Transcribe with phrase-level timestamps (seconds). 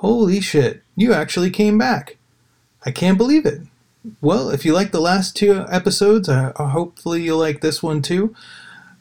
[0.00, 2.16] Holy shit, you actually came back.
[2.86, 3.60] I can't believe it.
[4.22, 8.34] Well, if you like the last two episodes, uh, hopefully you'll like this one too.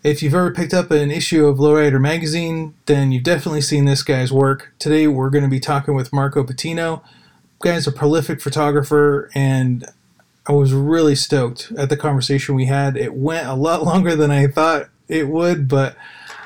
[0.03, 4.03] If you've ever picked up an issue of Lowrider magazine, then you've definitely seen this
[4.03, 4.73] guy's work.
[4.77, 7.01] Today we're going to be talking with Marco Patino.
[7.59, 9.85] Guy's a prolific photographer, and
[10.47, 12.97] I was really stoked at the conversation we had.
[12.97, 15.95] It went a lot longer than I thought it would, but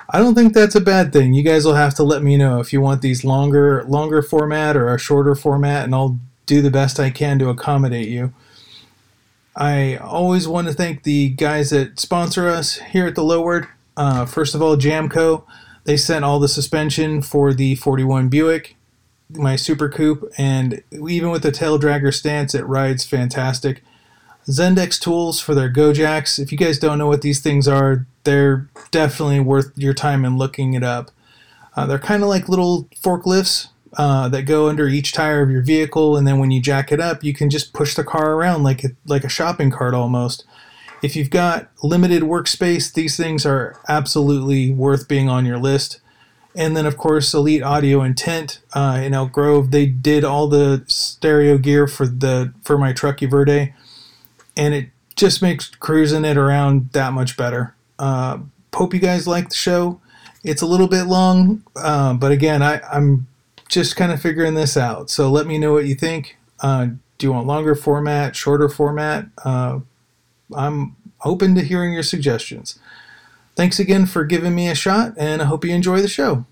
[0.09, 1.33] I don't think that's a bad thing.
[1.33, 4.75] You guys will have to let me know if you want these longer longer format
[4.75, 8.33] or a shorter format, and I'll do the best I can to accommodate you.
[9.55, 13.61] I always want to thank the guys that sponsor us here at the Low
[13.95, 15.43] Uh, first of all, Jamco.
[15.85, 18.75] They sent all the suspension for the 41 Buick,
[19.29, 23.83] my Super Coupe, and even with the tail dragger stance, it rides fantastic.
[24.47, 26.39] Zendex tools for their GoJaks.
[26.39, 30.37] If you guys don't know what these things are, they're definitely worth your time in
[30.37, 31.11] looking it up.
[31.75, 33.67] Uh, they're kind of like little forklifts
[33.97, 36.99] uh, that go under each tire of your vehicle, and then when you jack it
[36.99, 40.45] up, you can just push the car around like a, like a shopping cart almost.
[41.01, 45.99] If you've got limited workspace, these things are absolutely worth being on your list.
[46.55, 49.71] And then, of course, Elite Audio and Tint uh, in Elk Grove.
[49.71, 53.73] They did all the stereo gear for the for my Truckee Verde,
[54.55, 57.75] and it just makes cruising it around that much better.
[57.99, 58.39] Uh,
[58.73, 59.99] hope you guys like the show.
[60.43, 63.27] It's a little bit long, uh, but again, I, I'm
[63.69, 65.09] just kind of figuring this out.
[65.09, 66.37] So let me know what you think.
[66.59, 66.87] Uh,
[67.17, 69.27] do you want longer format, shorter format?
[69.45, 69.79] Uh,
[70.55, 72.77] I'm open to hearing your suggestions.
[73.55, 76.45] Thanks again for giving me a shot, and I hope you enjoy the show.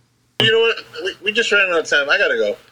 [0.43, 0.77] You know what?
[1.03, 2.09] We, we just ran out of time.
[2.09, 2.57] I gotta go.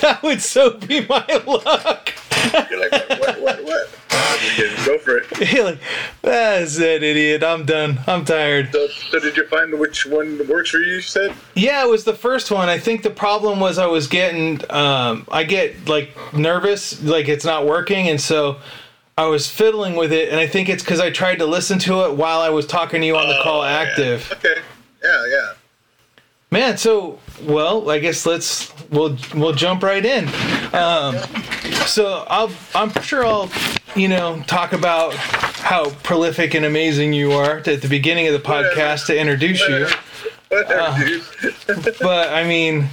[0.00, 2.12] that would so be my luck.
[2.70, 3.88] You're like, what, what, what, what?
[4.84, 5.52] Go for it.
[5.52, 5.78] You're like,
[6.20, 7.42] that's it, idiot.
[7.42, 8.00] I'm done.
[8.06, 8.72] I'm tired.
[8.72, 10.94] So, so, did you find which one works for you?
[10.94, 11.34] You said.
[11.54, 12.68] Yeah, it was the first one.
[12.68, 17.44] I think the problem was I was getting, um, I get like nervous, like it's
[17.44, 18.58] not working, and so
[19.16, 22.06] I was fiddling with it, and I think it's because I tried to listen to
[22.06, 24.26] it while I was talking to you on the oh, call active.
[24.30, 24.36] Yeah.
[24.36, 24.62] Okay.
[25.04, 25.52] Yeah, yeah.
[26.50, 30.28] Man, so well, I guess let's we'll we'll jump right in.
[30.74, 31.16] Um,
[31.86, 33.50] so I'll I'm sure I'll
[33.96, 38.48] you know talk about how prolific and amazing you are at the beginning of the
[38.48, 39.86] podcast to introduce you.
[40.50, 41.20] Uh,
[42.00, 42.88] but I mean,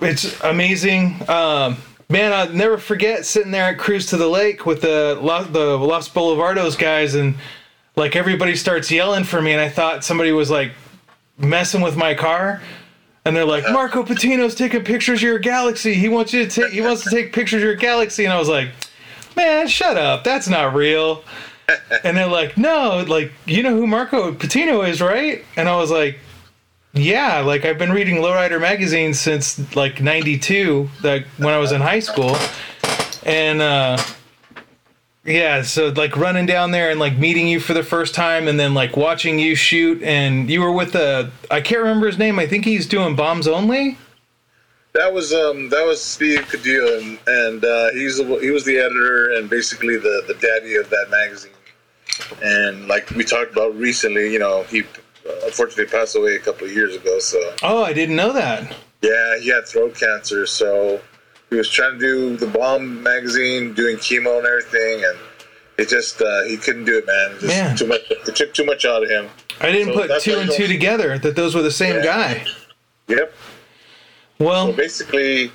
[0.00, 1.28] it's amazing.
[1.28, 1.76] Um,
[2.08, 5.18] man, I'll never forget sitting there at Cruise to the Lake with the
[5.50, 7.34] the Los Boulevardos guys, and
[7.96, 10.72] like everybody starts yelling for me, and I thought somebody was like
[11.38, 12.62] messing with my car
[13.24, 15.94] and they're like, Marco Patino's taking pictures of your galaxy.
[15.94, 16.72] He wants you to take.
[16.72, 18.24] He wants to take pictures of your galaxy.
[18.24, 18.68] And I was like,
[19.34, 20.24] man, shut up.
[20.24, 21.24] That's not real.
[22.04, 25.42] And they're like, no, like you know who Marco Patino is, right?
[25.56, 26.18] And I was like,
[26.94, 31.80] yeah, like I've been reading Lowrider magazine since like '92, like when I was in
[31.80, 32.36] high school,
[33.24, 33.60] and.
[33.60, 33.98] uh
[35.26, 38.60] yeah, so like running down there and like meeting you for the first time and
[38.60, 42.38] then like watching you shoot and you were with a I can't remember his name.
[42.38, 43.96] I think he's doing bombs only.
[44.92, 49.32] That was um that was Steve Cadillo and, and uh, he's he was the editor
[49.32, 51.52] and basically the the daddy of that magazine.
[52.42, 54.82] And like we talked about recently, you know, he
[55.44, 57.18] unfortunately passed away a couple of years ago.
[57.18, 58.74] So oh, I didn't know that.
[59.02, 61.00] Yeah, he had throat cancer, so
[61.50, 65.18] he was trying to do the bomb magazine, doing chemo and everything, and
[65.78, 67.36] it just uh, he couldn't do it, man.
[67.36, 67.76] It man.
[67.76, 68.00] Too much.
[68.10, 69.28] It took too much out of him.
[69.60, 72.02] I didn't so put two and two together that those were the same yeah.
[72.02, 72.46] guy.
[73.08, 73.34] Yep.
[74.38, 75.46] Well, so basically,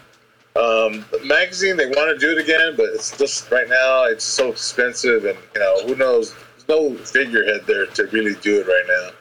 [0.55, 4.23] um, the magazine they want to do it again, but it's just right now it's
[4.23, 6.33] so expensive, and you know who knows.
[6.33, 9.18] There's no figurehead there to really do it right now.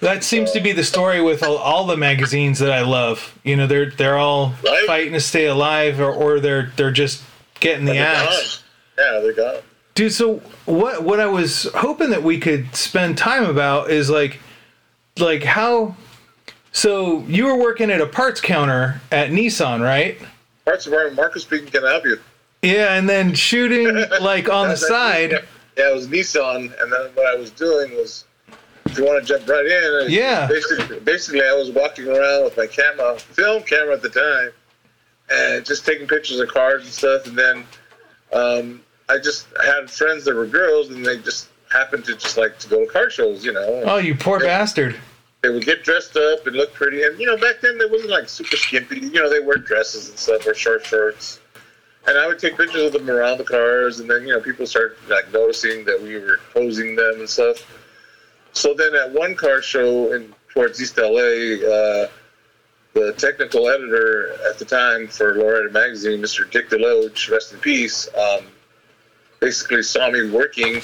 [0.00, 3.38] That seems to be the story with all, all, the magazines that I love.
[3.44, 4.86] You know, they're they're all right?
[4.86, 7.22] fighting to stay alive, or, or they're they're just
[7.60, 8.62] getting the axe.
[8.98, 9.62] Yeah, they got.
[9.94, 14.40] Dude, so what what I was hoping that we could spend time about is like,
[15.18, 15.96] like how.
[16.72, 20.18] So you were working at a parts counter at Nissan, right?
[20.64, 21.16] Parts department.
[21.16, 21.68] Marcus speaking.
[21.68, 22.18] Can I help you?
[22.62, 25.32] Yeah, and then shooting like on the side.
[25.76, 28.24] Yeah, it was Nissan, and then what I was doing was
[28.90, 30.46] if you want to jump right in, yeah.
[30.46, 34.50] Basically, basically, I was walking around with my camera, film camera at the time,
[35.30, 37.26] and just taking pictures of cars and stuff.
[37.26, 37.64] And then
[38.32, 42.58] um, I just had friends that were girls, and they just happened to just like
[42.58, 43.82] to go to car shows, you know.
[43.84, 44.98] Oh, you poor they, bastard!
[45.42, 48.10] They would get dressed up and look pretty, and you know, back then they wasn't
[48.10, 49.00] like super skimpy.
[49.00, 51.40] You know, they wear dresses and stuff or short shorts.
[52.06, 54.66] And I would take pictures of them around the cars, and then you know people
[54.66, 57.64] start like noticing that we were posing them and stuff.
[58.52, 61.66] So then at one car show in, towards East LA.
[61.66, 62.08] Uh,
[62.92, 66.50] the technical editor at the time for Lowrider magazine, Mr.
[66.50, 68.46] Dick DeLoach, rest in peace, um,
[69.38, 70.82] basically saw me working,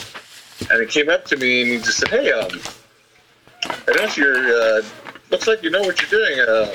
[0.71, 2.49] and he came up to me and he just said, "Hey, um,
[3.65, 4.83] I notice you're uh,
[5.31, 6.75] looks like you know what you're doing." Uh,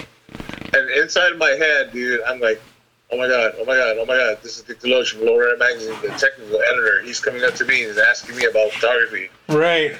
[0.73, 2.61] and inside of my head, dude, I'm like,
[3.09, 5.57] "Oh my god, oh my god, oh my god!" This is Dick DeLoach from Lowrider
[5.57, 7.01] magazine, the technical editor.
[7.03, 9.29] He's coming up to me and he's asking me about photography.
[9.47, 9.95] Right.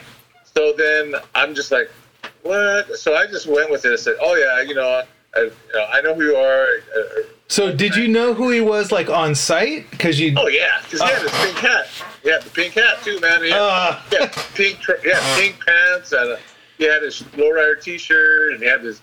[0.56, 1.89] So then I'm just like,
[2.44, 3.94] "What?" So I just went with it.
[3.94, 5.03] I said, "Oh yeah, you know."
[5.33, 6.65] I, you know, I know who you are.
[6.94, 9.89] Uh, So did you know who he was like on site?
[9.89, 10.33] Because you.
[10.38, 11.88] Oh yeah, because he had this pink hat.
[12.21, 13.42] Yeah, the pink hat too, man.
[13.42, 14.00] He had, Uh.
[14.12, 14.25] yeah,
[14.56, 14.80] pink.
[15.06, 16.38] Yeah, pink pants, and uh,
[16.77, 19.01] he had his lowrider T-shirt, and he had his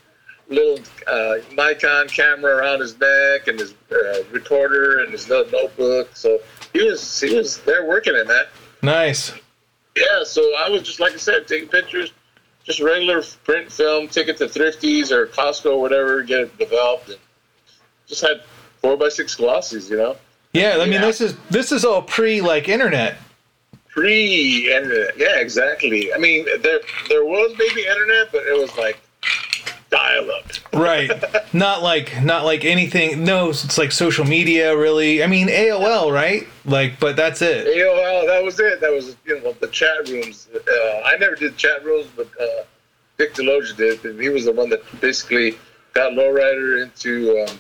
[0.51, 6.11] little uh, Nikon camera around his neck, and his uh, recorder, and his little notebook.
[6.15, 6.41] So
[6.75, 8.45] he was he was there working it, man.
[8.83, 9.33] Nice.
[9.99, 12.13] Yeah, so I was just like I said, taking pictures,
[12.65, 17.09] just regular print film, take it to Thrifties or Costco or whatever, get it developed,
[17.09, 17.19] and
[18.07, 18.43] just had
[18.81, 20.17] four by six glossies, you know.
[20.53, 21.01] Yeah, I mean Yeah.
[21.07, 23.17] this is this is all pre like internet.
[23.89, 25.17] pre internet.
[25.19, 26.13] Yeah, exactly.
[26.15, 28.99] I mean, there there was maybe internet, but it was like
[29.91, 30.47] dial up.
[30.73, 31.11] Right.
[31.55, 35.23] not like not like anything no, it's like social media really.
[35.23, 36.47] I mean AOL, right?
[36.65, 37.67] Like but that's it.
[37.67, 38.81] AOL, that was it.
[38.81, 40.49] That was you know the chat rooms.
[40.55, 42.65] Uh, I never did chat rooms, but uh,
[43.17, 45.59] Dick DeLoach did, and he was the one that basically
[45.95, 47.59] got Lowrider into um,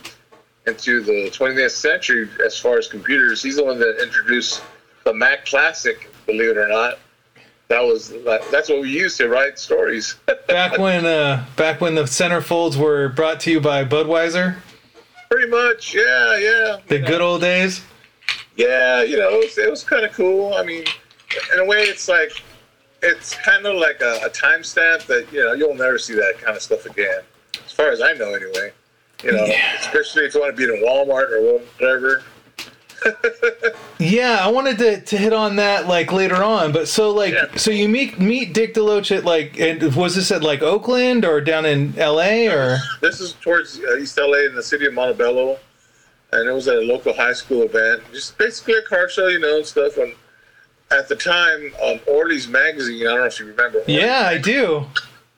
[0.66, 3.42] into the 20th century as far as computers.
[3.42, 4.62] He's the one that introduced
[5.04, 6.98] the Mac Classic, believe it or not.
[7.68, 8.12] That was
[8.50, 10.14] that's what we used to write stories.
[10.48, 14.56] Back when uh back when the centerfolds were brought to you by Budweiser,
[15.30, 16.76] Pretty much, yeah, yeah.
[16.88, 17.06] the You know.
[17.06, 17.82] good old days.
[18.56, 20.54] Yeah, you know, it was, it was kind of cool.
[20.54, 20.84] I mean,
[21.52, 22.32] in a way, it's like
[23.02, 26.56] it's kind of like a, a timestamp that you know you'll never see that kind
[26.56, 27.20] of stuff again,
[27.66, 28.72] as far as I know, anyway.
[29.22, 29.78] You know, Yeah.
[29.80, 32.22] especially if you want to be in Walmart or whatever.
[34.00, 37.46] Yeah, I wanted to, to hit on that like later on, but so like Yeah.
[37.56, 41.40] so you meet meet Dick DeLoach at like and was this at like Oakland or
[41.40, 42.46] down in L.A.
[42.48, 45.58] or This is towards uh, East LA in the city of Montebello,
[46.32, 49.40] and it was at a local high school event, just basically a car show, you
[49.40, 49.96] know, and stuff.
[49.96, 50.14] And
[50.92, 53.78] at the time, um, Orlie's magazine, I don't know if you remember.
[53.80, 54.86] Orlie's yeah, I do.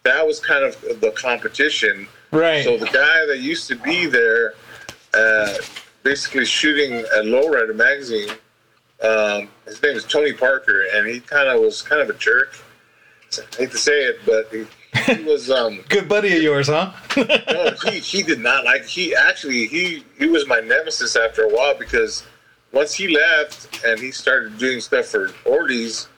[0.02, 2.06] that was kind of the competition.
[2.30, 2.62] Right.
[2.62, 4.52] So the guy that used to be there,
[5.14, 5.54] uh,
[6.02, 8.30] basically shooting at Lowrider magazine,
[9.02, 12.56] um, his name is Tony Parker, and he kind of was kind of a jerk.
[13.38, 14.66] I hate to say it, but he,
[15.14, 15.50] he was.
[15.50, 16.92] Um, Good buddy of yours, huh?
[17.16, 18.84] no, he, he did not like.
[18.84, 22.24] He actually he he was my nemesis after a while because
[22.72, 26.08] once he left and he started doing stuff for Orlie's,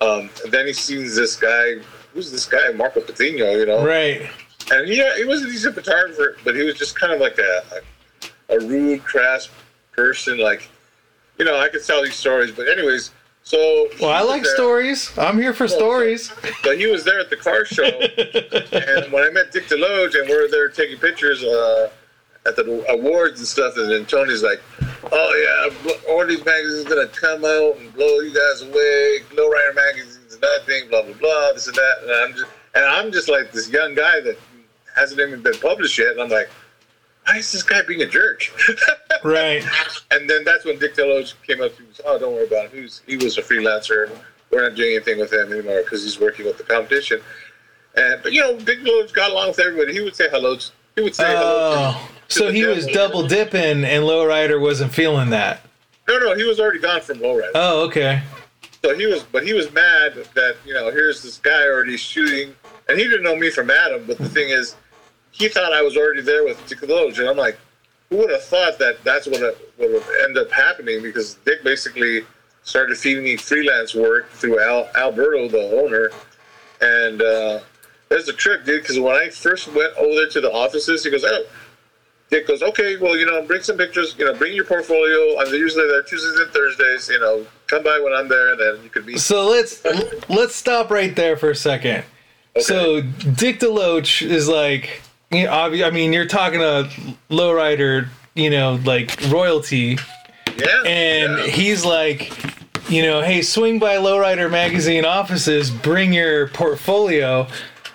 [0.00, 1.76] um, then he sees this guy.
[2.14, 3.52] Who's this guy, Marco Patino?
[3.52, 4.28] You know, right.
[4.70, 7.62] and he he was a decent photographer, but he was just kind of like a
[7.72, 7.80] a,
[8.52, 9.48] a rude, crass
[9.92, 10.38] person.
[10.38, 10.68] Like,
[11.38, 13.10] you know, I could tell these stories, but anyways.
[13.44, 14.54] So Well, I like there.
[14.54, 15.10] stories.
[15.18, 16.30] I'm here for stories.
[16.62, 17.82] But he was there at the car show,
[19.02, 21.90] and when I met Dick DeLoach and we were there taking pictures uh,
[22.46, 24.60] at the awards and stuff, and then Tony's like,
[25.10, 29.18] "Oh yeah, Orlie's magazine's gonna come out and blow you guys away.
[29.32, 32.46] Lowrider magazine's nothing, blah blah blah, this and that." And I'm just,
[32.76, 34.38] and I'm just like this young guy that
[34.94, 36.48] hasn't even been published yet, and I'm like,
[37.26, 38.42] "Why is this guy being a jerk?"
[39.24, 39.64] Right.
[40.10, 41.88] And then that's when Dick DeLoach came up to me.
[42.04, 42.70] Oh, don't worry about him.
[42.72, 44.10] He was, he was a freelancer.
[44.50, 47.20] We're not doing anything with him anymore because he's working with the competition.
[47.94, 49.92] And but you know, Dick DeLoach got along with everybody.
[49.92, 50.56] He would say hello.
[50.96, 51.94] He would say hello.
[51.94, 55.60] Oh, to so the he was double dipping, and Lowrider wasn't feeling that.
[56.08, 57.50] No, no, he was already gone from Lowrider.
[57.54, 58.22] Oh, okay.
[58.84, 62.54] So he was, but he was mad that you know here's this guy already shooting,
[62.88, 64.04] and he didn't know me from Adam.
[64.06, 64.74] But the thing is,
[65.32, 67.58] he thought I was already there with and I'm like,
[68.10, 69.40] who would have thought that that's what
[69.78, 71.02] would end up happening?
[71.02, 72.24] Because Dick basically
[72.62, 76.10] started feeding me freelance work through Al, Alberto, the owner,
[76.80, 77.60] and uh,
[78.08, 78.82] there's a trick, dude.
[78.82, 81.44] Because when I first went over there to the offices, he goes, oh.
[82.30, 85.38] Dick goes, okay, well, you know, bring some pictures, you know, bring your portfolio.
[85.38, 88.82] I'm usually there Tuesdays and Thursdays, you know, come by when I'm there, and then
[88.82, 89.18] you could be.
[89.18, 89.84] So let's
[90.30, 92.04] let's stop right there for a second.
[92.58, 96.88] So Dick DeLoach is like, you know, I mean, you're talking a
[97.30, 99.98] lowrider, you know, like royalty,
[100.56, 100.82] Yeah.
[100.84, 101.46] and yeah.
[101.46, 102.32] he's like,
[102.90, 107.46] you know, hey, swing by Lowrider magazine offices, bring your portfolio.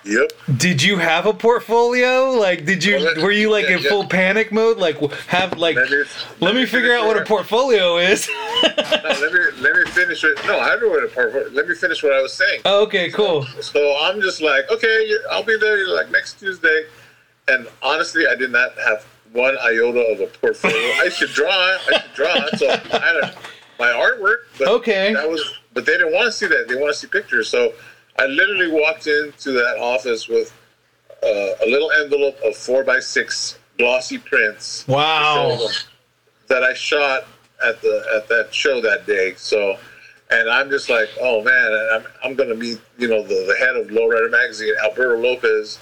[0.04, 0.32] Yep.
[0.56, 2.30] Did you have a portfolio?
[2.30, 3.90] Like, did you were you like yeah, in yeah.
[3.90, 4.78] full panic mode?
[4.78, 6.04] Like, have like, Let me-
[6.40, 8.28] let me figure out what a portfolio is.
[8.62, 10.38] let me let me finish it.
[10.46, 11.52] No, I don't want to part.
[11.52, 12.62] Let me finish what I was saying.
[12.64, 13.44] Oh, okay, cool.
[13.60, 16.86] So I'm just like, okay, I'll be there like next Tuesday.
[17.48, 20.76] And honestly, I did not have one iota of a portfolio.
[21.00, 21.48] I should draw.
[21.50, 22.46] I should draw.
[22.56, 23.34] So I had a,
[23.78, 24.36] my artwork.
[24.58, 25.12] But Okay.
[25.14, 26.66] That was, but they didn't want to see that.
[26.68, 27.48] They want to see pictures.
[27.48, 27.72] So
[28.18, 30.52] I literally walked into that office with
[31.22, 35.58] uh, a little envelope of four by six glossy prints Wow.
[36.48, 37.24] that I shot
[37.64, 39.34] at the at that show that day.
[39.36, 39.78] So,
[40.30, 43.76] and I'm just like, oh man, I'm I'm gonna meet you know the, the head
[43.76, 45.78] of Lowrider Magazine, Alberto Lopez,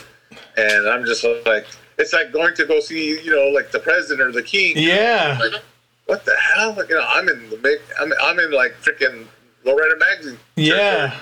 [0.56, 1.66] and I'm just like,
[1.98, 4.74] it's like going to go see you know like the president or the king.
[4.76, 5.38] Yeah.
[5.40, 5.62] Like,
[6.06, 6.74] what the hell?
[6.74, 9.26] Like, you know, I'm in the big, I'm I'm in like freaking
[9.64, 10.38] Lowrider Magazine.
[10.56, 11.18] Yeah.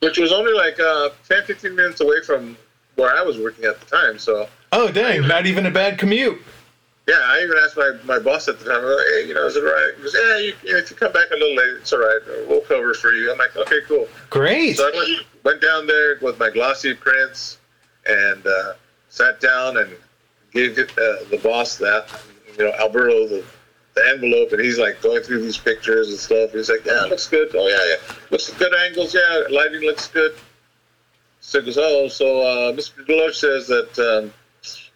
[0.00, 2.56] Which was only like uh, 10, 15 minutes away from
[2.94, 4.18] where I was working at the time.
[4.18, 5.26] So Oh, dang.
[5.26, 6.40] Not even a bad commute.
[7.06, 9.56] Yeah, I even asked my, my boss at the time, like, hey, you know, is
[9.56, 9.92] it right?
[9.96, 12.20] He goes, yeah, you, if you come back a little late, it's all right.
[12.46, 13.32] We'll cover for you.
[13.32, 14.06] I'm like, okay, cool.
[14.28, 14.76] Great.
[14.76, 17.57] So I went, went down there with my glossy prints
[18.08, 18.72] and uh,
[19.08, 19.90] sat down and
[20.52, 20.84] gave uh,
[21.30, 22.08] the boss that,
[22.56, 23.44] you know, Alberto, the,
[23.94, 26.52] the envelope, and he's like going through these pictures and stuff.
[26.52, 27.50] He's like, yeah, looks good.
[27.54, 28.16] Oh, yeah, yeah.
[28.30, 29.14] Looks good angles.
[29.14, 30.34] Yeah, lighting looks good.
[31.40, 33.06] So goes, oh, so uh, Mr.
[33.06, 34.32] Deloach says that, um,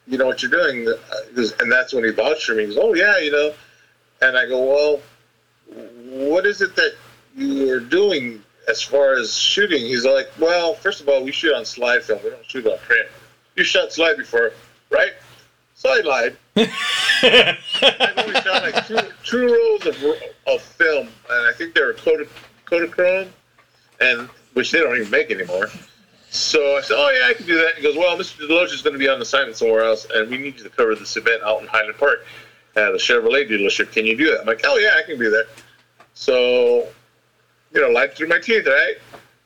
[0.07, 0.89] you know what you're doing.
[0.89, 2.63] Uh, And that's when he vouched for me.
[2.63, 3.55] He goes, oh, yeah, you know.
[4.21, 5.01] And I go, well,
[6.05, 6.95] what is it that
[7.37, 9.85] you're doing as far as shooting?
[9.85, 12.21] He's like, well, first of all, we shoot on slide film.
[12.23, 13.09] We don't shoot on print.
[13.57, 14.53] You shot slide before,
[14.91, 15.13] right?
[15.75, 16.37] So I lied.
[16.57, 19.97] I've only shot like two, two rolls of,
[20.47, 23.29] of film, and I think they were Kodachrome,
[24.01, 25.69] and which they don't even make anymore.
[26.31, 28.49] So I said, "Oh yeah, I can do that." He goes, "Well, Mr.
[28.49, 30.95] Deloach is going to be on assignment somewhere else, and we need you to cover
[30.95, 32.25] this event out in Highland Park
[32.75, 33.93] at a Chevrolet dealership.
[33.93, 35.47] Can you do that?" I'm like, "Oh yeah, I can do that."
[36.15, 36.89] So,
[37.75, 38.95] you know, life through my teeth, right?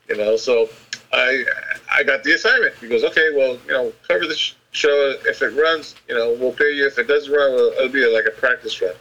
[0.09, 0.69] You know, so
[1.13, 1.43] I
[1.91, 2.75] I got the assignment.
[2.75, 5.15] He goes, "Okay, well, you know, cover the sh- show.
[5.25, 6.85] If it runs, you know, we'll pay you.
[6.87, 8.95] If it doesn't run, well, it'll be like a practice run."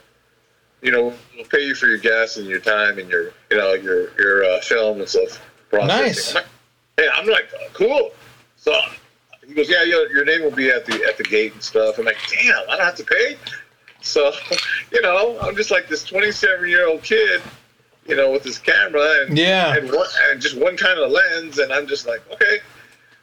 [0.83, 3.73] You know, we'll pay you for your gas and your time and your, you know,
[3.73, 5.41] your your uh, film and stuff.
[5.71, 6.05] processing.
[6.05, 6.29] Nice.
[6.31, 6.47] I'm like,
[6.99, 8.13] Hey, I'm like, cool.
[8.57, 8.73] So
[9.47, 11.99] he goes, yeah, your, your name will be at the at the gate and stuff.
[11.99, 13.37] I'm like, damn, I don't have to pay.
[14.01, 14.33] So,
[14.93, 17.43] you know, I'm just like this 27 year old kid,
[18.09, 19.75] you know, with this camera and Yeah.
[19.75, 22.59] and, one, and just one kind of lens, and I'm just like, okay.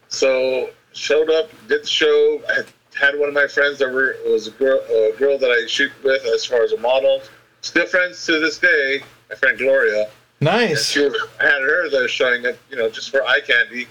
[0.10, 2.42] So showed up, did the show.
[2.50, 2.64] I
[3.00, 5.92] had, one of my friends that were was a girl, a girl that I shoot
[6.04, 7.22] with as far as a model.
[7.62, 9.02] Still friends to this day.
[9.30, 10.10] My friend Gloria.
[10.42, 10.90] Nice.
[10.90, 13.88] she was, I had her there showing up, you know, just for eye candy,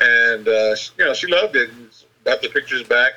[0.00, 1.70] and uh, she, you know she loved it.
[2.24, 3.12] Got the pictures back.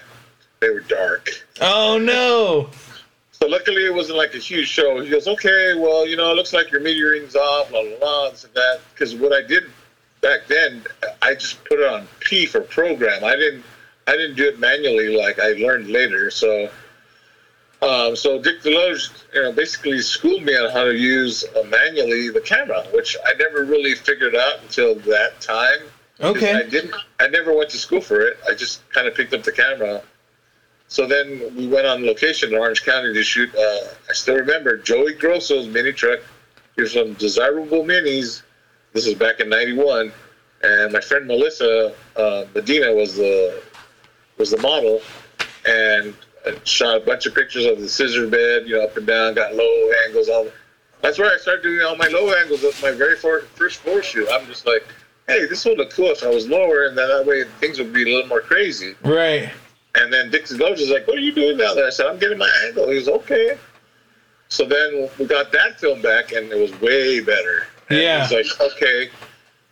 [0.60, 1.30] They were dark.
[1.62, 2.70] Oh, no.
[3.40, 5.00] So luckily it wasn't like a huge show.
[5.00, 8.30] He goes, okay, well, you know, it looks like your metering's off, blah blah blah,
[8.32, 8.80] this and that.
[8.94, 9.66] Because what I did
[10.22, 10.84] back then,
[11.22, 13.24] I just put it on P for program.
[13.24, 13.64] I didn't,
[14.08, 16.32] I didn't do it manually like I learned later.
[16.32, 16.72] So,
[17.84, 22.30] um, so Dick DeLoach, you know, basically schooled me on how to use uh, manually
[22.30, 25.86] the camera, which I never really figured out until that time.
[26.20, 26.56] Okay.
[26.56, 26.96] I didn't.
[27.20, 28.40] I never went to school for it.
[28.50, 30.02] I just kind of picked up the camera.
[30.88, 33.54] So then we went on location in Orange County to shoot.
[33.54, 33.80] Uh,
[34.10, 36.20] I still remember Joey Grosso's mini truck.
[36.76, 38.44] He was from Desirable Minis.
[38.94, 40.14] This is back in '91,
[40.64, 43.62] and my friend Melissa uh, Medina was the
[44.38, 45.02] was the model,
[45.68, 46.16] and
[46.46, 49.34] I shot a bunch of pictures of the scissor bed, you know, up and down,
[49.34, 50.30] got low angles.
[50.30, 50.48] All
[51.02, 52.62] that's where I started doing all my low angles.
[52.62, 54.28] That's my very fir- first floor shoot.
[54.32, 54.86] I'm just like,
[55.28, 57.92] hey, this would look cool if I was lower, and then that way things would
[57.92, 58.96] be a little more crazy.
[59.04, 59.52] Right.
[59.98, 62.20] And then Dick DeLoach is like, "What are you doing down there?" I said, "I'm
[62.20, 63.58] getting my angle." He was okay.
[64.50, 67.68] So then we got that film back, and it was way better.
[67.90, 68.28] And Yeah.
[68.28, 69.10] He's like, "Okay,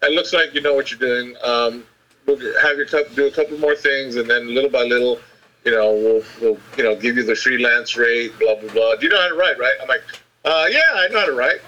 [0.02, 1.36] it looks like you know what you're doing.
[1.44, 1.86] Um,
[2.26, 5.20] we'll have your couple, do a couple more things, and then little by little,
[5.64, 8.38] you know, we'll, we'll you know give you the freelance rate.
[8.40, 8.96] Blah blah blah.
[8.96, 9.60] Do you know how to write?
[9.60, 9.78] Right?
[9.82, 10.04] I'm like,
[10.44, 11.62] uh, "Yeah, I know how to write."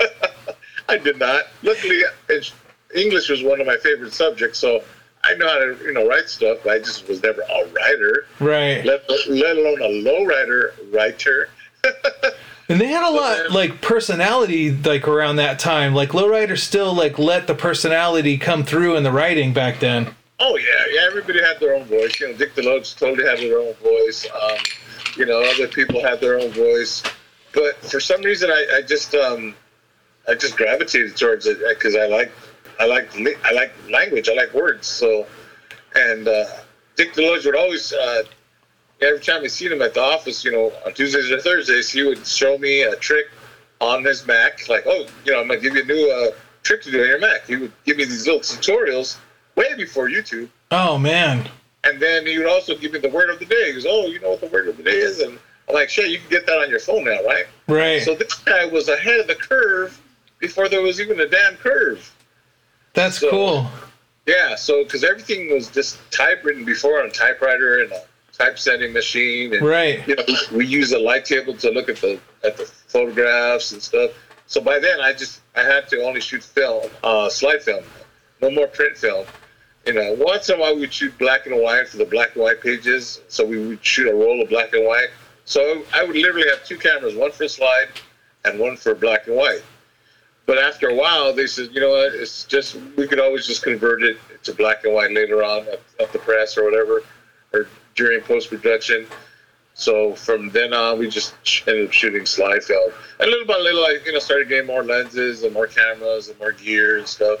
[0.88, 1.44] I did not.
[1.62, 2.02] Luckily,
[2.94, 4.82] English was one of my favorite subjects, so
[5.24, 6.58] I know how to you know write stuff.
[6.64, 8.84] But I just was never a writer, Right.
[8.84, 11.48] let, let alone a lowrider writer.
[12.68, 15.94] And they had a lot like personality like around that time.
[15.94, 20.14] Like Lowrider still like let the personality come through in the writing back then.
[20.40, 21.02] Oh yeah, yeah.
[21.06, 22.18] Everybody had their own voice.
[22.18, 24.26] You know, Dick DeLoach totally had their own voice.
[24.42, 24.56] Um,
[25.16, 27.02] you know, other people had their own voice,
[27.52, 29.54] but for some reason, I, I just um,
[30.26, 32.32] I just gravitated towards it because I like
[32.78, 34.28] I like li- I like language.
[34.28, 34.86] I like words.
[34.86, 35.26] So,
[35.94, 36.46] and uh,
[36.96, 37.92] Dick DeLoach would always.
[37.92, 38.22] Uh,
[39.00, 42.04] Every time I seen him at the office, you know, on Tuesdays or Thursdays, he
[42.04, 43.26] would show me a trick
[43.80, 46.30] on his Mac, like, oh, you know, I'm gonna give you a new uh,
[46.62, 47.44] trick to do on your Mac.
[47.46, 49.18] He would give me these little tutorials
[49.56, 50.48] way before YouTube.
[50.70, 51.50] Oh man.
[51.82, 53.66] And then he would also give me the word of the day.
[53.66, 55.20] He goes, oh, you know what the word of the day is?
[55.20, 55.38] And
[55.68, 57.46] I'm like, sure, you can get that on your phone now, right?
[57.68, 58.02] Right.
[58.02, 60.00] So this guy was ahead of the curve
[60.38, 62.13] before there was even a damn curve.
[62.94, 63.66] That's so- cool.
[64.26, 69.52] Yeah, so because everything was just typewritten before on a typewriter and a typesetting machine,
[69.54, 70.02] and Right.
[70.08, 73.82] you know we use a light table to look at the at the photographs and
[73.82, 74.12] stuff.
[74.46, 77.84] So by then I just I had to only shoot film, uh, slide film,
[78.40, 79.26] no more print film.
[79.86, 82.42] You know, once in a while we'd shoot black and white for the black and
[82.44, 83.20] white pages.
[83.28, 85.08] So we would shoot a roll of black and white.
[85.44, 87.88] So I would literally have two cameras, one for slide
[88.46, 89.62] and one for black and white.
[90.46, 92.14] But after a while, they said, you know what?
[92.14, 95.80] It's just we could always just convert it to black and white later on up,
[96.00, 97.02] at the press or whatever,
[97.52, 99.06] or during post production.
[99.74, 101.34] So from then on, we just
[101.66, 102.92] ended up shooting slide film.
[103.18, 106.38] And little by little, I you know started getting more lenses and more cameras and
[106.38, 107.40] more gear and stuff.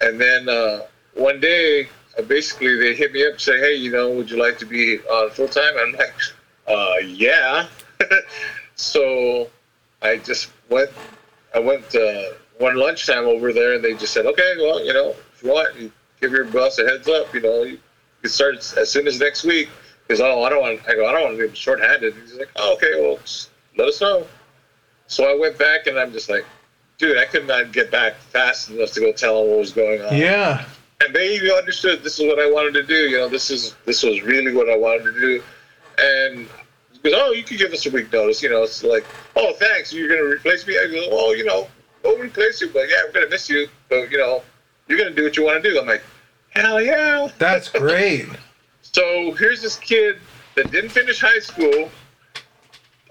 [0.00, 1.88] And then uh, one day,
[2.18, 4.66] uh, basically, they hit me up and say, "Hey, you know, would you like to
[4.66, 6.14] be on full time?" I'm like,
[6.68, 7.66] uh, "Yeah."
[8.76, 9.48] so
[10.00, 10.90] I just went.
[11.54, 15.14] I went uh, one lunchtime over there, and they just said, "Okay, well, you know,
[15.34, 17.32] if you want, you give your boss a heads up.
[17.34, 17.78] You know, you
[18.22, 19.68] can start as soon as next week."
[20.06, 20.80] Because oh, I don't want.
[20.88, 22.14] I go, I don't want to be shorthanded.
[22.22, 23.18] He's like, "Oh, okay, well,
[23.76, 24.26] let us know."
[25.06, 26.44] So I went back, and I'm just like,
[26.98, 30.02] "Dude, I could not get back fast enough to go tell them what was going
[30.02, 30.64] on." Yeah.
[31.04, 33.08] and they even understood this is what I wanted to do.
[33.08, 35.42] You know, this is this was really what I wanted to do,
[35.98, 36.48] and
[37.02, 38.42] because oh, you could give us a week notice.
[38.42, 39.04] You know, it's like
[39.36, 40.78] oh, thanks, you're gonna replace me.
[40.78, 41.68] I go, oh, you know,
[42.02, 43.68] we'll replace you, but yeah, we're gonna miss you.
[43.88, 44.42] But you know,
[44.88, 45.78] you're gonna do what you want to do.
[45.78, 46.02] I'm like,
[46.50, 47.28] hell yeah.
[47.38, 48.28] That's great.
[48.82, 50.18] So here's this kid
[50.54, 51.90] that didn't finish high school.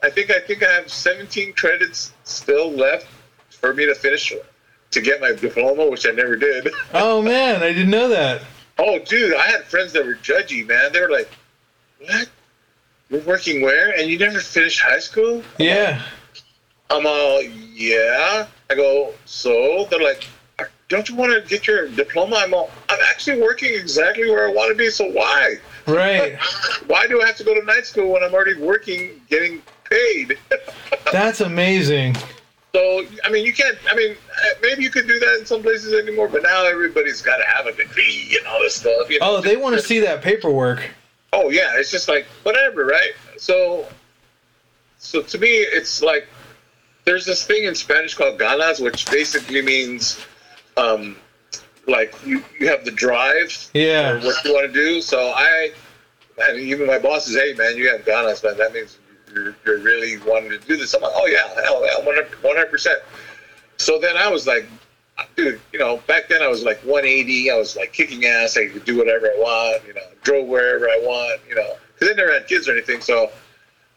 [0.04, 3.08] I think I think I have 17 credits still left
[3.50, 4.34] for me to finish
[4.92, 6.70] to get my diploma, which I never did.
[6.94, 8.42] Oh man, I didn't know that.
[8.78, 10.92] Oh, dude, I had friends that were judgy, man.
[10.92, 11.30] They were like,
[12.00, 12.30] "What?
[13.12, 13.92] You're working where?
[13.98, 16.02] And you never finished high school?" Yeah.
[16.90, 20.26] I'm all, "Yeah." I go, "So?" They're like,
[20.88, 24.52] "Don't you want to get your diploma?" I'm all, "I'm actually working exactly where I
[24.52, 24.90] want to be.
[24.90, 25.58] So why?
[25.88, 26.38] Right.
[26.88, 30.38] Why do I have to go to night school when I'm already working, getting paid?"
[31.12, 32.16] That's amazing.
[32.74, 35.62] So, I mean, you can't, I mean, uh, maybe you could do that in some
[35.62, 39.10] places anymore, but now everybody's got to have a degree and all this stuff.
[39.10, 39.38] You know?
[39.38, 40.90] Oh, they want to see that paperwork.
[41.34, 43.12] Oh yeah it's just like whatever right?
[43.38, 43.88] So
[44.98, 46.28] so to me it's like
[47.06, 50.20] there's this thing in spanish called ganas which basically means
[50.78, 51.16] um
[51.88, 54.24] like you, you have the drive Yeah.
[54.24, 55.02] what you want to do.
[55.02, 55.72] So i
[56.48, 58.58] and even my boss says hey man you have ganas man.
[58.58, 58.98] That means
[59.34, 60.94] you're, you're really wanting to do this.
[60.94, 62.06] I'm like oh yeah hell yeah
[62.44, 62.96] 100%
[63.78, 64.68] so then i was like
[65.36, 67.52] dude, you know, back then I was like 180.
[67.52, 68.58] I was like kicking ass.
[68.58, 69.88] I could do whatever I want.
[69.88, 71.42] You know, drove wherever I want.
[71.48, 73.02] You know, because I never had kids or anything.
[73.02, 73.32] So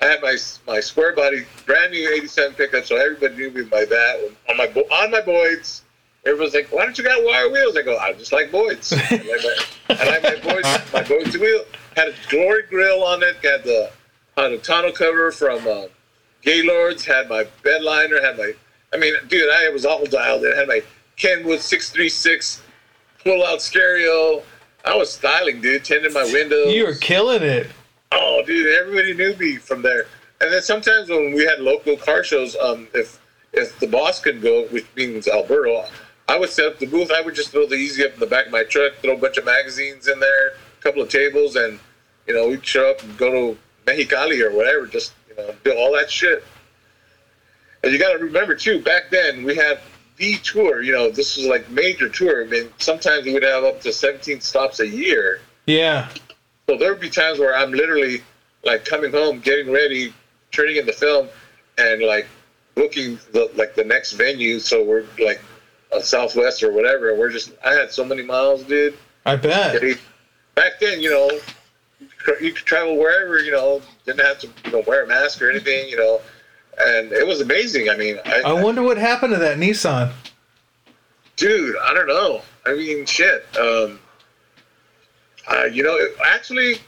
[0.00, 2.84] I had my my square body, brand new '87 pickup.
[2.84, 4.30] So everybody knew me by that.
[4.50, 5.82] On my on my Boyds,
[6.26, 10.04] everyone's like, "Why don't you got wire wheels?" I go, "I just like Boyds." I
[10.04, 11.64] like my, like my Boyds wheel
[11.96, 13.36] had a glory grill on it.
[13.42, 13.90] Had the
[14.36, 15.86] had a tonneau cover from uh,
[16.42, 17.04] Gaylords.
[17.04, 18.20] Had my bed liner.
[18.20, 18.52] Had my
[18.92, 20.56] I mean, dude, I was all dialed in.
[20.56, 20.82] Had my
[21.16, 22.62] Kenwood 636
[23.22, 24.42] pull out stereo.
[24.84, 26.72] I was styling, dude, tending my windows.
[26.74, 27.68] You were killing it.
[28.12, 30.06] Oh, dude, everybody knew me from there.
[30.40, 33.18] And then sometimes when we had local car shows, um, if
[33.52, 35.86] if the boss could go, which means Alberto,
[36.28, 37.10] I would set up the booth.
[37.10, 39.18] I would just throw the easy up in the back of my truck, throw a
[39.18, 41.78] bunch of magazines in there, a couple of tables, and
[42.26, 45.72] you know we'd show up and go to Mexicali or whatever, just you know do
[45.74, 46.44] all that shit.
[47.82, 49.80] And you got to remember too, back then we had
[50.16, 50.82] the tour.
[50.82, 52.44] You know, this was like major tour.
[52.44, 55.40] I mean, sometimes we would have up to 17 stops a year.
[55.66, 56.08] Yeah.
[56.68, 58.22] So there would be times where I'm literally
[58.64, 60.12] like coming home, getting ready,
[60.50, 61.28] turning in the film,
[61.78, 62.26] and like
[62.74, 64.58] booking the like the next venue.
[64.58, 65.40] So we're like
[65.92, 67.10] on Southwest or whatever.
[67.10, 68.96] And we're just I had so many miles, dude.
[69.26, 69.82] I bet.
[70.54, 71.30] Back then, you know,
[72.40, 73.40] you could travel wherever.
[73.40, 75.88] You know, didn't have to you know wear a mask or anything.
[75.88, 76.20] You know,
[76.78, 77.88] and it was amazing.
[77.90, 80.12] I mean, I, I wonder what happened to that Nissan.
[81.36, 82.42] dude, I don't know.
[82.66, 83.44] I mean, shit.
[83.58, 83.98] Um,
[85.50, 86.78] uh, you know, actually,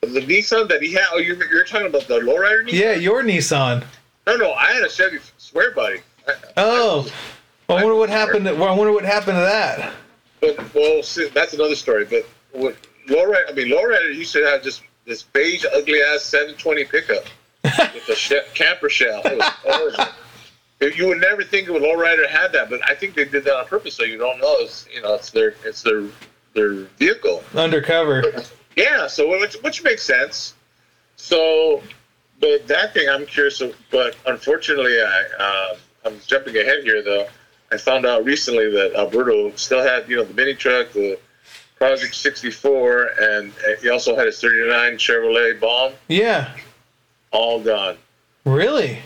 [0.00, 1.04] the Nissan that he had.
[1.12, 2.72] Oh, you're, you're talking about the lowrider Nissan?
[2.72, 3.84] Yeah, your Nissan.
[4.26, 6.00] No, no, I had a Chevy square body.
[6.26, 7.10] I- Oh.
[7.70, 8.46] I wonder what happened.
[8.46, 9.92] To, well, I wonder what happened to that.
[10.40, 12.06] But well, see, that's another story.
[12.06, 12.76] But what
[13.08, 13.50] lowrider?
[13.50, 17.24] I mean, lowrider used to have just this beige, ugly ass 720 pickup
[17.94, 19.22] with a she- camper shell.
[19.24, 20.12] It was horrible.
[20.96, 23.66] you would never think a lowrider had that, but I think they did that on
[23.66, 24.56] purpose, so you don't know.
[24.58, 26.04] It's you know, it's their it's their
[26.54, 27.42] their vehicle.
[27.54, 28.24] Undercover.
[28.76, 30.54] Yeah, so which, which makes sense.
[31.16, 31.82] So,
[32.40, 33.60] but that thing, I'm curious.
[33.60, 37.26] Of, but unfortunately, I um, I'm jumping ahead here though.
[37.72, 41.18] I found out recently that Alberto still had you know the mini truck, the
[41.76, 45.92] Project 64, and he also had his 39 Chevrolet Bomb.
[46.08, 46.52] Yeah.
[47.30, 47.96] All gone.
[48.44, 49.00] Really?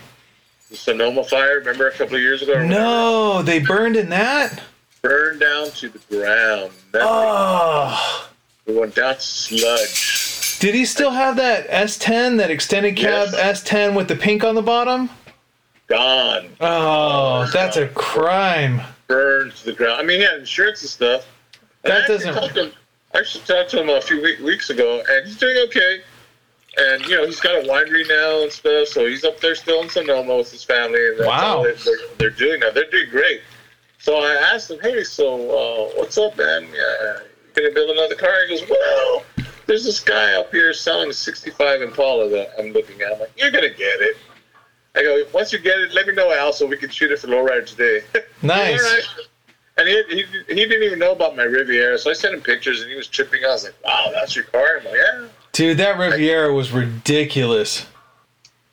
[0.71, 2.65] The Sonoma fire, remember a couple of years ago?
[2.65, 4.63] No, they burned in that?
[5.03, 6.73] Burned down to the ground.
[6.93, 7.09] That oh.
[7.09, 8.31] Ah.
[8.67, 10.59] It went down to sludge.
[10.61, 13.63] Did he still have that S10, that extended cab yes.
[13.65, 15.11] S10 with the pink on the bottom?
[15.89, 16.49] Gone.
[16.61, 18.81] Oh, that's a crime.
[19.09, 20.01] Burned to the ground.
[20.01, 21.27] I mean, he had insurance and stuff.
[21.83, 22.57] And that doesn't.
[22.57, 22.73] Him,
[23.13, 26.03] I actually talked to him a few weeks ago, and he's doing okay.
[26.79, 29.83] And you know, he's got a winery now and stuff, so he's up there still
[29.83, 31.63] in Sonoma with his family, and that's wow.
[31.63, 32.71] they're, they're, doing now.
[32.71, 33.43] They're doing great.
[33.99, 36.67] So I asked him, "Hey, so uh, what's up, man?
[36.75, 37.19] Yeah,
[37.57, 39.23] you gonna build another car?" He goes, "Well,
[39.67, 43.13] there's this guy up here selling a '65 Impala that I'm looking at.
[43.13, 44.17] I'm like, you're gonna get it."
[44.95, 47.19] I go, once you get it, let me know, Al, so we can shoot it
[47.19, 48.03] for lowrider today.
[48.43, 48.83] Nice.
[48.83, 49.05] All right.
[49.79, 52.83] And he, he, he didn't even know about my Riviera, so I sent him pictures,
[52.83, 53.45] and he was tripping.
[53.45, 57.87] I was like, "Wow, that's your car." I'm like, "Yeah." Dude, that Riviera was ridiculous.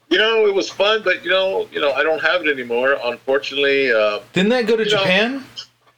[0.10, 2.98] You know, it was fun, but you know, you know, I don't have it anymore.
[3.04, 3.92] Unfortunately.
[3.92, 5.34] Uh, Didn't that go to Japan?
[5.34, 5.44] Know,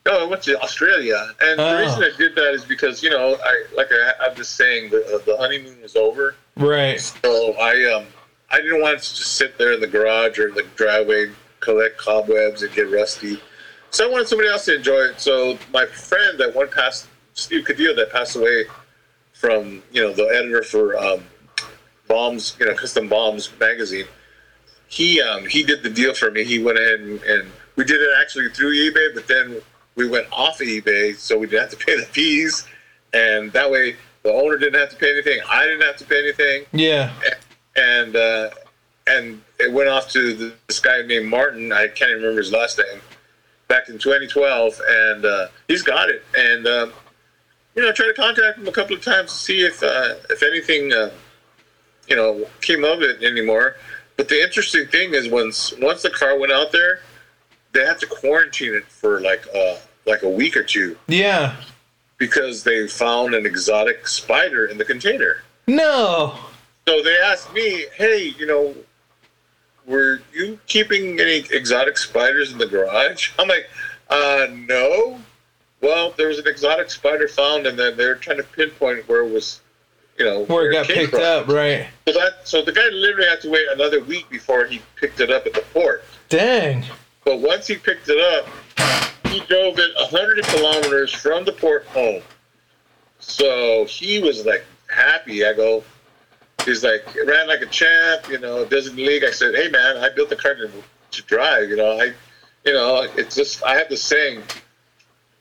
[0.07, 1.69] no, I went to Australia, and oh.
[1.69, 4.89] the reason I did that is because you know, I like I, I'm just saying,
[4.89, 6.35] the uh, the honeymoon was over.
[6.57, 6.99] Right.
[6.99, 8.07] So I um
[8.49, 12.63] I didn't want to just sit there in the garage or the driveway, collect cobwebs
[12.63, 13.39] and get rusty.
[13.91, 15.21] So I wanted somebody else to enjoy it.
[15.21, 18.65] So my friend that went past Steve Cadillo that passed away
[19.41, 21.23] from you know the editor for um,
[22.07, 24.05] Bombs, you know, Custom Bombs magazine.
[24.87, 26.43] He um, he did the deal for me.
[26.43, 29.59] He went in and we did it actually through eBay, but then
[29.95, 32.67] we went off of eBay, so we didn't have to pay the fees,
[33.13, 35.39] and that way the owner didn't have to pay anything.
[35.49, 36.65] I didn't have to pay anything.
[36.71, 37.11] Yeah.
[37.75, 38.51] And uh,
[39.07, 41.71] and it went off to this guy named Martin.
[41.71, 43.01] I can't even remember his last name.
[43.69, 46.23] Back in 2012, and uh, he's got it.
[46.37, 46.93] And um,
[47.75, 50.15] you know, I tried to contact him a couple of times to see if uh,
[50.29, 51.11] if anything, uh,
[52.07, 53.75] you know, came of it anymore.
[54.17, 57.01] But the interesting thing is, once once the car went out there,
[57.73, 60.97] they had to quarantine it for like uh, like a week or two.
[61.07, 61.55] Yeah.
[62.17, 65.37] Because they found an exotic spider in the container.
[65.65, 66.35] No.
[66.87, 68.75] So they asked me, "Hey, you know,
[69.85, 73.69] were you keeping any exotic spiders in the garage?" I'm like,
[74.09, 75.19] "Uh, no."
[75.81, 79.31] Well, there was an exotic spider found, and then they're trying to pinpoint where it
[79.31, 79.61] was,
[80.17, 81.21] you know, where, where it got it picked from.
[81.21, 81.87] up, right?
[82.07, 85.31] So that so the guy literally had to wait another week before he picked it
[85.31, 86.03] up at the port.
[86.29, 86.85] Dang!
[87.25, 88.47] But once he picked it up,
[89.27, 92.21] he drove it 100 kilometers from the port home.
[93.19, 95.45] So he was like happy.
[95.45, 95.83] I go,
[96.65, 99.23] he's like ran like a champ, you know, doesn't league.
[99.23, 100.69] I said, hey man, I built the car to,
[101.11, 101.69] to drive.
[101.69, 102.13] You know, I,
[102.65, 104.43] you know, it's just I have this saying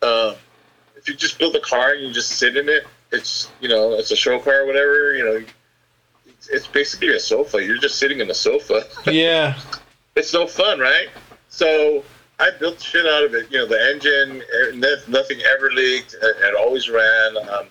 [0.02, 0.34] um,
[0.96, 3.94] if you just build a car and you just sit in it, it's you know
[3.94, 5.14] it's a show car or whatever.
[5.14, 5.44] You know,
[6.26, 7.62] it's, it's basically a sofa.
[7.62, 8.84] You're just sitting in a sofa.
[9.10, 9.58] Yeah,
[10.16, 11.08] it's no fun, right?
[11.48, 12.04] So
[12.38, 13.50] I built shit out of it.
[13.50, 16.14] You know, the engine, eh, nothing ever leaked.
[16.14, 17.36] It always ran.
[17.48, 17.66] Um,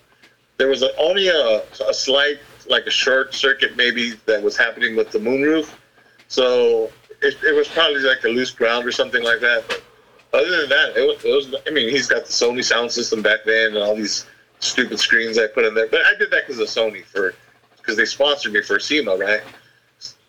[0.58, 2.38] there was a, only a, a slight,
[2.68, 5.72] like a short circuit maybe that was happening with the moonroof.
[6.28, 9.64] So it, it was probably like a loose ground or something like that.
[9.66, 9.82] But
[10.32, 13.22] other than that, it was, it was, I mean, he's got the Sony sound system
[13.22, 14.26] back then and all these
[14.60, 15.88] stupid screens I put in there.
[15.88, 17.34] But I did that because of Sony for
[17.76, 19.40] because they sponsored me for SEMA, right?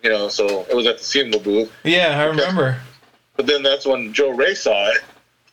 [0.02, 1.72] You know, so it was at the SEMA booth.
[1.84, 2.80] Yeah, I remember.
[3.36, 5.02] But then that's when Joe Ray saw it,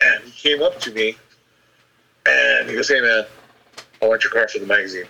[0.01, 1.17] and he came up to me,
[2.27, 3.25] and he goes, "Hey man,
[4.01, 5.07] I want your car for the magazine."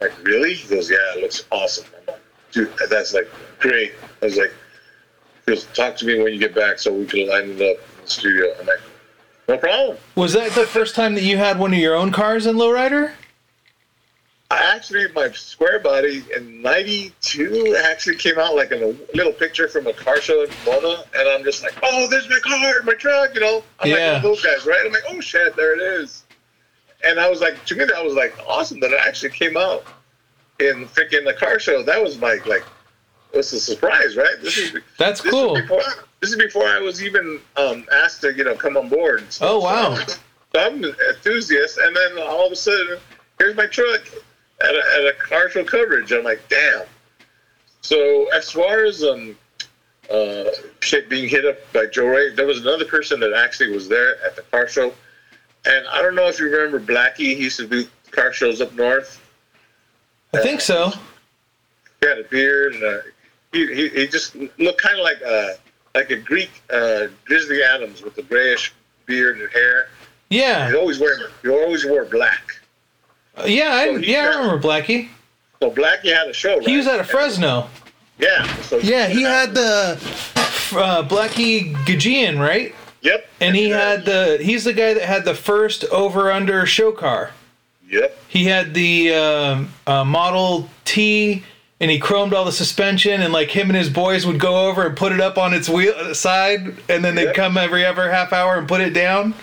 [0.00, 0.54] I'm like, really?
[0.54, 4.52] He goes, "Yeah, it looks awesome." I'm like, "Dude, that's like great." I was like,
[5.46, 7.84] "He goes, talk to me when you get back so we can line it up."
[8.10, 8.54] Studio.
[8.60, 8.68] I'm
[9.48, 9.96] no problem.
[10.14, 13.12] Was that the first time that you had one of your own cars in Lowrider?
[14.52, 19.66] I actually, my square body in '92 actually came out like in a little picture
[19.68, 22.94] from a car show in Mona, and I'm just like, oh, there's my car, my
[22.94, 23.62] truck, you know.
[23.80, 24.12] I'm yeah.
[24.12, 24.80] like those guys, right?
[24.84, 26.24] I'm like, oh shit, there it is.
[27.04, 29.84] And I was like, to me, that was like awesome that it actually came out
[30.60, 31.82] in freaking the car show.
[31.82, 32.64] That was like, like,
[33.32, 34.36] it was a surprise, right?
[34.42, 35.56] This is that's this cool.
[35.56, 35.82] Is before,
[36.20, 39.24] this is before I was even um, asked to, you know, come on board.
[39.40, 39.96] oh wow!
[39.96, 42.98] So I'm an enthusiast, and then all of a sudden,
[43.38, 44.00] here's my truck
[44.60, 46.12] at a, at a car show coverage.
[46.12, 46.82] I'm like, damn.
[47.82, 49.36] So as far as um,
[50.10, 52.34] uh, shit being hit up by Joe Ray.
[52.34, 54.92] There was another person that actually was there at the car show,
[55.64, 57.36] and I don't know if you remember Blackie.
[57.36, 59.20] He used to do car shows up north.
[60.34, 60.92] I think so.
[62.00, 62.98] He had a beard, and uh,
[63.52, 65.52] he, he he just looked kind of like uh
[65.94, 68.72] like a Greek uh, Grizzly Adams with the grayish
[69.06, 69.88] beard and hair.
[70.28, 72.52] He Yeah, always wearing he always wore black.
[73.46, 74.30] yeah, I, So he yeah.
[74.32, 75.08] I remember Blackie.
[75.60, 76.58] So Blackie had a show.
[76.58, 76.66] Right?
[76.66, 77.68] He was out of Fresno.
[78.18, 78.46] Yeah.
[78.62, 79.92] So Yeah, he had the
[80.72, 82.74] uh, Blackie Gejeian, right?
[83.02, 83.28] Yep.
[83.40, 87.32] And he had the he's the guy that had the first over under show car.
[87.88, 88.16] Yep.
[88.28, 91.42] He had the uh, uh, Model T,
[91.80, 94.86] and he chromed all the suspension, and like him and his boys would go over
[94.86, 97.34] and put it up on its wheel uh, side, and then they'd Yep.
[97.34, 99.34] come every other half hour and put it down.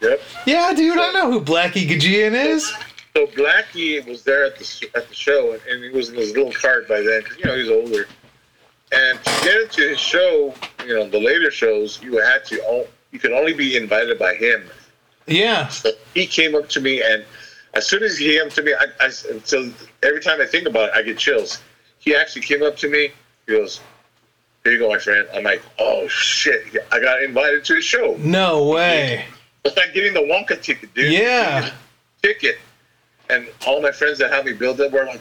[0.00, 0.20] Yep.
[0.46, 2.72] Yeah, dude, I know who Blackie Gejeian is.
[3.14, 6.52] So Blackie was there at the at the show, and he was in his little
[6.52, 8.06] cart by then because you know he was older.
[8.90, 10.54] And to get into his show,
[10.86, 14.34] you know, the later shows, you had to o- you could only be invited by
[14.34, 14.64] him.
[15.26, 17.24] Yeah, So he came up to me, and
[17.74, 19.70] as soon as he came up to me, I, I so
[20.02, 21.62] every time I think about it, I get chills.
[22.02, 23.12] He actually came up to me.
[23.46, 23.80] He goes,
[24.64, 26.76] "Here you go, my friend." I'm like, "Oh shit!
[26.90, 29.24] I got invited to his show." no way.
[29.64, 31.12] It's like getting the Wonka ticket, dude.
[31.12, 31.70] Yeah.
[32.22, 32.58] Ticket.
[33.30, 35.20] And all my friends that helped me build it were like,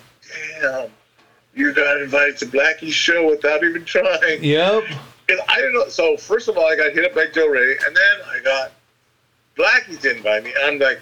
[0.60, 0.90] damn,
[1.54, 4.44] you got invited to Blackie's show without even trying.
[4.44, 4.84] Yep.
[5.30, 5.88] And I didn't know.
[5.90, 8.72] So, first of all, I got hit up by Joe Ray, and then I got
[9.56, 10.54] Blackie's invite me.
[10.56, 11.00] And I'm like,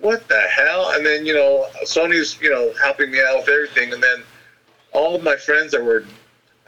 [0.00, 0.92] what the hell?
[0.94, 3.92] And then, you know, Sony's, you know, helping me out with everything.
[3.92, 4.22] And then
[4.98, 6.04] all of my friends that were,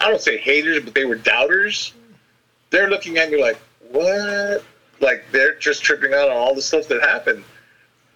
[0.01, 1.93] I don't say haters, but they were doubters,
[2.71, 3.59] they're looking at me like,
[3.91, 4.63] what?
[5.01, 7.43] Like they're just tripping out on all the stuff that happened.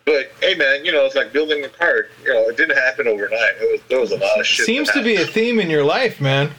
[0.05, 2.07] But hey, man, you know it's like building a car.
[2.23, 3.55] You know, it didn't happen overnight.
[3.59, 4.67] It was, there was a lot of shit.
[4.67, 6.51] Seems to be a theme in your life, man.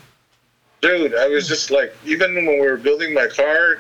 [0.82, 1.16] dude.
[1.16, 3.80] I was just like, even when we were building my car,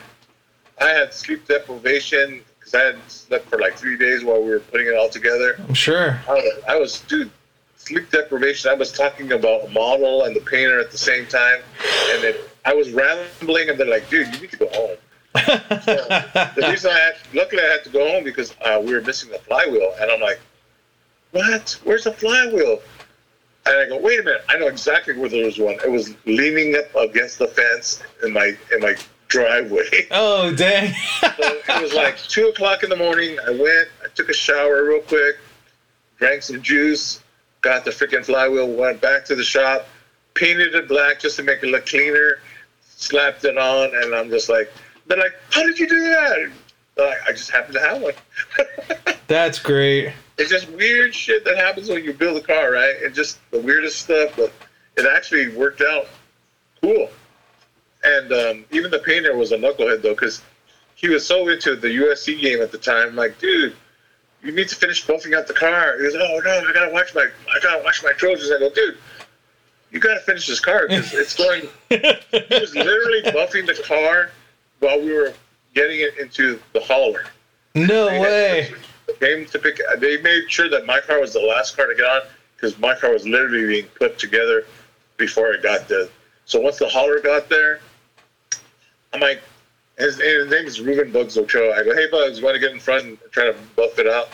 [0.79, 4.59] I had sleep deprivation because I had slept for like three days while we were
[4.59, 5.55] putting it all together.
[5.67, 6.19] I'm sure.
[6.27, 7.31] I was, I was dude,
[7.85, 8.71] sleep deprivation.
[8.71, 11.61] I was talking about a model and the painter at the same time,
[12.09, 14.97] and then I was rambling, and they're like, dude, you need to go home.
[15.35, 19.29] the reason I had, luckily I had to go home because uh, we were missing
[19.31, 20.39] the flywheel, and I'm like,
[21.31, 21.79] what?
[21.83, 22.81] Where's the flywheel?
[23.67, 25.75] And I go, wait a minute, I know exactly where there was one.
[25.83, 28.95] It was leaning up against the fence in my in my
[29.27, 30.07] driveway.
[30.11, 30.93] oh, dang.
[31.19, 33.37] so it was like two o'clock in the morning.
[33.45, 35.37] I went, I took a shower real quick,
[36.19, 37.21] drank some juice,
[37.65, 39.88] got the freaking flywheel, went back to the shop,
[40.36, 42.38] painted it black just to make it look cleaner,
[42.95, 44.71] slapped it on, and I'm just like,
[45.08, 46.51] they're like, how did you do that?
[46.95, 48.13] Like, I just happened to have one.
[49.28, 50.13] That's great.
[50.38, 52.93] it's just weird shit that happens when you build a car, right?
[52.99, 54.54] It's just the weirdest stuff, but
[54.95, 56.08] it actually worked out
[56.82, 57.10] cool.
[58.04, 60.43] And um, even the painter was a knucklehead though, because
[60.93, 63.10] he was so into the USC game at the time.
[63.10, 63.75] I'm like, dude,
[64.45, 65.97] you need to finish buffing out the car.
[65.97, 68.51] He goes, oh no, I gotta watch my, I gotta watch my Trojans.
[68.51, 68.95] I go, dude,
[69.91, 71.67] you gotta finish this car because it's going.
[71.89, 74.29] he was literally buffing the car
[74.79, 75.34] while we were
[75.73, 77.23] getting it into the hauler.
[77.73, 78.73] No They way.
[79.19, 79.81] Came to pick.
[79.97, 82.21] They made sure that my car was the last car to get on
[82.55, 84.65] because my car was literally being put together
[85.17, 86.08] before it got there.
[86.45, 87.79] So once the hauler got there,
[89.13, 89.41] I'm like,
[89.97, 91.73] his, his name is Ruben Bugs Ochoa.
[91.75, 94.08] I go, hey Bugs, you want to get in front and try to buff it
[94.08, 94.29] out?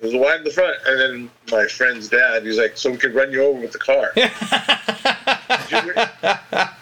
[0.00, 2.96] He was wide in the front, and then my friend's dad, he's like, so we
[2.96, 4.12] could run you over with the car.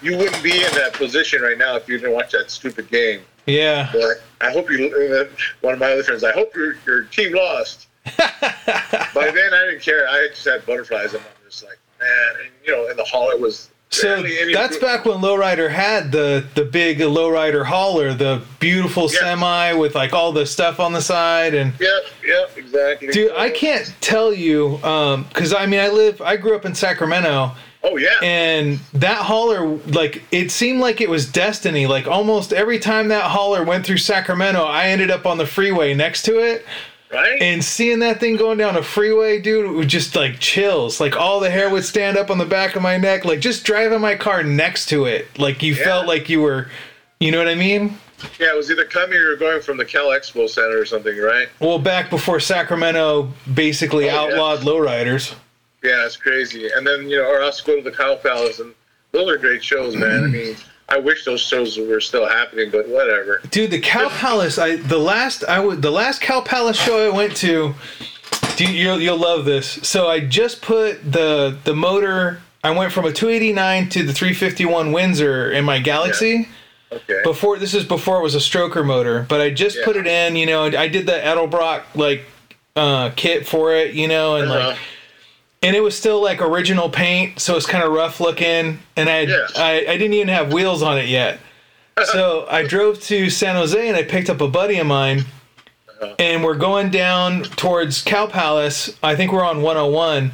[0.03, 2.89] you, you wouldn't be in that position right now if you didn't watch that stupid
[2.91, 3.23] game.
[3.47, 3.91] Yeah.
[3.93, 4.87] But I hope you.
[4.95, 5.25] uh,
[5.63, 6.23] One of my other friends.
[6.23, 7.87] I hope your your team lost.
[8.19, 10.07] By then, I didn't care.
[10.09, 12.09] I just had butterflies, and I'm just like, man.
[12.45, 13.71] And you know, in the hall, it was.
[13.91, 14.23] So
[14.53, 19.21] that's back when Lowrider had the the big Lowrider hauler, the beautiful Yeah.
[19.21, 23.09] semi with like all the stuff on the side and Yep, yep, exactly.
[23.09, 26.75] dude, I can't tell you um cuz I mean I live I grew up in
[26.75, 28.19] Sacramento Oh yeah.
[28.23, 33.23] and that hauler like it seemed like it was destiny like almost every time that
[33.31, 36.67] hauler went through Sacramento I ended up on the freeway next to it
[37.13, 37.41] right.
[37.41, 41.01] and seeing that thing going down a freeway, dude, it was just like chills.
[41.01, 43.25] Like all the hair would stand up on the back of my neck.
[43.25, 45.85] Like just driving my car next to it, like you Yeah.
[45.85, 46.69] felt like you were,
[47.21, 47.99] you know what I mean?
[48.41, 51.49] yeah, it was either coming or going from the Cal Expo Center or something, right?
[51.61, 54.21] Well, back before Sacramento basically Oh, yeah.
[54.35, 55.35] outlawed lowriders.
[55.85, 56.69] Yeah, it's crazy.
[56.75, 58.75] And then you know, or else go to the Cow Palace, and
[59.13, 60.25] those are great shows, man.
[60.25, 60.57] I mean,
[60.91, 63.41] I wish those shows were still happening, but whatever.
[63.51, 64.59] Dude, the Cow Palace.
[64.59, 67.75] I the last I would the last Cow Palace show I went to.
[68.57, 69.67] Dude, you'll you'll love this.
[69.83, 72.41] So I just put the the motor.
[72.65, 76.49] I went from a 289 to the 351 Windsor in my Galaxy.
[76.91, 77.21] Okay.
[77.23, 79.85] Before this is before it was a stroker motor, but I just Yeah.
[79.85, 80.37] put it in.
[80.37, 82.25] You know, I did the Edelbrock like
[82.77, 83.93] uh, kit for it.
[83.95, 84.69] You know, and Uh-huh.
[84.71, 84.79] like
[85.63, 88.79] and it was still like original paint, so it's kind of rough looking.
[88.97, 89.27] And I.
[89.57, 91.41] I I didn't even have wheels on it yet.
[92.13, 95.25] so I drove to San Jose and I picked up a buddy of mine,
[96.01, 96.15] Uh-huh.
[96.21, 98.97] and we're going down towards Cow Palace.
[99.03, 100.31] I think we're on 101,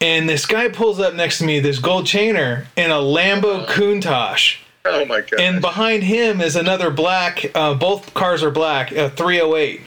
[0.00, 4.56] and this guy pulls up next to me, this gold chainer in a Lambo Countach.
[4.84, 5.38] oh my god.
[5.40, 7.52] And behind him is another black.
[7.54, 8.90] Uh, both cars are black.
[8.92, 9.80] A 308.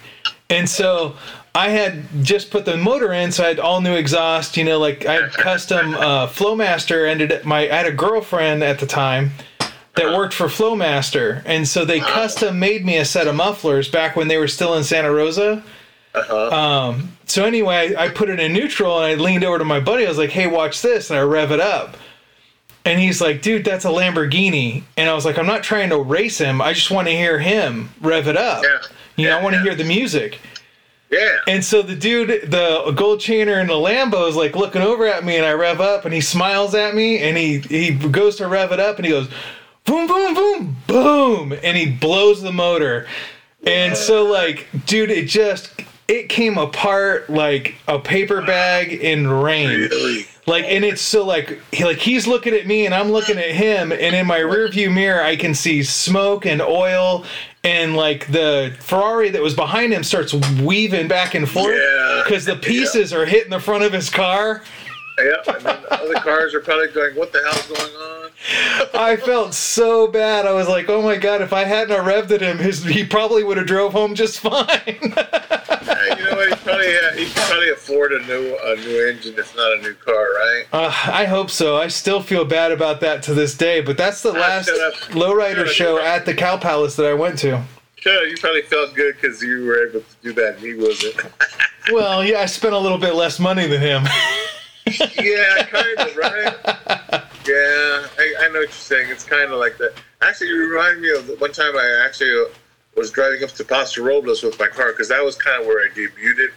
[0.50, 1.16] And so
[1.60, 4.56] I had just put the motor in, so I had all new exhaust.
[4.56, 7.06] You know, like I had custom uh, Flowmaster.
[7.06, 9.32] Ended up, my I had a girlfriend at the time
[9.96, 14.16] that worked for Flowmaster, and so they custom made me a set of mufflers back
[14.16, 15.62] when they were still in Santa Rosa.
[16.16, 16.50] uh-huh.
[16.50, 20.06] Um, so anyway, I put it in neutral and I leaned over to my buddy.
[20.06, 21.98] I was like, "Hey, watch this!" And I rev it up.
[22.86, 25.98] And he's like, "Dude, that's a Lamborghini." And I was like, "I'm not trying to
[25.98, 26.62] race him.
[26.62, 28.64] I just want to hear him rev it up.
[28.64, 28.80] Yeah.
[29.18, 29.66] You know, I want to yeah.
[29.66, 30.40] hear the music."
[31.12, 31.38] Yeah.
[31.48, 35.24] And so the dude, the gold chainer in the Lambo is like looking over at
[35.24, 38.48] me and I rev up and he smiles at me and he, he goes to
[38.48, 39.30] rev it up and he goes,
[39.86, 41.54] boom, boom, boom, boom.
[41.64, 43.08] And he blows the motor.
[43.66, 49.68] And so like, dude, it just, it came apart like a paper bag in rain.
[49.68, 50.28] Really?
[50.50, 53.52] Like, and it's so like, he, like he's looking at me and I'm looking at
[53.52, 57.24] him, and in my rearview mirror, I can see smoke and oil,
[57.64, 62.22] and like the Ferrari that was behind him starts weaving back and forth Yeah.
[62.26, 64.64] because the pieces are hitting the front of his car.
[65.20, 65.54] Yeah.
[65.54, 68.29] And then the other cars are probably going, "What the hell's going on?"
[68.94, 70.46] I felt so bad.
[70.46, 73.44] I was like, oh my god, if I hadn't revved at him, his he probably
[73.44, 74.68] would have drove home just fine.
[74.70, 76.50] Hey, you know what?
[76.50, 79.36] He probably had, he could probably afford a new a new engine.
[79.38, 80.66] It's not a new car, right?
[80.72, 81.78] Uh, I hope so.
[81.78, 84.70] I still feel bad about that to this day, but that's the last
[85.10, 87.62] lowrider show at the Cow Palace that I went to.
[87.98, 91.16] Sure, you probably felt good because you were able to do that and he wasn't.
[91.92, 94.04] Well, yeah, I spent a little bit less money than him.
[95.20, 97.24] yeah, kind of, right?
[97.50, 99.10] Yeah, I, I know what you're saying.
[99.10, 99.94] It's kind of like that.
[100.22, 102.54] Actually, you remind me of one time I actually uh,
[102.96, 105.84] was driving up to Paso Robles with my car because that was kind of where
[105.84, 106.50] I debuted.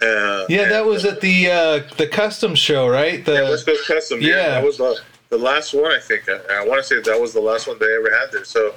[0.00, 3.24] Uh, Yeah, that was at the uh, the customs show, right?
[3.24, 4.20] The Yeah, West Coast Custom.
[4.22, 4.48] Yeah, yeah.
[4.52, 4.98] that was the,
[5.28, 5.92] the last one.
[5.92, 8.32] I think I, I want to say that was the last one they ever had
[8.32, 8.44] there.
[8.44, 8.74] So,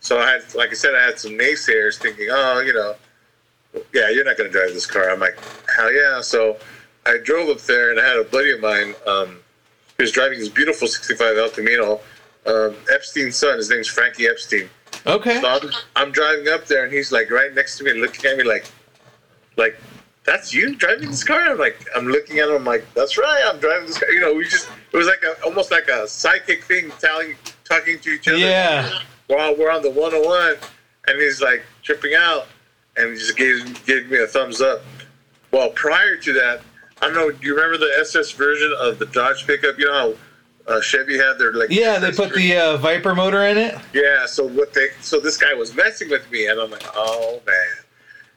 [0.00, 2.94] so I had, like I said, I had some naysayers thinking, oh, you know,
[3.94, 5.10] yeah, you're not going to drive this car.
[5.10, 5.38] I'm like,
[5.74, 6.20] hell yeah.
[6.20, 6.58] So
[7.06, 8.94] I drove up there and I had a buddy of mine.
[9.06, 9.38] Um,
[9.96, 12.00] he was driving this beautiful '65 El Camino.
[12.46, 14.68] Um, Epstein's son, his name's Frankie Epstein.
[15.06, 15.40] okay.
[15.40, 18.36] So I'm, I'm driving up there, and he's like right next to me, looking at
[18.38, 18.66] me like,
[19.56, 19.76] like,
[20.24, 21.40] that's you driving this car.
[21.40, 22.56] I'm like, I'm looking at him.
[22.56, 24.10] I'm like, that's right, I'm driving this car.
[24.10, 27.98] You know, we just it was like a almost like a psychic thing, telling, talking
[28.00, 28.38] to each other.
[28.38, 29.00] Yeah.
[29.28, 30.56] While we're on the 101,
[31.08, 32.46] and he's like tripping out,
[32.96, 34.82] and he just gave gave me a thumbs up.
[35.52, 36.60] Well, prior to that,
[37.06, 37.30] I don't know.
[37.30, 39.78] Do you remember the SS version of the Dodge pickup?
[39.78, 40.16] You know
[40.66, 43.76] how uh, Chevy had their like Yeah, they put the uh, Viper motor in it.
[43.92, 47.40] yeah, so what they so this guy was messing with me, and I'm like, oh
[47.46, 47.56] man.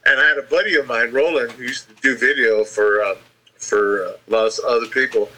[0.05, 3.15] And I had a buddy of mine, Roland, who used to do video for um,
[3.57, 5.29] for uh, lots of other people,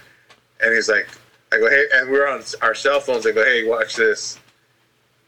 [0.62, 1.08] and he's like,
[1.54, 3.26] I go, hey, and we're on our cell phones.
[3.26, 4.40] I go, hey, watch this.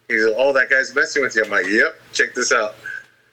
[0.09, 1.43] He's like, oh, that guy's messing with you.
[1.45, 2.75] I'm like, yep, check this out.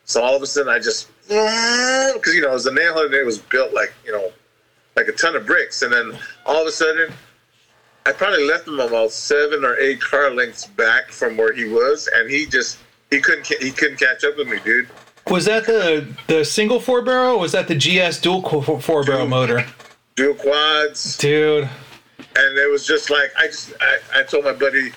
[0.04, 3.12] So all of a sudden, I just because you know, it was a nail and
[3.12, 4.32] it was built like you know,
[5.00, 7.12] like a ton of bricks, and then all of a sudden.
[8.06, 12.08] I probably left him about seven or eight car lengths back from where he was,
[12.14, 12.78] and he just
[13.10, 14.88] he couldn't he couldn't catch up with me, dude.
[15.28, 17.36] Was that the the single four barrel?
[17.36, 18.42] Or was that the GS dual
[18.80, 19.66] four barrel motor?
[20.16, 21.68] Dual quads, Dude,
[22.36, 24.92] and it was just like I just I, I told my buddy,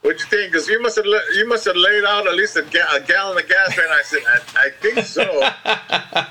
[0.00, 2.62] "What'd you think?" Because you must have you must have laid out at least a,
[2.62, 3.76] ga- a gallon of gas.
[3.76, 5.40] And I said, I, "I think so,"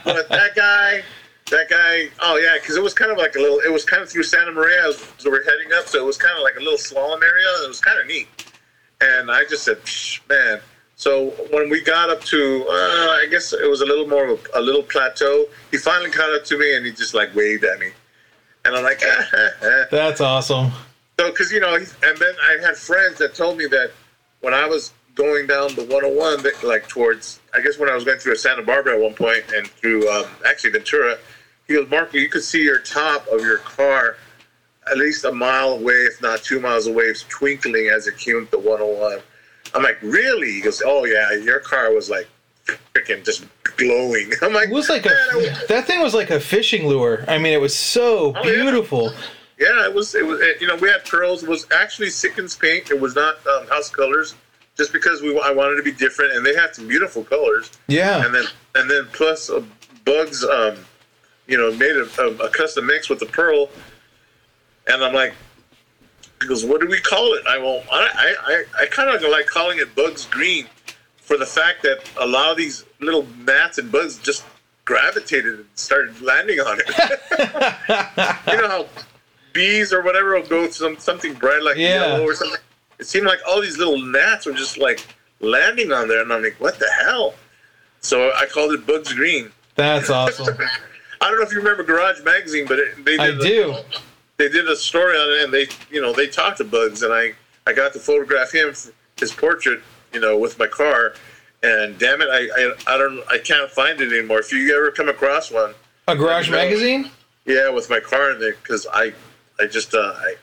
[0.03, 1.03] but that guy.
[1.49, 3.59] That guy, oh yeah, because it was kind of like a little.
[3.59, 6.17] It was kind of through Santa Maria as we were heading up, so it was
[6.17, 7.47] kind of like a little slalom area.
[7.63, 8.27] It was kind of neat,
[9.01, 10.59] and I just said, "Psh, "Man."
[10.95, 14.45] So when we got up to, uh, I guess it was a little more of
[14.53, 15.45] a, a little plateau.
[15.71, 17.91] He finally caught up to me, and he just like waved at me,
[18.65, 19.01] and I'm like,
[19.91, 20.71] that's awesome.
[21.19, 23.91] so because you know, and then I had friends that told me that
[24.41, 28.05] when I was going down the 101, that, like towards, I guess when I was
[28.05, 31.17] going through Santa Barbara at one point and through um, actually Ventura,
[31.69, 34.17] he goes, Marco, you could see your top of your car
[34.91, 38.41] at least a mile away, if not two miles away, it's twinkling as it came
[38.41, 39.19] up the 101.
[39.75, 40.51] I'm like, really?
[40.51, 42.27] He goes, oh yeah, your car was like
[42.65, 43.45] freaking just
[43.77, 44.31] glowing.
[44.41, 45.09] I'm like, It was like a
[45.69, 47.23] that thing was like a fishing lure.
[47.27, 48.55] I mean, it was so Oh, yeah.
[48.55, 49.13] beautiful.
[49.59, 50.15] Yeah, it was.
[50.15, 50.39] It was.
[50.39, 51.43] It, you know, we had pearls.
[51.43, 52.91] It was actually Sikkens paint.
[52.91, 54.33] It was not um, House Colors,
[54.77, 57.69] just because we I wanted to be different, and they had some beautiful colors.
[57.87, 58.25] Yeah.
[58.25, 58.45] And then
[58.75, 59.61] and then plus uh,
[60.05, 60.77] Bugs, um,
[61.49, 63.69] you know, made a, a, a custom mix with the pearl,
[64.87, 65.33] and I'm like,
[66.47, 67.85] goes, "What do we call it?" I won't.
[67.91, 70.67] I I I kind of like calling it Bugs Green,
[71.17, 74.45] for the fact that a lot of these little gnats and bugs just
[74.85, 76.87] gravitated and started landing on it.
[78.47, 78.87] you know how
[79.53, 82.05] bees or whatever will go some something bright like Yeah.
[82.05, 82.59] yellow or something.
[82.99, 85.05] It seemed like all these little gnats were just like
[85.39, 87.33] landing on there, and I'm like, "What the hell?"
[88.01, 89.51] So I called it Bugs Green.
[89.75, 90.55] That's awesome.
[91.21, 93.75] I don't know if you remember Garage Magazine, but it, they did I a- do.
[94.37, 97.13] they did a story on it, and they you know they talked to Bugs, and
[97.13, 97.33] I
[97.67, 98.73] I got to photograph him
[99.19, 99.81] his portrait,
[100.13, 101.13] you know, with my car,
[101.61, 104.39] and damn it, I I, I don't I can't find it anymore.
[104.39, 105.73] If you ever come across one,
[106.07, 107.11] A garage magazine?
[107.45, 109.13] yeah, with my car in there, because I
[109.59, 110.35] I just uh, I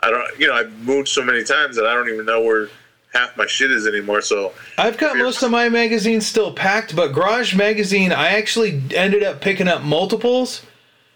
[0.00, 2.68] I don't you know I've moved so many times that I don't even know where
[3.12, 4.22] half my shit is anymore.
[4.22, 9.22] So I've got most of my magazines still packed, but Garage Magazine, I actually ended
[9.22, 10.64] up picking up multiples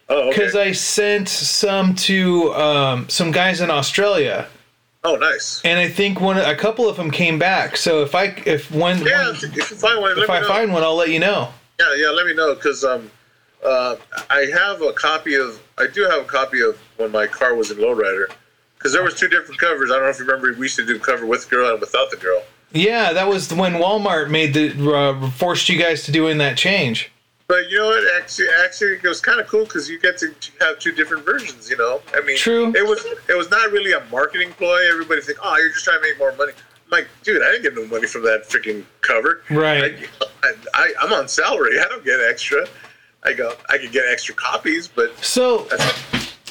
[0.08, 0.28] oh okay.
[0.30, 4.46] because I sent some to um, some guys in Australia,
[5.04, 5.60] oh nice.
[5.64, 7.76] and I think one, a couple of them came back.
[7.76, 10.48] So if I, if one, Yeah, one- if you find one, if I know.
[10.48, 11.52] find one, I'll let you know.
[11.80, 12.08] Yeah, yeah.
[12.10, 13.10] Let me know because um,
[13.64, 13.96] uh,
[14.30, 15.60] I have a copy of.
[15.78, 18.28] I do have a copy of when my car was in lowrider
[18.86, 19.90] because there was two different covers.
[19.90, 20.52] I don't know if you remember.
[20.52, 22.44] We used to do cover with girl and without the girl.
[22.70, 27.10] Yeah, that was when Walmart made the uh, forced you guys to doing that change.
[27.48, 28.04] But you know what?
[28.16, 31.68] Actually, actually, it was kind of cool because you get to have two different versions.
[31.68, 32.72] You know, I mean, True.
[32.76, 34.88] It was it was not really a marketing ploy.
[34.88, 36.52] Everybody think, oh, you're just trying to make more money.
[36.52, 39.42] I'm like, dude, I didn't get no money from that freaking cover.
[39.50, 40.08] Right.
[40.44, 41.80] I, I, I'm on salary.
[41.80, 42.68] I don't get extra.
[43.24, 45.66] I go, I could get extra copies, but So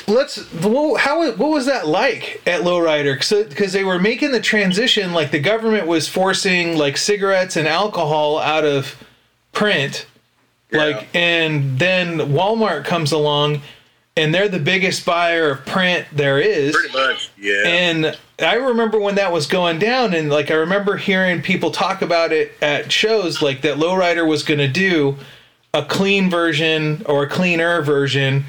[0.08, 0.36] let's.
[0.64, 3.50] How what was that like at Lowrider?
[3.50, 8.40] Because they were making the transition, like the government was forcing like cigarettes and alcohol
[8.40, 9.04] out of
[9.52, 10.06] print,
[10.72, 13.62] like, and then Walmart comes along,
[14.18, 16.76] and they're the biggest buyer of print there is.
[16.76, 17.64] pretty much, yeah.
[17.66, 22.02] And I remember when that was going down, and like I remember hearing people talk
[22.02, 25.18] about it at shows, like that Lowrider was going to do
[25.74, 28.46] a clean version or a cleaner version,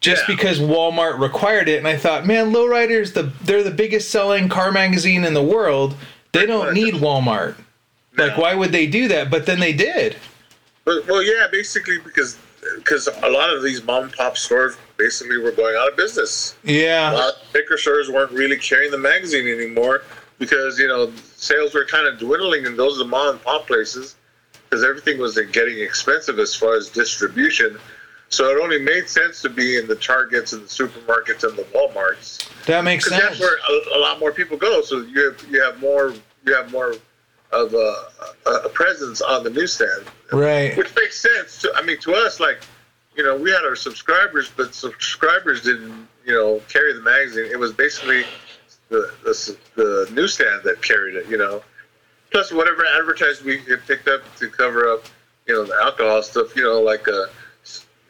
[0.00, 0.34] just Yeah.
[0.36, 1.78] because Walmart required it.
[1.78, 5.94] And I thought, man, Lowrider's the they're the biggest selling car magazine in the world.
[6.32, 7.54] They don't need Walmart.
[8.16, 9.30] Like, why would they do that?
[9.30, 10.16] But then they did.
[10.84, 12.36] But, well, yeah, basically because
[12.76, 16.54] because a lot of these mom and pop stores basically were going out of business.
[16.66, 17.12] A Yeah.
[17.12, 20.02] lot of liquor stores weren't really carrying the magazine anymore
[20.38, 24.16] because you know sales were kind of dwindling in those mom and pop places
[24.68, 27.78] because everything was getting expensive as far as distribution.
[28.30, 31.62] So it only made sense to be in the Targets and the supermarkets and the
[31.74, 33.38] WalMarts That makes because sense.
[33.38, 34.82] that's where a, a lot more people go.
[34.82, 36.14] So you have you have more
[36.44, 36.94] you have more
[37.52, 37.94] of a,
[38.46, 40.76] a, presence on the newsstand Right.
[40.76, 41.62] which makes sense.
[41.62, 42.60] To, I mean, to us, like,
[43.16, 47.46] you know, we had our subscribers, but subscribers didn't, you know, carry the magazine.
[47.50, 48.24] It was basically
[48.90, 51.62] the the, the newsstand that carried it, you know.
[52.30, 53.56] Plus, whatever advertised we
[53.86, 55.04] picked up to cover up,
[55.46, 57.24] you know, the alcohol stuff, you know, like, uh,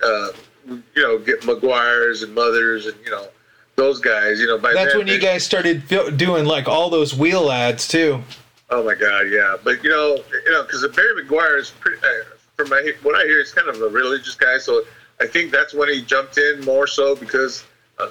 [0.02, 0.28] uh,
[0.66, 3.28] you know, get Meguiar's and Mothers and you know,
[3.76, 4.40] those guys.
[4.40, 5.86] You know, by That's then when you guys started
[6.16, 8.22] doing like all those wheel ads too.
[8.70, 9.56] Oh my God, yeah.
[9.62, 11.98] But you know, you know, because Barry Meguiar is pretty.
[11.98, 12.24] Uh,
[12.56, 14.58] from my what I hear, he's kind of a religious guy.
[14.58, 14.82] So
[15.20, 17.64] I think that's when he jumped in more so because
[17.98, 18.10] uh,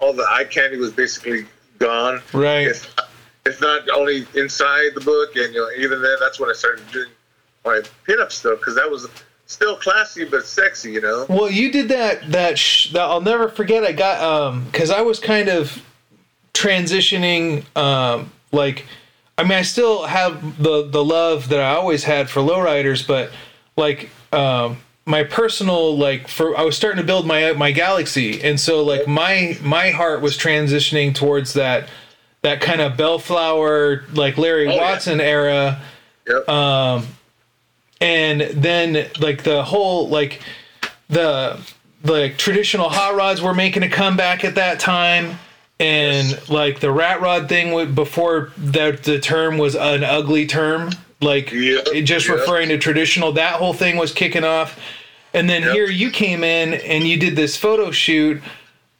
[0.00, 1.46] all the eye candy was basically
[1.78, 2.22] gone.
[2.32, 2.68] Right.
[2.68, 2.94] If,
[3.44, 6.88] if not only inside the book, and you know, even then, that's when I started
[6.92, 7.10] doing
[7.64, 9.08] my pinup stuff because that was
[9.52, 10.92] still classy but sexy.
[10.92, 11.26] You know.
[11.28, 12.30] Well, you did that.
[12.32, 13.84] That, sh- that I'll never forget.
[13.84, 15.82] I got um because I was kind of
[16.54, 17.64] transitioning.
[17.76, 18.86] Um, like,
[19.38, 23.30] I mean, I still have the the love that I always had for lowriders, but
[23.76, 28.58] like um my personal like for I was starting to build my my galaxy, and
[28.60, 31.88] so like my my heart was transitioning towards that
[32.42, 34.80] that kind of bellflower like Larry Oh, yeah.
[34.80, 35.80] Watson era
[36.28, 36.44] Yep.
[36.48, 37.02] Uh,
[38.02, 40.42] and then like the whole like
[41.08, 41.58] the
[42.02, 45.38] like traditional hot rods were making a comeback at that time.
[45.78, 50.90] And like the rat rod thing before that the term was an ugly term.
[51.20, 52.38] Like Yep, just yep.
[52.38, 54.78] referring to traditional that whole thing was kicking off.
[55.32, 55.72] And then Yep.
[55.72, 58.42] here you came in and you did this photo shoot.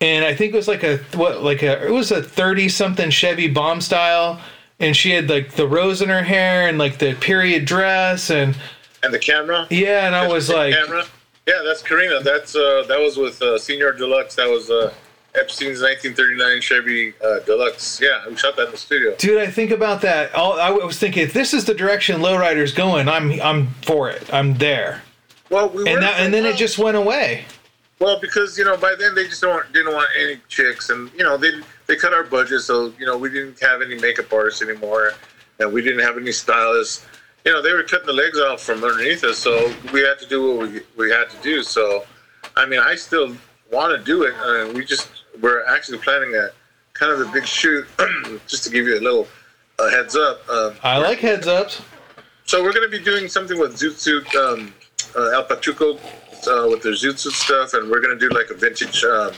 [0.01, 3.11] And I think it was like a what like a it was a 30 something
[3.11, 4.41] Chevy bomb style.
[4.79, 8.57] And she had like the rose in her hair and like the period dress and
[9.03, 9.67] and the camera.
[9.71, 11.05] yeah and I was like camera.
[11.47, 12.21] Yeah, that's Karina.
[12.21, 14.37] That's uh, that was with uh, Senior Deluxe.
[14.37, 14.93] That was uh,
[15.35, 18.01] Epstein's 1939 Chevy uh, Deluxe.
[18.01, 19.17] Yeah, we shot that in the studio.
[19.17, 20.33] Dude, I think about that.
[20.37, 24.33] All, I was thinking, if this is the direction Lowrider's going, I'm I'm for it.
[24.33, 25.03] I'm there.
[25.51, 27.45] Well, we And that, and then it just went away.
[27.99, 31.25] well because you know by then they just don't didn't want any chicks, and you
[31.25, 31.51] know they
[31.89, 35.13] they cut our budget, so you know we didn't have any makeup artists anymore,
[35.59, 37.05] and we didn't have any stylists.
[37.45, 40.27] You know they were cutting the legs off from underneath us, so we had to
[40.29, 41.63] do what we we had to do.
[41.63, 42.05] So,
[42.57, 43.37] I mean, I still
[43.71, 45.09] want to do it, and we just
[45.41, 46.51] we're actually planning a
[46.93, 47.87] kind of a big shoot,
[48.47, 49.27] just to give you a little
[49.79, 50.49] uh, heads up.
[50.49, 51.83] Um, I like heads ups.
[52.45, 54.73] so we're going to be doing something with Zoot Suit, um,
[55.17, 55.97] uh, El Pachuco,
[56.47, 59.33] uh, with their Zoot Suit stuff, and we're going to do like a vintage um,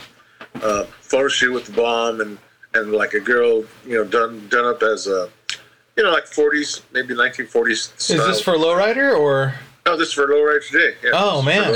[0.61, 2.37] uh, photo shoot with the bomb and,
[2.73, 5.29] and like a girl, you know, done done up as a,
[5.97, 7.69] you know, like 40s, maybe 1940s.
[7.97, 9.53] Is this for Lowrider or?
[9.85, 10.95] No, this is for Lowrider today.
[11.03, 11.73] Yeah, Oh, man.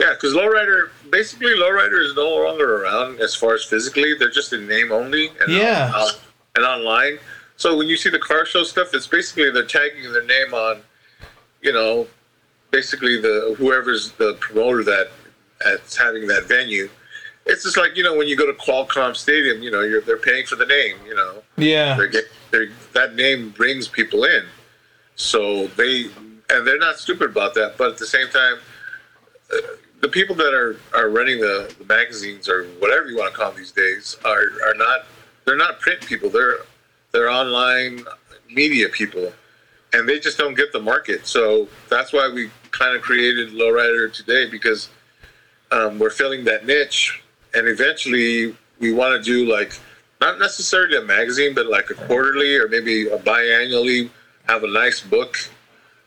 [0.00, 4.14] Yeah, because Lowrider, basically, Lowrider is no longer around as far as physically.
[4.18, 5.30] They're just in name only.
[5.40, 5.92] And Yeah.
[5.94, 6.10] uh,
[6.56, 7.18] and online.
[7.56, 10.82] So when you see the car show stuff, it's basically they're tagging their name on,
[11.62, 12.06] you know,
[12.70, 15.10] basically the whoever's the promoter that
[15.64, 16.88] that's having that venue.
[17.46, 20.16] It's just like you know when you go to Qualcomm Stadium, you know, you're they're
[20.16, 20.96] paying for the name.
[21.06, 21.96] You know, Yeah.
[21.96, 22.24] they get
[22.54, 24.44] they that name brings people in.
[25.16, 26.06] So they
[26.50, 28.58] and they're not stupid about that but at the same time
[29.52, 29.56] uh,
[30.00, 33.50] the people that are are running the, the magazines or whatever you want to call
[33.50, 35.06] them these days are are not
[35.44, 36.30] they're not print people.
[36.30, 36.58] They're
[37.12, 38.04] they're online
[38.50, 39.32] media people
[39.92, 41.26] and they just don't get the market.
[41.26, 44.88] So that's why we kind of created lowrider today because
[45.70, 47.22] um, we're filling that niche
[47.54, 49.78] and eventually we want to do like
[50.24, 54.08] not necessarily a magazine but like a quarterly or maybe a biannually
[54.48, 55.36] have a nice book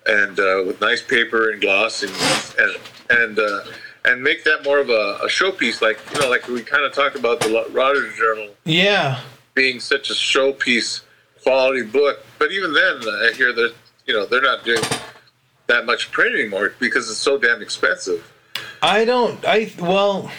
[0.07, 2.11] and uh, with nice paper and gloss and
[2.59, 2.75] and
[3.09, 3.59] and, uh,
[4.05, 6.93] and make that more of a, a showpiece like you know like we kind of
[6.93, 9.19] talked about the Rodder's Journal Yeah.
[9.53, 11.01] being such a showpiece
[11.43, 13.73] quality book but even then I hear that
[14.07, 14.83] you know they're not doing
[15.67, 18.33] that much print anymore because it's so damn expensive
[18.81, 19.43] I don't.
[19.45, 20.31] I well,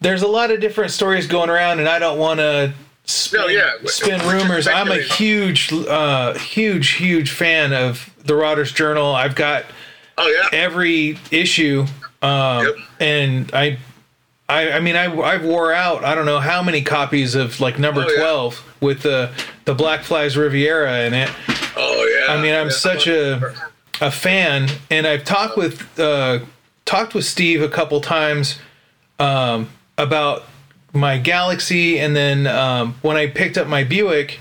[0.00, 2.72] there's a lot of different stories going around, and I don't want to
[3.04, 3.72] spin, No, yeah.
[3.86, 4.66] spin rumors.
[4.68, 9.14] I'm a huge, uh, huge, huge fan of the Rodder's Journal.
[9.14, 9.64] I've got
[10.18, 11.86] oh yeah every issue,
[12.22, 12.74] um, Yep.
[13.00, 13.78] and I,
[14.48, 16.04] I, I mean, I, I've wore out.
[16.04, 18.18] I don't know how many copies of like number Oh, yeah.
[18.20, 19.30] twelve with the
[19.64, 21.30] the Black Flies Riviera in it.
[21.76, 22.72] oh yeah I mean, I'm Yeah.
[22.72, 23.54] such a
[24.00, 26.40] a fan, and I've talked with uh,
[26.86, 28.58] talked with Steve a couple times
[29.18, 29.68] um,
[30.02, 30.44] about
[30.92, 34.38] my Galaxy, and then um, when I picked up my Buick.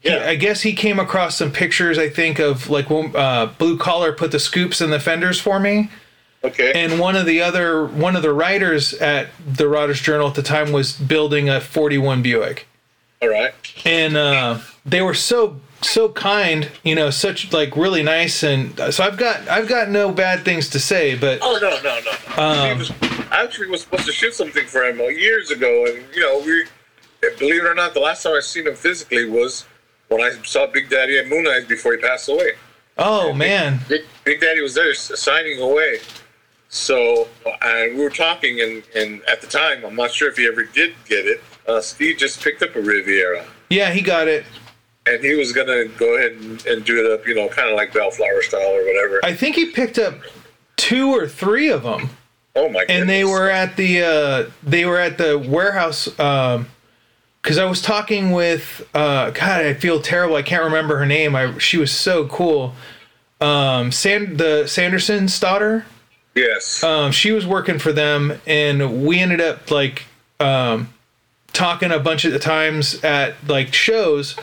[0.00, 1.98] he- I guess he came across some pictures.
[1.98, 5.60] I think of like when uh, Blue Collar put the scoops in the fenders for
[5.60, 5.90] me,
[6.42, 10.34] okay and one of the other one of the writers at the Rodder's Journal at
[10.34, 12.66] the time was building a 41 Buick
[13.20, 18.42] all right and uh, they were so so kind you know such like really nice
[18.42, 22.00] and so i've got i've got no bad things to say but Oh no no
[22.00, 22.42] no!
[22.42, 22.90] Um, was,
[23.30, 26.64] I actually was supposed to shoot something for him years ago, and you know we,
[27.38, 29.66] believe it or not, the last time I seen him physically was
[30.08, 32.52] when I saw Big Daddy at Mooneyes before he passed away.
[32.98, 35.98] oh man Big, Big Daddy was there signing away.
[36.68, 37.28] So
[37.60, 40.64] and we were talking, and, and at the time, I'm not sure if he ever
[40.64, 41.42] did get it.
[41.66, 44.44] Uh, Steve just picked up a Riviera, yeah he got it
[45.06, 47.76] and he was gonna go ahead and, and do it up, you know, kind of
[47.76, 49.20] like Bellflower style or whatever.
[49.24, 50.14] i think he picked up
[50.76, 52.10] two or three of them
[52.56, 52.84] oh my!
[52.88, 56.66] and they were at the uh they were at the warehouse um
[57.40, 61.36] because i was talking with uh god i feel terrible i can't remember her name
[61.36, 62.74] i she was so cool
[63.40, 65.84] um sand the sanderson's daughter
[66.34, 66.82] yes.
[66.82, 70.04] um, she was working for them, and we ended up like
[70.40, 70.92] um,
[71.52, 74.36] talking a bunch of times at like shows.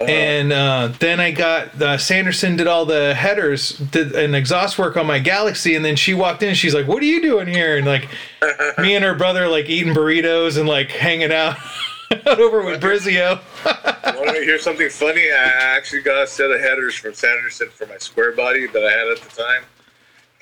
[0.00, 4.96] And uh, then I got uh, Sanderson did all the headers, did an exhaust work
[4.96, 6.54] on my Galaxy, and then she walked in.
[6.54, 8.08] She's like, "What are you doing here?" And like,
[8.78, 11.56] me and her brother like eating burritos and like hanging out
[12.26, 13.40] over with Brizio.
[14.16, 15.30] Want to hear something funny?
[15.30, 18.90] I actually got a set of headers from Sanderson for my square body that I
[18.90, 19.62] had at the time,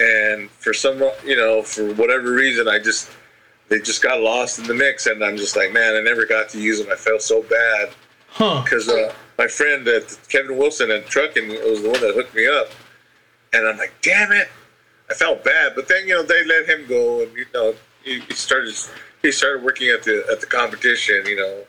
[0.01, 3.11] and for some, you know, for whatever reason, I just
[3.69, 6.49] they just got lost in the mix, and I'm just like, man, I never got
[6.51, 6.91] to use them.
[6.91, 7.91] I felt so bad
[8.29, 8.63] Huh?
[8.65, 9.13] because uh,
[9.43, 12.69] my friend at Kevin Wilson at Trucking was the one that hooked me up,
[13.53, 14.49] and I'm like, damn it,
[15.11, 15.73] I felt bad.
[15.75, 17.75] But then you know they let him go, and you know
[18.05, 18.73] he, he started
[19.21, 21.65] he started working at the at the competition, you know,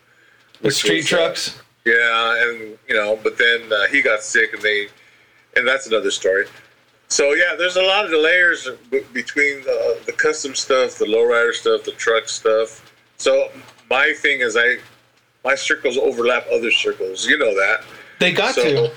[0.62, 1.62] The which street was, uh, trucks.
[1.84, 4.88] yeah, and you know, but then uh, he got sick, and they,
[5.56, 6.46] and that's another story.
[7.08, 11.54] So yeah, there's a lot of layers b- between the, the custom stuff, the lowrider
[11.54, 12.92] stuff, the truck stuff.
[13.18, 13.50] So
[13.90, 14.78] my thing is, I
[15.44, 17.26] my circles overlap other circles.
[17.28, 17.84] You know that.
[18.20, 18.92] They got So- to.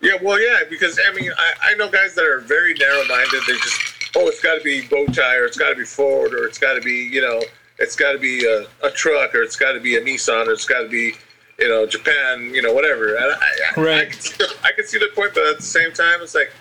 [0.00, 3.42] Yeah, well, yeah, because I mean, I, I know guys that are very narrow-minded.
[3.48, 3.80] They just,
[4.14, 6.56] oh, it's got to be bow tie, or it's got to be Ford, or it's
[6.58, 7.42] got to be, you know,
[7.80, 10.52] it's got to be a, a truck, or it's got to be a Nissan, or
[10.52, 11.14] it's got to be,
[11.58, 13.16] you know, Japan, you know, whatever.
[13.16, 14.10] And I, I, I, Right.
[14.12, 16.52] can see the, I can see the point, but at the same time, it's like,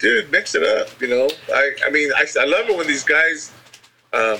[0.00, 1.00] dude, mix it up.
[1.00, 3.52] You know, I, I mean, I, I love it when these guys
[4.12, 4.38] um,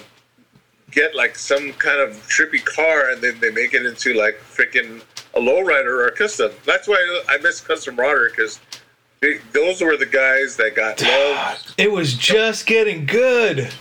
[0.95, 5.03] get like some kind of trippy car and then they make it into like freaking
[5.35, 6.53] a lowrider or a custom.
[6.65, 8.61] That's why I miss custom rodder because
[9.53, 11.75] those were the guys that got loved.
[11.79, 13.73] It was just getting good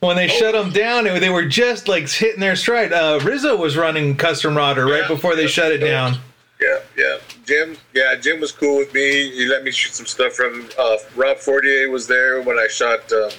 [0.00, 1.04] when they shut them down.
[1.04, 2.92] They were just like hitting their stride.
[2.92, 5.08] Uh, Rizzo was running custom rodder right Yeah.
[5.08, 6.18] before they shut it down.
[6.60, 7.18] Yeah, yeah.
[7.46, 9.30] Jim, yeah, Jim was cool with me.
[9.30, 10.68] He let me shoot some stuff from.
[10.76, 13.30] Uh, Rob Fortier was there when I shot um,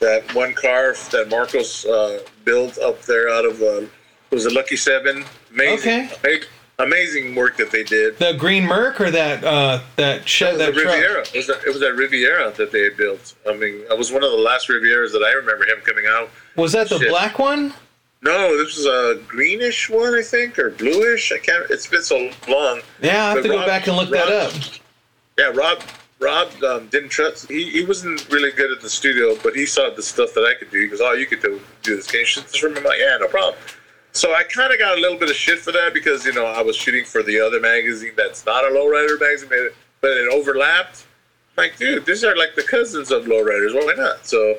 [0.00, 3.62] that one car that Marcos uh, built up there out of.
[3.62, 3.82] Uh,
[4.32, 5.24] was a Lucky Seven.
[5.52, 6.40] Amazing, Okay.
[6.78, 8.18] ama- amazing work that they did.
[8.18, 10.94] The green Merc or that uh, that It shed was that truck.
[10.94, 11.20] Riviera.
[11.20, 13.34] It was, a, it was that Riviera that they had built.
[13.48, 16.28] I mean, it was one of the last Rivieras that I remember him coming out.
[16.56, 17.08] Was that the Shit.
[17.08, 17.72] black one?
[18.22, 21.30] No, this was a greenish one, I think, or bluish.
[21.30, 21.70] I can't.
[21.70, 22.80] It's been so long.
[23.00, 24.52] Yeah, I have But to go back and look that up.
[25.38, 25.82] Yeah, Rob.
[26.26, 27.48] Rob um, didn't trust.
[27.48, 30.58] He, he wasn't really good at the studio, but he saw the stuff that I
[30.58, 30.80] could do.
[30.80, 32.08] He goes, "Oh, you could do, do this.
[32.08, 33.54] Can you shoot this me?" I'm like, "Yeah, no problem."
[34.10, 36.46] So I kind of got a little bit of shit for that because you know
[36.46, 39.48] I was shooting for the other magazine that's not a lowrider magazine,
[40.00, 41.06] but it, overlapped.
[41.56, 43.74] I'm like, dude, these are like the cousins of lowriders.
[43.74, 44.26] Why not?
[44.26, 44.56] So,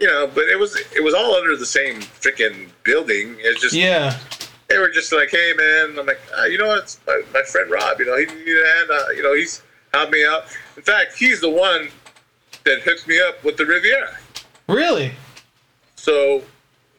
[0.00, 3.36] you know, but it was it was all under the same freaking building.
[3.40, 4.16] It's just Yeah.
[4.68, 6.84] they were just like, "Hey, man," I'm like, ah, "You know what?
[6.84, 8.00] It's my, my friend Rob.
[8.00, 8.90] You know, he needed a hand.
[8.90, 10.44] Uh, you know, he's helped me out.
[10.76, 11.88] In fact, he's the one
[12.64, 14.16] that hooked me up with the Riviera.
[14.68, 15.12] Really?
[15.96, 16.42] So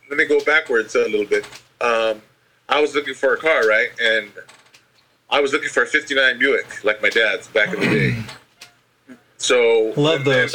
[0.10, 1.46] let me go backwards a little bit.
[1.82, 2.22] Um,
[2.70, 3.90] I was looking for a car, right?
[4.02, 4.32] And
[5.30, 8.24] I was looking for a '59 Buick, like my dad's back in the day.
[9.38, 10.54] So Love those.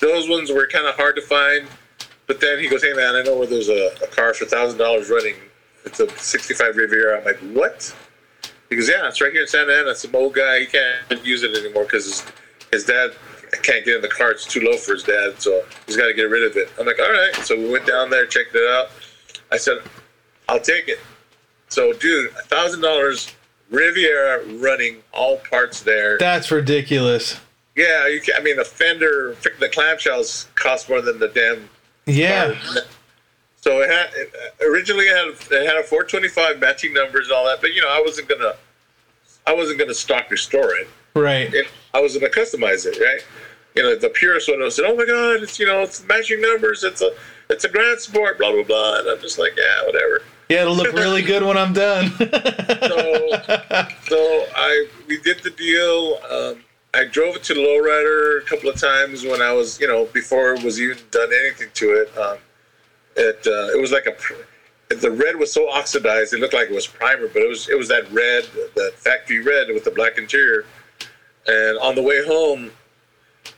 [0.00, 1.68] Those, ones were kind of hard to find.
[2.26, 4.78] But then he goes, "Hey man, I know where there's a, a car for thousand
[4.78, 5.36] dollars running.
[5.84, 7.94] It's a '65 Riviera." I'm like, "What?"
[8.70, 9.90] Goes, "Yeah, it's right here in Santa Ana.
[9.90, 10.60] It's some old guy.
[10.60, 12.26] He can't use it anymore because his,
[12.72, 13.12] his dad
[13.62, 14.32] can't get in the car.
[14.32, 16.86] It's too low for his dad, so he's got to get rid of it." I'm
[16.86, 18.90] like, "All right." So we went down there, checked it out.
[19.52, 19.78] I said,
[20.48, 20.98] "I'll take it."
[21.68, 23.32] So, dude, a thousand dollars
[23.70, 26.18] Riviera running all parts there.
[26.18, 27.40] That's ridiculous.
[27.76, 31.68] Yeah, you can, I mean, the fender, the clamshells cost more than the damn
[32.06, 32.54] Yeah.
[33.64, 37.46] So it had it, originally it had it had a 425 matching numbers and all
[37.46, 38.52] that, but you know I wasn't gonna
[39.46, 40.86] I wasn't gonna stock restore it.
[41.14, 41.52] Right.
[41.54, 43.24] it I was gonna customize it, right?
[43.74, 46.84] You know, the purist one said, "Oh my God, it's you know it's matching numbers,
[46.84, 47.12] it's a
[47.48, 50.20] it's a grand sport, blah blah blah," and I'm just like, yeah, whatever.
[50.50, 52.10] Yeah, it'll look really good when I'm done.
[52.18, 53.30] So
[54.08, 56.18] so I we did the deal.
[56.30, 56.62] Um,
[56.92, 60.04] I drove it to the lowrider a couple of times when I was you know
[60.12, 62.18] before it was even done anything to it.
[62.18, 62.36] Um,
[63.16, 64.14] it uh, it was like a
[64.94, 67.76] the red was so oxidized it looked like it was primer, but it was it
[67.76, 68.44] was that red,
[68.74, 70.64] that factory red with the black interior.
[71.46, 72.70] And on the way home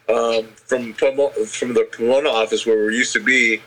[0.08, 3.62] um, from Pomo- from the Pomona office where we used to be,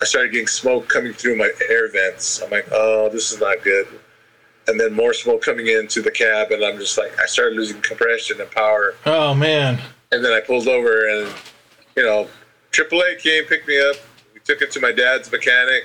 [0.00, 2.42] I started getting smoke coming through my air vents.
[2.42, 3.86] I'm like, oh, this is not good.
[4.66, 7.80] And then more smoke coming into the cab, and I'm just like, I started losing
[7.80, 8.94] compression and power.
[9.06, 9.80] oh man.
[10.10, 11.32] And then I pulled over, and
[11.96, 12.28] you know,
[12.72, 13.96] AAA came, picked me up.
[14.48, 15.84] Took it to my dad's mechanic.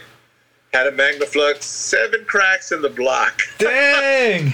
[0.73, 3.41] Had a Magnaflux, seven cracks in the block.
[3.57, 4.53] Dang.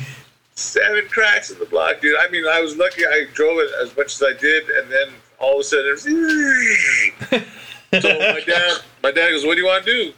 [0.56, 2.18] seven cracks in the block, dude.
[2.20, 5.10] I mean, I was lucky I drove it as much as I did, and then
[5.38, 6.02] all of a sudden, it was
[8.02, 10.14] so my dad, my dad goes, "What do you want to do?"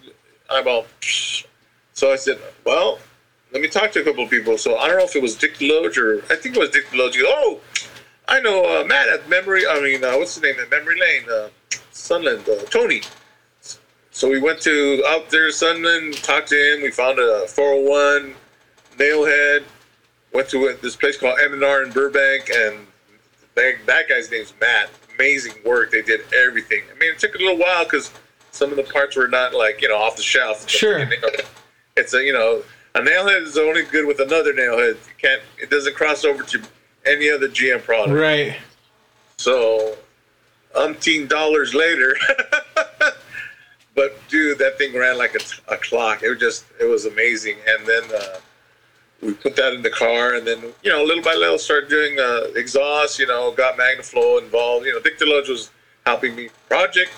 [0.50, 1.44] I'm all, "Psh."
[1.92, 2.98] so I said, "Well,
[3.52, 5.36] let me talk to a couple of people." So I don't know if it was
[5.36, 7.20] Dick DeLoach or I think it was Dick DeLoach.
[7.20, 7.60] Goes, "Oh,
[8.30, 9.68] I know uh, Matt at Memory.
[9.68, 11.26] I mean, uh, what's the name at Memory Lane?
[11.30, 11.50] Uh,
[11.92, 13.02] Sunland, uh, Tony."
[14.22, 16.84] So we went to out there, Sunland, talked to him.
[16.84, 18.36] We found a 401
[18.98, 19.64] nailhead.
[20.32, 22.86] Went to this place called M&R in Burbank, and
[23.56, 24.92] that, that guy's name's Matt.
[25.16, 25.90] Amazing work.
[25.90, 26.84] They did everything.
[26.96, 28.12] I mean, it took a little while because
[28.52, 30.70] some of the parts were not like you know off the shelf.
[30.70, 31.04] Sure.
[31.98, 32.62] It's a you know
[32.94, 34.98] a nailhead is only good with another nailhead.
[34.98, 35.42] You can't.
[35.58, 36.62] It doesn't cross over to
[37.08, 38.12] any other GM product.
[38.12, 38.60] Right.
[39.38, 39.98] So,
[40.76, 42.16] umpteen dollars later.
[44.02, 46.24] but dude, that thing ran like a, a clock.
[46.24, 47.58] It was just, it was amazing.
[47.68, 48.38] And then uh,
[49.22, 52.18] we put that in the car, and then you know, little by little, started doing
[52.20, 53.20] uh, exhaust.
[53.20, 54.86] You know, got MagnaFlow involved.
[54.88, 55.70] You know, Dick DeLoach was
[56.06, 57.12] helping me project.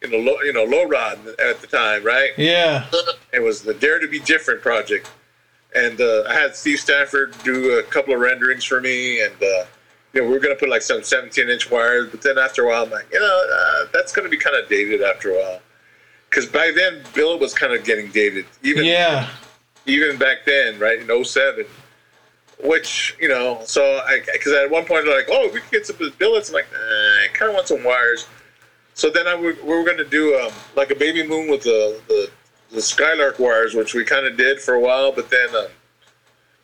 [0.00, 2.30] you know, low, you know, low rod at the time, right?
[2.38, 2.86] Yeah.
[3.32, 5.10] It was the Dare to Be Different project,
[5.74, 9.64] and uh, I had Steve Stanford do a couple of renderings for me, and uh,
[10.12, 12.68] you know, we were gonna put like some 17 inch wires, but then after a
[12.68, 15.60] while, I'm like, you know, uh, that's gonna be kind of dated after a while,
[16.32, 19.28] because by then Bill was kind of getting dated, even Yeah.
[19.84, 21.66] even back then, right in 07.
[22.64, 25.86] Which you know, so I because at one point they're like, oh, we can get
[25.86, 26.48] some billets.
[26.48, 28.26] I'm like, eh, I kind of want some wires.
[28.94, 31.62] So then I would, we were going to do um, like a baby moon with
[31.64, 32.30] the the,
[32.70, 35.10] the Skylark wires, which we kind of did for a while.
[35.12, 35.66] But then um,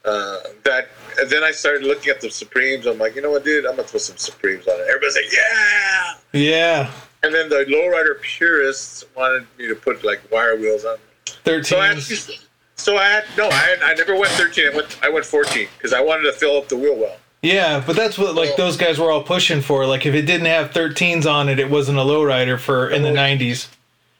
[0.04, 0.88] uh, that
[1.28, 2.86] then I started looking at the Supremes.
[2.86, 4.86] I'm like, you know what, dude, I'm gonna put some Supremes on it.
[4.88, 6.14] Everybody's like, yeah.
[6.32, 6.92] Yeah.
[7.22, 10.98] And then the lowrider purists wanted me to put like wire wheels on.
[11.26, 11.78] So I 13.
[11.78, 12.38] actually,
[12.76, 14.72] so I had no, I had, I never went 13.
[14.72, 17.16] I went I went 14 because I wanted to fill up the wheel well.
[17.42, 19.86] Yeah, but that's what like those guys were all pushing for.
[19.86, 23.10] Like if it didn't have 13s on it, it wasn't a lowrider for in the
[23.10, 23.68] 90s.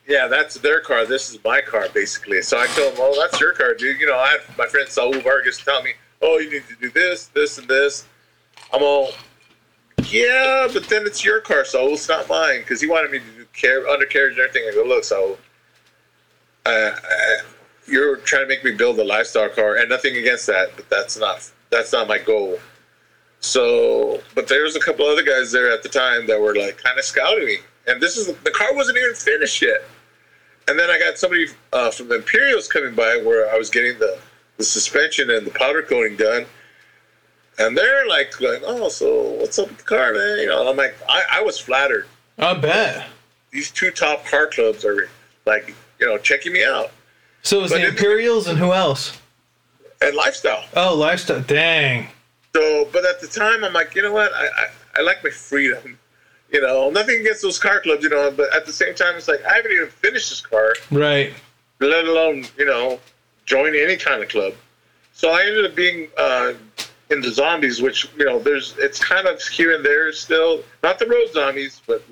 [0.08, 1.04] Yeah, that's their car.
[1.04, 2.40] This is my car, basically.
[2.40, 4.88] So I told them, "Oh, that's your car, dude." You know, I had my friend
[4.88, 5.92] Saul Vargas tell me,
[6.22, 8.06] "Oh, you need to do this, this, and this."
[8.72, 9.12] I'm all,
[10.04, 11.94] "Yeah, but then it's your car, Saul.
[11.94, 14.68] It's not mine." Because he wanted me to do car- undercarriage and everything.
[14.68, 15.38] I go, "Look, Saul,
[16.66, 17.36] uh, uh,
[17.86, 21.16] you're trying to make me build a lifestyle car, and nothing against that, but that's
[21.16, 22.58] not that's not my goal."
[23.40, 26.82] So, but there was a couple other guys there at the time that were like
[26.82, 29.82] kind of scouting me, and this is the car wasn't even finished yet.
[30.68, 33.98] And then I got somebody uh, from the Imperials coming by where I was getting
[33.98, 34.18] the,
[34.58, 36.44] the suspension and the powder coating done.
[37.58, 40.38] And they're like, like, oh, so what's up with the car, man?
[40.38, 42.06] You know, I'm like, I, I was flattered.
[42.38, 43.06] I bet.
[43.50, 45.08] These two top car clubs are
[45.44, 46.92] like, you know, checking me out.
[47.42, 49.18] So it was But the it- Imperials and who else?
[50.00, 50.64] And lifestyle.
[50.76, 51.40] Oh, lifestyle.
[51.40, 52.08] Dang.
[52.54, 54.32] So, but at the time, I'm like, you know what?
[54.32, 54.66] I, I,
[54.98, 55.98] I like my freedom.
[56.52, 59.26] You know, nothing against those car clubs, you know, but at the same time, it's
[59.28, 60.74] like, I haven't even finished this car.
[60.90, 61.32] Right.
[61.80, 62.98] let alone you know
[63.44, 64.54] join any kind of club.
[65.12, 66.52] So I ended up being uh,
[67.10, 70.98] in the zombies, which you know there's it's kind of here and there still, not
[70.98, 72.02] the road zombies, but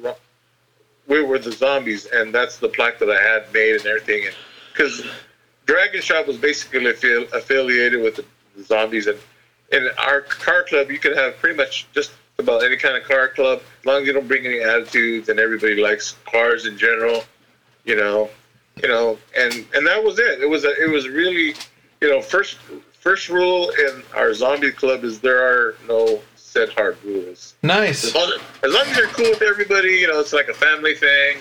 [1.06, 4.34] we were the zombies, and that's the plaque that I had made and everything, and
[4.72, 5.04] because
[5.66, 8.24] Dragon Shop was basically affi- affiliated with the,
[8.56, 9.18] the zombies, and
[9.72, 13.28] in our car club you could have pretty much just about any kind of car
[13.28, 17.24] club, as long as you don't bring any attitudes and everybody likes cars in general,
[17.84, 18.30] you know
[18.82, 20.40] you know, and and that was it.
[20.40, 21.54] It was a, it was really,
[22.00, 22.58] you know, first
[23.06, 27.54] first rule in our zombie club is there are no set hard rules.
[27.62, 28.02] Nice.
[28.04, 28.32] As long,
[28.64, 31.36] as long as you're cool with everybody, you know, it's like a family thing,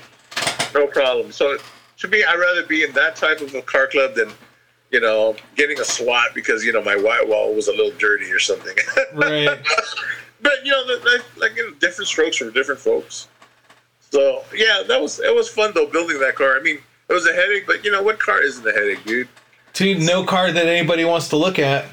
[0.75, 1.31] no problem.
[1.31, 1.57] So
[1.97, 4.29] to me, I'd rather be in that type of a car club than,
[4.91, 8.31] you know, getting a SWAT because you know my white wall was a little dirty
[8.31, 8.75] or something.
[9.15, 9.57] Right.
[10.43, 13.27] but you know, that- like you know, different strokes for different folks.
[14.11, 16.57] So yeah, that was it was fun though building that car.
[16.57, 16.77] I mean,
[17.09, 19.27] it was a headache, but you know what car isn't a headache, dude?
[19.75, 21.85] Dude, no car that anybody wants to look at.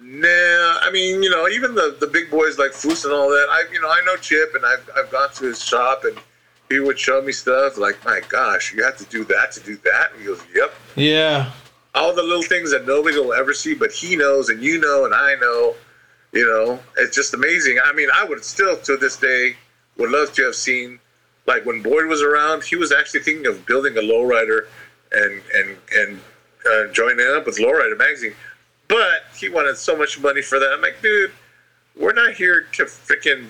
[0.00, 3.46] Nah, I mean, you know, even the, the big boys like Foose and all that.
[3.48, 6.18] I you know I know Chip, and I've I've gone to his shop, and
[6.68, 9.76] he would show me stuff like, my gosh, you have to do that to do
[9.84, 10.10] that.
[10.12, 10.74] And he goes, yep.
[10.96, 11.52] Yeah.
[11.94, 15.04] All the little things that nobody will ever see, but he knows, and you know,
[15.04, 15.76] and I know.
[16.32, 17.78] You know, it's just amazing.
[17.84, 19.56] I mean, I would still to this day
[19.96, 21.00] would love to have seen,
[21.46, 24.66] like when Boyd was around, he was actually thinking of building a lowrider
[25.12, 26.20] and and and
[26.68, 28.34] uh, joining up with Lowrider magazine,
[28.88, 30.72] but he wanted so much money for that.
[30.72, 31.32] I'm like, dude,
[31.96, 33.48] we're not here to freaking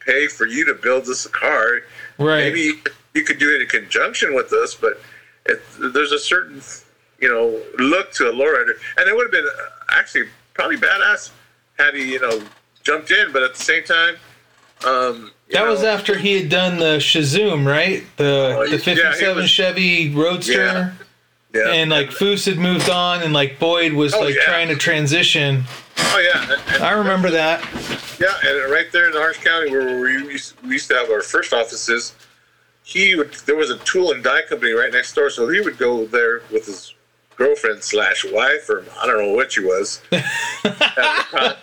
[0.00, 1.80] pay for you to build us a car.
[2.18, 2.38] Right.
[2.52, 2.74] Maybe
[3.14, 5.00] you could do it in conjunction with us, but
[5.46, 6.60] it, there's a certain,
[7.20, 11.30] you know, look to a lowrider, and it would have been uh, actually probably badass
[11.78, 12.42] had he, you know,
[12.82, 13.32] jumped in.
[13.32, 14.16] But at the same time,
[14.86, 18.04] um, That was after he had done the CheZoom, right?
[18.16, 20.52] The Oh, the yeah, 57 was- Chevy Roadster.
[20.52, 20.90] Yeah.
[21.66, 21.72] Yeah.
[21.72, 24.44] And like Foose had moved on, and like Boyd was Oh, like yeah.
[24.44, 25.64] trying to transition.
[25.98, 27.62] oh yeah, and- and- I remember that.
[28.20, 31.22] Yeah, and right there in Orange County, where we used, we used to have our
[31.22, 32.14] first offices,
[32.82, 33.32] he would.
[33.46, 36.42] There was a tool and die company right next door, so he would go there
[36.50, 36.94] with his
[37.36, 40.00] girlfriend slash wife, or I don't know what she was.
[40.10, 40.24] At
[40.62, 41.56] the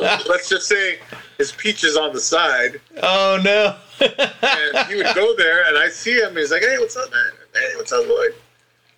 [0.00, 0.20] time.
[0.28, 0.98] Let's just say
[1.38, 3.76] his peaches on the side, Oh no.
[4.00, 6.36] and he would go there, and I see him.
[6.36, 7.30] He's like, "Hey, what's up, man?
[7.54, 8.34] Hey, what's up, Lloyd?"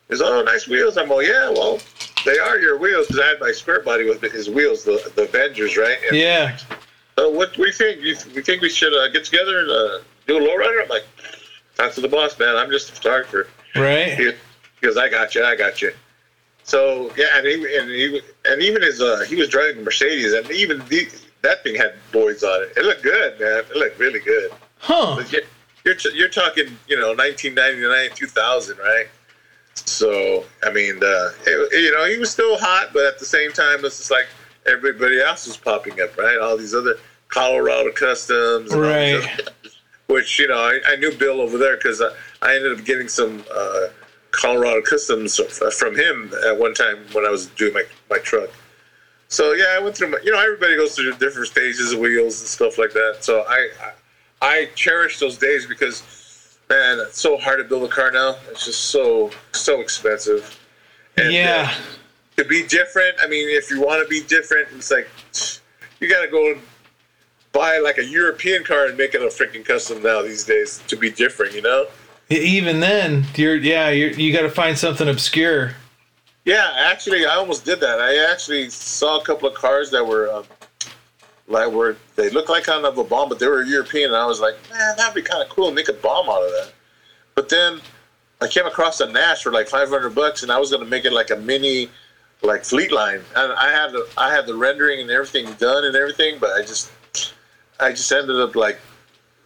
[0.09, 1.79] He's, "Oh, nice wheels." I'm, "Oh, yeah, well."
[2.25, 5.23] They are your wheels because I had my square body with his wheels, the, the
[5.23, 5.97] Avengers, right?
[6.09, 6.59] And yeah.
[7.17, 8.01] So what, do you think?
[8.01, 10.83] You, you think we should uh, get together and uh, do a lowrider?
[10.83, 11.05] I'm like,
[11.77, 12.57] talk to the boss, man.
[12.57, 13.49] I'm just a photographer.
[13.75, 14.19] Right.
[14.19, 14.33] He,
[14.81, 15.93] goes, I got you, I got you.
[16.65, 20.35] So yeah, and he and he and even his uh, he was driving a Mercedes,
[20.35, 21.09] and even the,
[21.43, 22.73] that thing had Boyd's on it.
[22.77, 23.65] It looked good, man.
[23.71, 24.53] It looked really good.
[24.79, 25.23] Huh.
[25.85, 29.07] You're t- you're talking, you know, 1999, 2000, right?
[29.87, 33.53] So I mean, uh, it, you know, he was still hot, but at the same
[33.53, 34.27] time, it's just like
[34.67, 36.39] everybody else was popping up, right?
[36.39, 36.97] All these other
[37.29, 39.41] Colorado customs, and Right.
[40.07, 42.11] which you know, I, I knew Bill over there because I,
[42.43, 43.89] I ended up getting some uh,
[44.31, 45.41] Colorado customs
[45.77, 48.51] from him at one time when I was doing my my truck.
[49.29, 50.09] So yeah, I went through.
[50.09, 53.19] My, you know, everybody goes through different stages of wheels and stuff like that.
[53.21, 53.93] So I, I,
[54.41, 56.03] I cherish those days because,
[56.69, 58.37] man, it's so hard to build a car now.
[58.51, 60.59] It's just so so expensive.
[61.17, 61.71] And, yeah.
[61.71, 61.83] uh,
[62.37, 63.17] to be different.
[63.21, 65.09] I mean, if you want to be different, it's like
[66.01, 66.61] you got to go and
[67.53, 70.97] buy like a European car and make it a freaking custom now these days to
[70.97, 71.55] be different.
[71.55, 71.87] You know?
[72.31, 75.75] Even then, you're yeah, you're, you got to find something obscure.
[76.45, 78.01] Yeah, actually, I almost did that.
[78.01, 80.45] I actually saw a couple of cars that were um,
[81.49, 84.27] like were they looked like kind of a bomb, but they were European, and I
[84.27, 85.71] was like, man, that'd be kind of cool.
[85.71, 86.73] Make a bomb out of that.
[87.35, 87.81] But then
[88.41, 91.13] I came across a Nash for like 500 bucks, and I was gonna make it
[91.13, 91.89] like a mini,
[92.43, 93.21] like fleet line.
[93.37, 96.61] And I had the I had the rendering and everything done and everything, but I
[96.61, 96.91] just
[97.81, 98.79] I just ended up like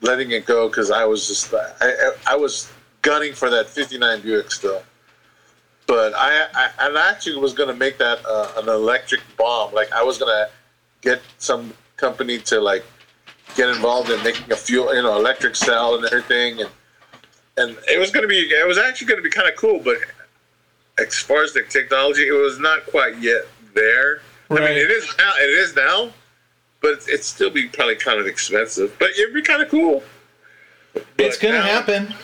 [0.00, 2.70] letting it go because I was just I, I was
[3.02, 4.82] gunning for that 59 Buick still
[5.86, 9.74] but I, I, I actually was going to make that uh, an electric bomb.
[9.74, 10.50] Like I was going to
[11.02, 12.84] get some company to like
[13.54, 16.70] get involved in making a fuel, you know, electric cell and everything, and
[17.56, 19.78] and it was going to be, it was actually going to be kind of cool.
[19.78, 19.98] But
[20.98, 23.42] as far as the technology, it was not quite yet
[23.74, 24.20] there.
[24.50, 25.32] I mean, it is now.
[25.38, 26.10] It is now,
[26.82, 28.94] but it'd still be probably kind of expensive.
[28.98, 30.02] But it'd be kind of cool.
[31.18, 32.14] it's gonna happen.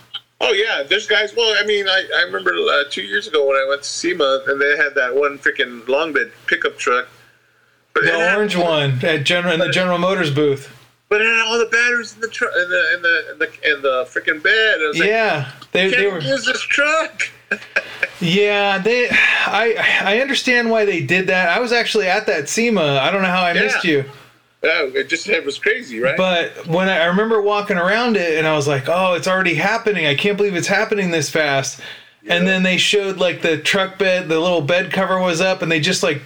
[0.40, 1.34] Oh yeah, there's guys.
[1.34, 4.42] Well, I mean, I, I remember uh, two years ago when I went to SEMA
[4.46, 7.08] and they had that one freaking long bed pickup truck.
[8.02, 10.74] But The orange one at General in the General Motors booth.
[11.08, 13.72] But it had all the batteries in the truck, in the in the in the,
[13.76, 14.78] in the freaking bed.
[14.80, 16.20] Was like, Yeah, they can't they were.
[16.20, 17.22] use this truck.
[18.20, 19.08] Yeah, they.
[19.10, 21.50] I I understand why they did that.
[21.50, 22.98] I was actually at that SEMA.
[23.00, 24.04] I don't know how I missed you.
[24.62, 26.16] Yeah, it just it was crazy, right?
[26.16, 29.54] But when I, I remember walking around it and I was like, oh, it's already
[29.54, 30.06] happening.
[30.06, 31.80] I can't believe it's happening this fast.
[32.28, 35.70] And then they showed like the truck bed, the little bed cover was up, and
[35.70, 36.20] they just like,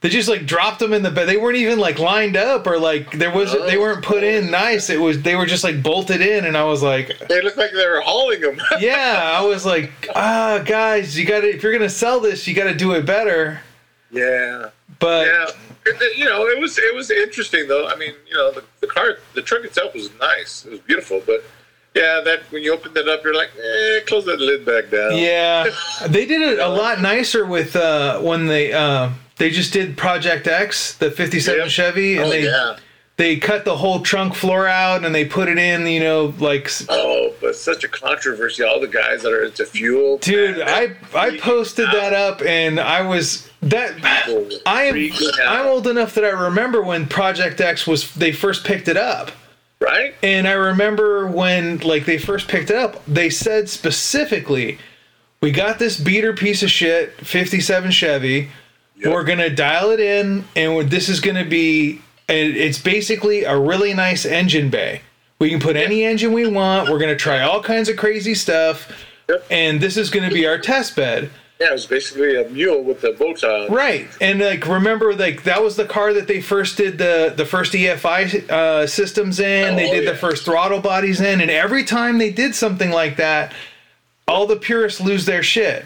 [0.00, 1.28] they just like dropped them in the bed.
[1.28, 4.88] They weren't even like lined up or like there was they weren't put in nice.
[4.90, 7.72] It was they were just like bolted in, and I was like, they looked like
[7.72, 8.60] they were hauling them.
[8.80, 12.54] yeah, I was like, ah, guys, you got to if you're gonna sell this, you
[12.54, 13.60] got to do it better.
[14.10, 14.70] yeah.
[14.98, 15.46] But Yeah,
[15.86, 17.86] It- you know, it was it was interesting though.
[17.88, 20.64] I mean, you know, the, the car, the truck itself was nice.
[20.66, 21.42] It was beautiful, but
[21.94, 25.16] yeah, that when you opened it up, you're like, eh, close that lid back down.
[25.16, 25.68] Yeah,
[26.08, 30.46] they did it a lot nicer with uh, when they uh, they just did Project
[30.46, 31.68] X, the '57 Yep.
[31.68, 32.76] Chevy, and Oh they yeah.
[33.16, 35.84] they cut the whole trunk floor out and they put it in.
[35.86, 38.62] You know, like Oh, but such a controversy.
[38.62, 41.92] All the guys that are into fuel, dude, man, I I posted out.
[41.94, 43.92] that up and I was that
[44.66, 45.10] I am
[45.44, 49.32] I'm old enough that I remember when Project X was they first picked it up.
[49.80, 50.14] right?
[50.22, 54.78] And I remember when like they first picked it up, they said specifically,
[55.42, 58.48] "We got this beater piece of shit, 57 Chevy.
[59.00, 59.12] Yep.
[59.12, 62.00] We're gonna dial it in, and this is gonna be.
[62.28, 65.00] It's basically a really nice engine bay.
[65.38, 66.88] We can put any engine we want.
[66.90, 68.92] We're gonna try all kinds of crazy stuff,
[69.28, 69.44] Yep.
[69.50, 73.04] and this is gonna be our test bed." Yeah, it was basically a mule with
[73.04, 73.66] a bow tie.
[73.66, 73.70] on.
[73.72, 77.44] Right, and like remember, like that was the car that they first did the the
[77.46, 79.76] first EFI uh, systems in.
[79.76, 83.16] they Oh, did the first throttle bodies in, and every time they did something like
[83.16, 83.52] that,
[84.28, 85.84] all the purists lose their shit.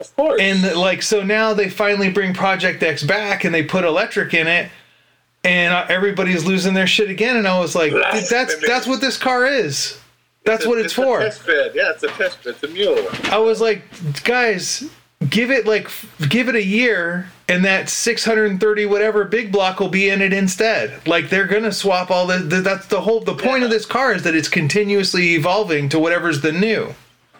[0.00, 0.40] Of course.
[0.40, 4.46] And like so now they finally bring Project X back and they put electric in
[4.46, 4.70] it,
[5.44, 7.36] and everybody's losing their shit again.
[7.36, 9.98] And I was like, "Dude, that's that's what this car is.
[10.44, 11.20] That's what it's a for.
[11.20, 11.72] test bed.
[11.74, 12.54] Yeah, it's a test bed.
[12.54, 13.04] It's a mule.
[13.32, 13.82] I was like,
[14.22, 14.88] guys,
[15.28, 15.90] give it like
[16.28, 21.06] give it a year and that 630 whatever big block will be in it instead.
[21.06, 23.86] Like they're going to swap all the, the that's the whole the point of this
[23.86, 26.94] car is that it's continuously evolving to whatever's the new.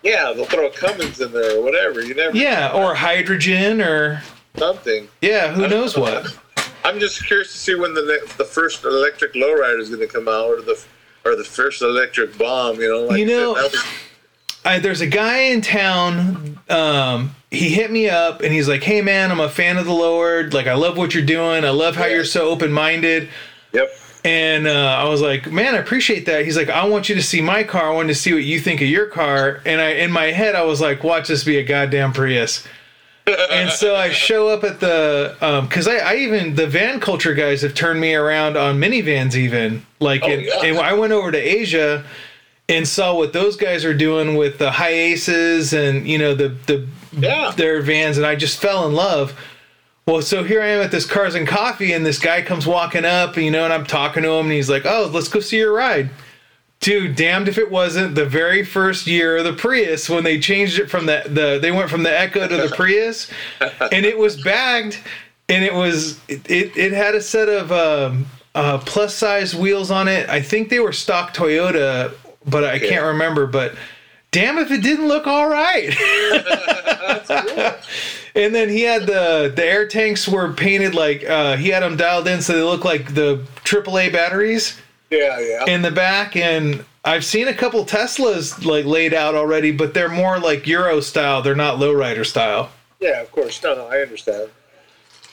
[0.07, 2.01] Yeah, they'll throw a Cummins in there or whatever.
[2.01, 4.23] You never Yeah, or hydrogen or
[4.57, 5.09] something.
[5.21, 6.37] yeah, who knows what.
[6.85, 10.29] I'm just curious to see when the the first electric lowrider is going to come
[10.29, 10.81] out, or the
[11.25, 12.81] or the first electric bomb.
[12.81, 13.85] You know, like You know- was,
[14.65, 16.59] I, there's a guy in town.
[16.69, 19.93] Um, he hit me up and he's like, "Hey man, I'm a fan of the
[19.93, 20.55] Lord.
[20.55, 21.65] Like, I love what you're doing.
[21.65, 22.15] I love how Yeah.
[22.17, 23.29] you're so open minded."
[23.73, 23.91] yep.
[24.27, 24.71] And uh,
[25.01, 27.63] I was like, "Man, I appreciate that." He's like, "I want you to see my
[27.63, 27.91] car.
[27.91, 30.55] I want to see what you think of your car." And I, in my head,
[30.57, 32.67] I was like, "Watch this be a goddamn Prius."
[33.51, 35.37] and so I show up at the
[35.69, 39.85] because I, I even the van culture guys have turned me around on minivans even
[40.01, 42.05] like Oh, and, and I went over to Asia
[42.69, 46.87] and saw what those guys are doing with the Hiaces and you know the the
[47.13, 47.53] Yeah.
[47.57, 49.39] their vans, and I just fell in love.
[50.07, 53.05] Well, so here I am at this Cars and Coffee, and this guy comes walking
[53.05, 55.57] up, you know, and I'm talking to him, and he's like, "Oh, let's go see
[55.57, 56.11] your ride."
[56.79, 60.79] Dude, damned if it wasn't the very first year of the Prius when they changed
[60.79, 63.29] it from the the they went from the Echo to the Prius,
[63.61, 64.97] and it was bagged,
[65.49, 69.91] and it was it it, it had a set of um, uh, plus size wheels
[69.91, 70.31] on it.
[70.31, 72.15] I think they were stock Toyota,
[72.47, 72.91] but I Okay.
[72.91, 73.49] can't remember.
[73.49, 73.75] But
[74.31, 75.93] damn if it didn't look all right.
[78.37, 81.97] And then he had the the air tanks were painted like uh, he had them
[81.97, 84.79] dialed in so they look like the AAA batteries
[85.11, 85.65] Yeah, yeah.
[85.67, 86.37] in the back.
[86.37, 91.01] And I've seen a couple Teslas like laid out already, but they're more like Euro
[91.01, 91.41] style.
[91.43, 92.71] They're not lowrider style.
[93.01, 93.63] Yeah, of course.
[93.63, 94.51] No, no, I understand.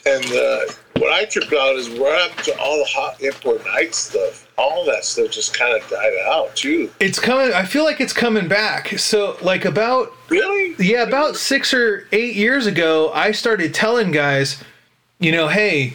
[0.06, 0.60] And uh,
[0.98, 4.50] what I tripped out is we're up to all the hot import night stuff.
[4.58, 6.90] All that stuff just kind of died out too.
[7.00, 7.52] It's coming.
[7.54, 8.98] I feel like it's coming back.
[8.98, 10.74] So like about Really?
[10.78, 14.62] yeah about six or eight years ago, I started telling guys,
[15.18, 15.94] you know, hey,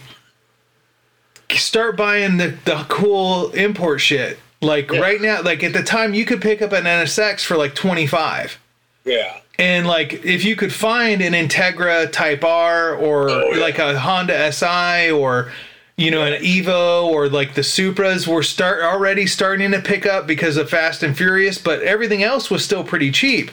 [1.52, 4.40] start buying the the cool import shit.
[4.62, 5.00] Like Yeah.
[5.00, 8.08] right now, like at the time, you could pick up an NSX for like twenty
[8.08, 8.60] five.
[9.06, 9.38] Yeah.
[9.60, 13.62] And like, if you could find an Integra Type R or Oh, yeah.
[13.62, 15.52] like a Honda Si or
[15.98, 20.26] you know an Evo or like the Supras were start already starting to pick up
[20.26, 23.52] because of Fast and Furious, but everything else was still pretty cheap.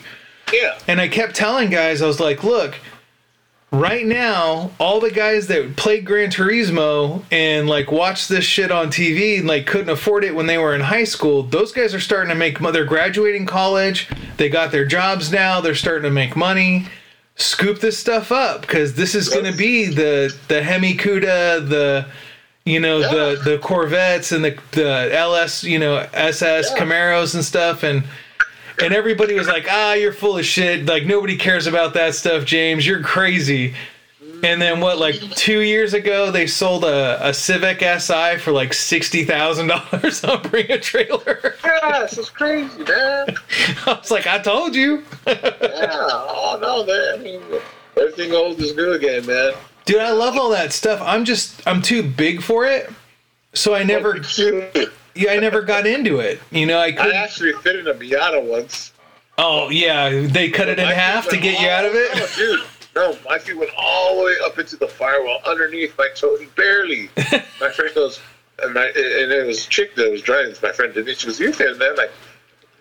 [0.53, 0.79] Yeah.
[0.87, 2.75] And I kept telling guys, I was like, look,
[3.71, 8.87] right now, all the guys that played Gran Turismo and like watched this shit on
[8.87, 11.99] TV and like couldn't afford it when they were in high school, those guys are
[11.99, 16.35] starting to make they're graduating college, they got their jobs now, they're starting to make
[16.35, 16.87] money.
[17.39, 22.07] Scoop this stuff up because this is going to be the the Hemi Cuda, the
[22.65, 26.83] you know the the Corvettes and the the LS, you know SS Yeah.
[26.83, 28.03] Camaros and stuff and
[28.81, 30.85] and everybody was like, "Ah, you're full of shit.
[30.85, 32.85] Like nobody cares about that stuff, James.
[32.85, 33.73] You're crazy."
[34.43, 34.99] And then what?
[34.99, 40.23] Like two years ago, they sold a, a Civic Si for like sixty thousand dollars
[40.25, 41.55] on Bring a Trailer.
[41.65, 43.27] Yeah, this is crazy, man.
[43.87, 45.39] I was like, "I told you, Yeah.
[45.63, 47.19] Oh no, man.
[47.19, 47.61] I mean,
[47.99, 49.53] everything old is new again, man.
[49.85, 49.97] dude.
[50.01, 51.01] I love all that stuff.
[51.03, 52.91] I'm just, I'm too big for it,
[53.53, 54.21] so I never.
[55.17, 56.39] Yeah, I never got into it.
[56.51, 57.15] You know, I I couldn't.
[57.15, 58.93] actually fit in a Miata once.
[59.37, 62.15] Oh yeah, they cut it in half to get you out of it.
[62.15, 62.65] No, dude.
[62.95, 67.11] No, my feet went all the way up into the firewall underneath my toe, barely.
[67.61, 68.19] my friend goes,
[68.63, 70.55] and, my, and it was chick that was driving.
[70.63, 71.19] My friend Denise.
[71.19, 72.11] She goes, "You fit in there?" I'm like,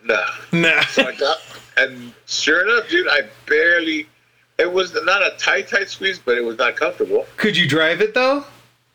[0.05, 0.25] nah.
[0.53, 0.81] Nah.
[0.87, 1.39] So I got,
[1.77, 4.09] and sure enough, dude, I barely.
[4.59, 7.27] It was not a tight, tight squeeze, but it was not comfortable.
[7.37, 8.47] Could you drive it though?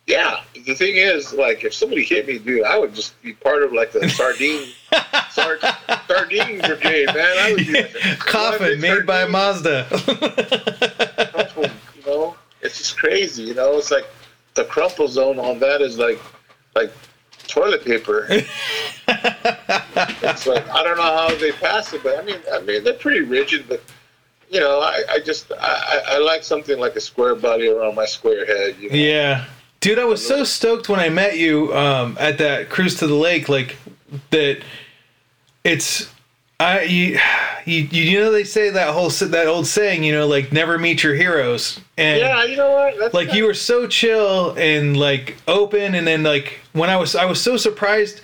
[0.08, 3.64] Yeah, the thing is, like, if somebody hit me, dude, I would just be part
[3.64, 4.68] of like the sardine,
[5.32, 5.62] sard,
[6.08, 7.38] sardine brigade, man.
[7.40, 9.88] I would be like, a- Coffin made by Mazda.
[11.96, 13.44] you know, it's just crazy.
[13.44, 14.08] You know, it's like
[14.56, 16.20] the crumple zone on that is like,
[16.76, 16.92] like
[17.48, 18.26] toilet paper.
[18.30, 18.48] it's
[20.48, 23.22] like I don't know how they pass it, but I mean, I mean, they're pretty
[23.22, 23.82] rigid, but.
[24.50, 27.96] You know, I, I just I, I I like something like a square body around
[27.96, 28.76] my square head.
[28.82, 28.96] You know?
[28.98, 29.46] Yeah.
[29.82, 33.16] Dude, I was so stoked when I met you um, at that cruise to the
[33.16, 33.78] lake, like
[34.30, 34.62] that.
[35.64, 36.12] It's
[36.62, 37.20] I you,
[37.66, 41.04] you you know they say that whole that old saying you know like never meet
[41.04, 43.00] your heroes and Yeah, you know what?
[43.00, 47.16] That's like you were so chill and like open and then like when I was
[47.16, 48.22] I was so surprised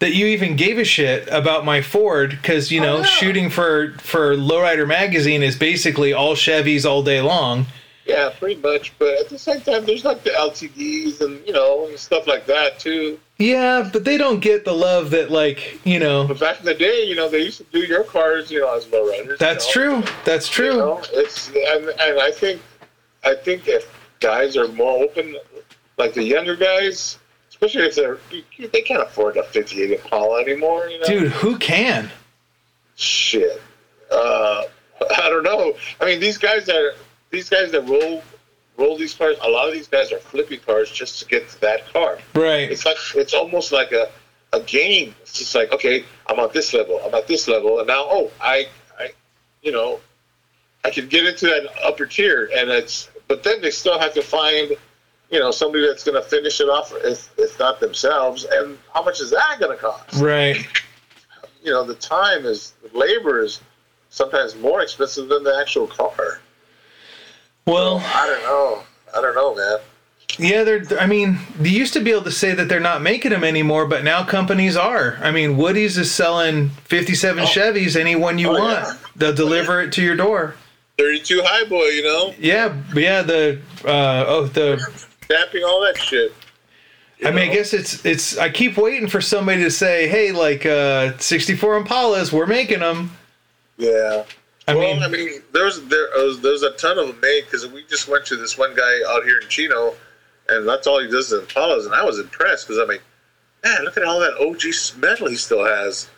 [0.00, 4.36] that you even gave a shit about my Ford because you know shooting for for
[4.36, 7.66] Lowrider magazine is basically all Chevys all day long.
[8.06, 8.96] Yeah, pretty much.
[8.98, 12.78] But at the same time, there's like the LTDs and you know stuff like that
[12.78, 13.18] too.
[13.38, 16.26] Yeah, but they don't get the love that like you know.
[16.26, 18.74] But back in the day, you know, they used to do your cars, you know,
[18.76, 19.38] as lowriders.
[19.38, 20.02] That's you know?
[20.02, 20.12] true.
[20.24, 20.70] That's true.
[20.72, 22.62] You know, it's and, and I think
[23.24, 23.88] I think if
[24.20, 25.36] guys are more open,
[25.98, 27.18] like the younger guys,
[27.50, 28.18] especially if they're
[28.72, 30.86] they can't afford a 58 Impala anymore.
[30.88, 32.10] You know, Dude, who can?
[32.94, 33.60] shit.
[34.10, 34.62] Uh,
[35.18, 35.74] I don't know.
[36.00, 36.94] I mean, these guys that
[37.36, 38.22] these guys that roll
[38.78, 41.60] roll these cars, a lot of these guys are flipping cars just to get to
[41.60, 42.18] that car.
[42.34, 42.70] Right.
[42.70, 44.10] It's like it's almost like a,
[44.52, 45.14] a game.
[45.22, 48.30] It's just like okay, I'm at this level, I'm at this level, and now oh,
[48.40, 48.68] I
[48.98, 49.12] I
[49.62, 50.00] you know,
[50.84, 54.22] I can get into that upper tier, and it's but then they still have to
[54.22, 54.72] find
[55.30, 59.04] you know somebody that's going to finish it off if if not themselves, and how
[59.04, 60.20] much is that going to cost?
[60.20, 60.66] Right.
[61.62, 63.60] You know, the time is the labor is
[64.10, 66.40] sometimes more expensive than the actual car.
[67.66, 68.82] Well, I don't know.
[69.16, 69.78] I don't know, man.
[70.38, 71.00] Yeah, they're.
[71.00, 73.86] I mean, they used to be able to say that they're not making them anymore,
[73.86, 75.18] but now companies are.
[75.22, 78.84] I mean, Woody's is selling 57 Chevys, any one you Oh, want.
[78.86, 78.92] yeah.
[79.16, 80.54] They'll deliver it to your door.
[80.98, 83.22] 32 high boy, you know, Yeah, yeah.
[83.22, 84.78] The uh, oh the.
[85.22, 86.32] stamping all that shit.
[87.18, 88.36] you I mean, I guess it's it's.
[88.38, 93.10] I keep waiting for somebody to say, "Hey, like uh, 64 Impalas, we're making them."
[93.78, 94.24] Yeah.
[94.68, 97.66] I well, mean- I mean, there's there was there's a ton of them made because
[97.66, 99.94] we just went to this one guy out here in Chino,
[100.48, 103.02] and that's all he does is Impalas, and I was impressed because I'm like,
[103.64, 106.08] man, look at all that OG metal he still has.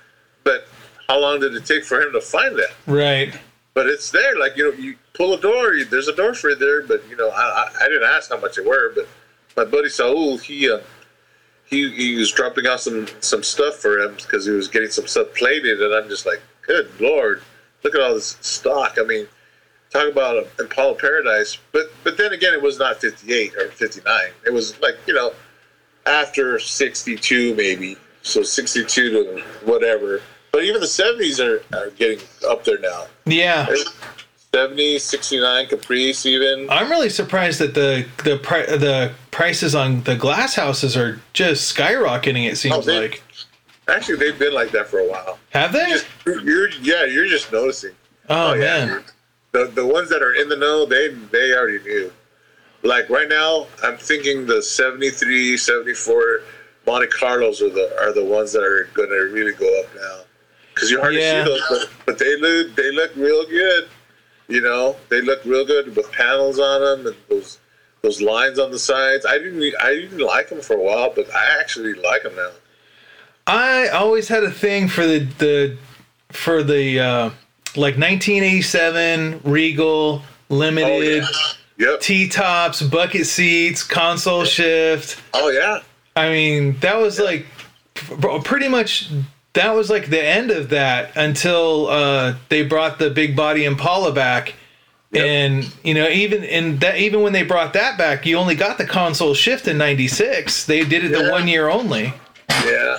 [0.45, 0.67] But
[1.09, 2.73] how long did it take for him to find that?
[2.87, 3.35] Right.
[3.75, 6.51] But it's there, like you know, you pull a door, you, there's a door for
[6.51, 6.83] it there.
[6.83, 9.07] But you know, I, I I didn't ask how much they were, but
[9.57, 10.81] my buddy Saul, he uh,
[11.67, 15.07] he he was dropping off some some stuff for him because he was getting some
[15.07, 17.43] stuff plated, and I'm just like, good lord,
[17.89, 18.97] look at all this stock.
[19.01, 19.27] I mean,
[19.91, 24.21] talk about a Impala Paradise, but but then again, it was not 58 or 59.
[24.47, 25.33] It was like you know
[26.07, 30.21] after 62 maybe, so 62 to whatever.
[30.53, 33.05] But even the 70s are, are getting up there now.
[33.27, 33.67] Yeah.
[34.55, 36.71] 70, 69 Caprice even.
[36.71, 41.75] I'm really surprised that the the pri- the prices on the glass houses are just
[41.77, 42.51] skyrocketing.
[42.51, 43.23] It seems Oh, they- like.
[43.89, 45.39] Actually, they've been like that for a while.
[45.51, 45.87] Have they?
[45.87, 47.93] Just, you're, yeah, you're just noticing.
[48.29, 49.05] Oh, oh, yeah, man.
[49.53, 52.13] The the ones that are in the know, they they already knew.
[52.83, 56.41] Like right now, I'm thinking the 73, 74
[56.87, 60.21] Monte Carlos are the are the ones that are going to really go up now.
[60.75, 61.45] Because you hardly Yeah.
[61.45, 63.89] see those, but, but they look they look real good.
[64.49, 67.59] You know, they look real good with panels on them and those
[68.03, 69.25] those lines on the sides.
[69.27, 72.51] I didn't I didn't like them for a while, but I actually like them now.
[73.49, 75.77] I always had a thing for the the
[76.31, 77.25] for the uh,
[77.77, 82.01] like 1987 Regal Limited Oh, Yep.
[82.01, 85.23] T tops, bucket seats, console shift.
[85.33, 85.81] Oh yeah.
[86.17, 87.47] I mean, that was like
[88.45, 89.09] pretty much
[89.53, 94.13] that was like the end of that until uh, they brought the big body Impala
[94.13, 94.55] back.
[95.13, 95.25] Yep.
[95.25, 98.77] And you know, even in that, even when they brought that back, you only got
[98.77, 100.67] the console shift in '96.
[100.67, 102.13] They did it the one year only.
[102.65, 102.99] Yeah.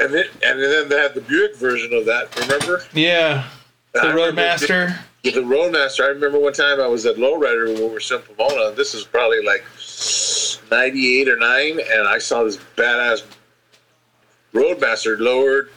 [0.00, 2.34] And then and then they had the Buick version of that.
[2.40, 2.82] Remember?
[2.92, 3.48] Yeah,
[3.92, 4.98] the I Roadmaster.
[5.22, 6.04] the, the Roadmaster.
[6.04, 8.68] I remember one time I was at Lowrider when we were in Pomona.
[8.68, 9.64] And this is probably like
[10.70, 13.22] '98 or '9, and I saw this badass
[14.52, 15.70] Roadmaster lowered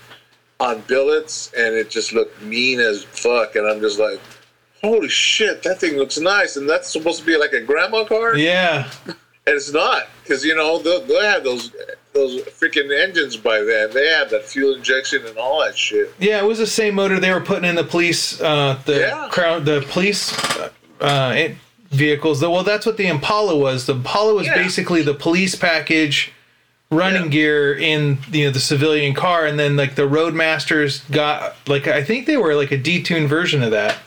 [0.60, 3.56] on billets, and it just looked mean as fuck.
[3.56, 4.20] And I'm just like,
[4.82, 6.58] holy shit, that thing looks nice.
[6.58, 8.36] And that's supposed to be like a grandma car.
[8.36, 9.16] Yeah, And
[9.56, 11.72] it's not, because you know they they had those
[12.18, 13.92] those freaking engines by then.
[13.94, 16.14] They had that fuel injection and all that shit.
[16.20, 19.28] yeah, it was the same motor they were putting in the police, uh, the Yeah.
[19.32, 20.34] crowd, the police
[21.00, 21.56] uh, it-
[21.92, 22.42] vehicles.
[22.42, 23.86] Well, that's what the Impala was.
[23.86, 24.56] The Impala was Yeah.
[24.56, 26.32] basically the police package
[26.90, 27.30] running Yeah.
[27.30, 32.04] gear in you know the civilian car, and then like the Roadmasters got like I
[32.04, 33.98] think they were like a detuned version of that.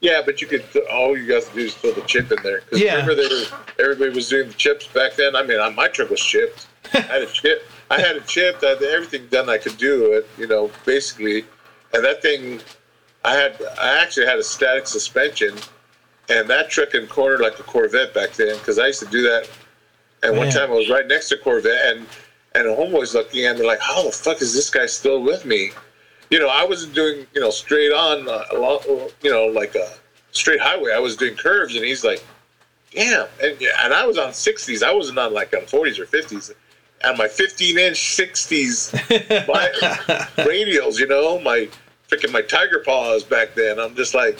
[0.00, 2.60] Yeah, but you could all you got to do is throw the chip in there.
[2.60, 2.96] Because Yeah.
[2.96, 3.44] remember, they were,
[3.80, 5.34] everybody was doing the chips back then.
[5.34, 6.66] I mean, my truck was chipped.
[6.94, 7.66] I had a chip.
[7.90, 8.62] I had a chip.
[8.62, 10.12] Everything done I could do.
[10.12, 11.44] It, you know, basically,
[11.92, 12.60] and that thing,
[13.24, 13.60] I had.
[13.80, 15.54] I actually had a static suspension,
[16.28, 19.22] and that truck and cornered like a Corvette back then because I used to do
[19.22, 19.50] that.
[20.22, 22.06] And one time I was right next to Corvette, and
[22.54, 25.44] and a homeboy's looking at me like, how the fuck is this guy still with
[25.44, 25.72] me?
[26.30, 29.94] You know, I wasn't doing you know straight on, uh, along, you know, like a
[30.32, 30.92] straight highway.
[30.92, 32.24] I was doing curves, and he's like,
[32.94, 33.26] damn.
[33.42, 34.82] And, and I was on 60s.
[34.82, 36.52] I wasn't on like on 40s or 50s
[37.04, 38.90] had my 15 inch 60s
[40.36, 41.68] radials, you know, my
[42.08, 43.78] freaking my Tiger Paws back then.
[43.78, 44.38] I'm just like,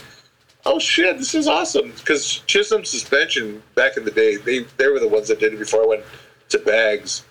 [0.67, 1.93] oh shit, this is awesome.
[1.93, 5.59] Because Chisholm Suspension back in the day, they, they were the ones that did it
[5.59, 6.05] before I went
[6.51, 7.25] to Bags.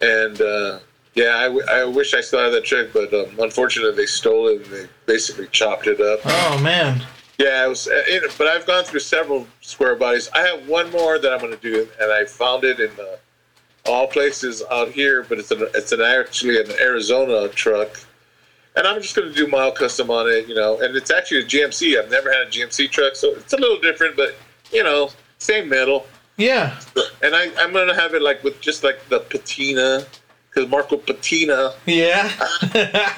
[0.00, 0.80] And uh,
[1.14, 4.48] yeah, I, w- I wish I still had that trick, but um, unfortunately they stole
[4.48, 6.20] it and they basically chopped it up.
[6.24, 7.02] Oh man.
[7.38, 10.28] Yeah, it was, uh, it, but I've gone through several square bodies.
[10.32, 12.90] I have one more that I'm going to do, and I found it in.
[12.90, 13.16] Uh,
[13.86, 15.22] all places out here.
[15.22, 18.00] But it's an it's an actually an Arizona truck,
[18.76, 20.80] and I'm just going to do mild custom on it, you know.
[20.80, 22.02] And it's actually a GMC.
[22.02, 24.34] I've never had a GMC truck, so it's a little different, but
[24.72, 26.06] you know, same metal.
[26.38, 26.80] yeah,
[27.22, 30.06] And I, I'm going to have it like with just like the patina,
[30.48, 32.30] because Marco Patina yeah.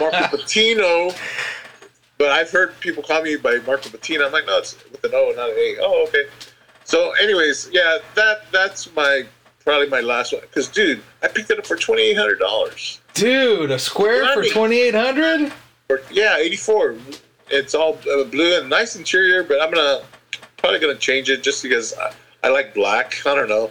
[0.00, 1.10] Marco Patino.
[2.18, 4.24] But I've heard people call me by Marco Patina.
[4.24, 5.76] I'm like, no, it's with an O, not an A.
[5.80, 6.24] Oh, okay.
[6.84, 9.24] So, anyways, yeah, that that's my
[9.66, 10.40] probably my last one.
[10.40, 13.02] Because, dude, I picked it up for twenty eight hundred dollars.
[13.12, 15.52] Dude, a square for twenty eight hundred.
[16.10, 16.96] Yeah, eighty four.
[17.50, 20.02] It's all uh, blue and nice interior, but I'm gonna
[20.56, 22.12] probably gonna change it just because I,
[22.44, 23.26] I like black.
[23.26, 23.70] I don't know.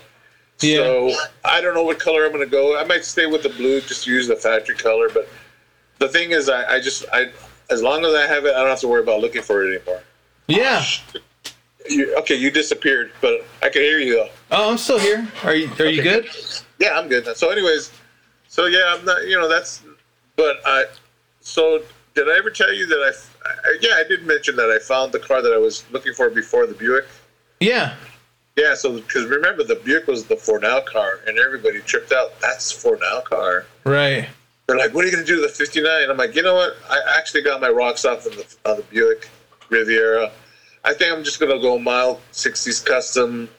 [0.62, 0.78] Yeah.
[0.78, 1.12] So
[1.44, 2.80] I don't know what color I'm going to go.
[2.80, 5.10] I might stay with the blue, just use the factory color.
[5.10, 5.28] But
[6.00, 7.30] the thing is, I, I just I
[7.70, 9.76] as long as I have it, I don't have to worry about looking for it
[9.76, 10.02] anymore.
[10.48, 10.86] Yeah.
[11.90, 14.30] You, okay, you disappeared, but I can hear you though.
[14.52, 15.28] Oh, I'm still here.
[15.44, 16.22] Are you Are you Okay.
[16.22, 16.30] good?
[16.80, 17.26] Yeah, I'm good.
[17.36, 17.92] So, anyways,
[18.48, 19.26] so yeah, I'm not.
[19.28, 19.82] You know, that's.
[20.36, 20.86] But I.
[21.42, 21.82] So
[22.14, 23.48] did I ever tell you that I?
[23.50, 26.30] I yeah, I did mention that I found the car that I was looking for
[26.30, 27.06] before the Buick.
[27.60, 27.96] Yeah.
[28.56, 32.40] Yeah, so because remember the Buick was the For Now car, and everybody tripped out.
[32.40, 33.66] That's For Now car.
[33.84, 34.30] Right.
[34.68, 36.78] They're like, "What are you gonna do with the '59?" I'm like, "You know what?
[36.90, 39.28] I actually got my rocks off on the on the Buick
[39.70, 40.32] Riviera.
[40.84, 43.50] I think I'm just gonna go mild '60s custom."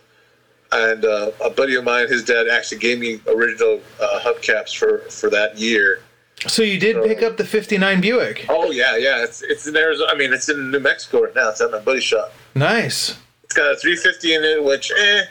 [0.73, 4.99] And uh, a buddy of mine, his dad actually gave me original uh, hubcaps for
[5.11, 6.01] for that year.
[6.47, 8.47] So you did pick up the '59 Buick.
[8.49, 9.23] Oh yeah, yeah.
[9.23, 10.11] It's it's in Arizona.
[10.13, 11.51] I mean, it's in New Mexico right now.
[11.51, 12.33] It's at my buddy's shop.
[12.55, 13.17] Nice.
[13.45, 15.23] It's got a 350 in it, which, eh,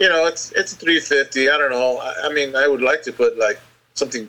[0.00, 1.50] you know, it's it's a 350.
[1.50, 1.98] I don't know.
[1.98, 3.60] I, I mean, I would like to put like
[3.94, 4.28] something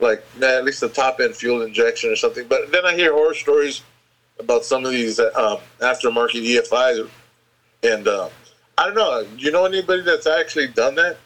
[0.00, 2.46] like nah, at least a top end fuel injection or something.
[2.46, 3.82] But then I hear horror stories
[4.38, 7.08] about some of these um, aftermarket EFIs,
[7.82, 8.28] and uh,
[8.78, 9.24] I don't know.
[9.24, 11.16] Do you know anybody that's actually done that?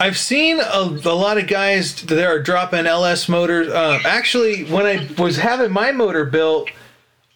[0.00, 3.68] I've seen a, a lot of guys that are dropping LS motors.
[3.68, 6.70] Uh, actually, when I was having my motor built,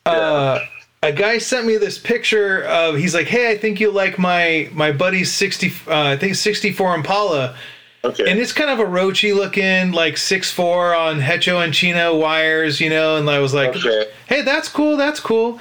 [0.06, 0.60] uh,
[1.02, 2.96] a guy sent me this picture of.
[2.96, 5.72] He's like, "Hey, I think you like my my buddy's sixty.
[5.88, 7.56] Uh, I think sixty four Impala."
[8.04, 8.28] Okay.
[8.30, 12.80] And it's kind of a roachy looking, like six four on Hecho and Chino wires,
[12.80, 13.16] you know.
[13.16, 14.08] And I was like, Okay.
[14.28, 14.96] "Hey, that's cool.
[14.96, 15.58] That's cool."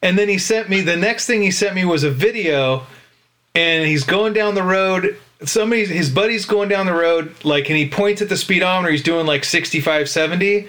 [0.00, 2.86] And then he sent me the next thing he sent me was a video,
[3.58, 5.16] and he's going down the road.
[5.42, 8.92] Somebody, his buddy's going down the road, like, and he points at the speedometer.
[8.92, 10.68] He's doing like 65, 70.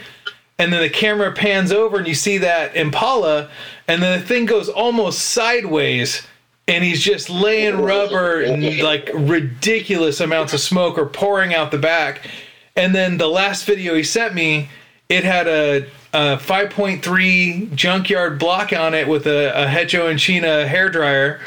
[0.57, 3.49] And then the camera pans over, and you see that Impala,
[3.87, 6.27] and then the thing goes almost sideways,
[6.67, 11.77] and he's just laying rubber and like ridiculous amounts of smoke are pouring out the
[11.77, 12.27] back.
[12.75, 14.69] And then the last video he sent me,
[15.09, 20.67] it had a, a 5.3 junkyard block on it with a, a Hecho and China
[20.67, 21.39] hair dryer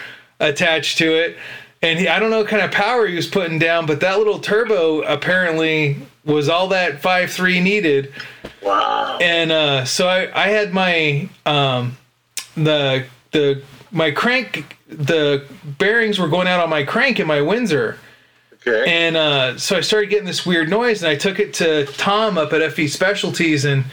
[0.43, 1.39] attached to it.
[1.81, 4.19] And he, I don't know what kind of power he was putting down, but that
[4.19, 8.13] little turbo apparently was all that 5.3 needed.
[8.63, 9.19] wow.
[9.21, 11.97] And uh, so I, I had my um,
[12.57, 15.45] the the my crank the
[15.79, 17.99] bearings were going out on my crank in my Windsor.
[18.55, 18.85] Okay.
[18.87, 22.39] And uh, so I started getting this weird noise, and I took it to Tom
[22.39, 23.85] up at FE Specialties, and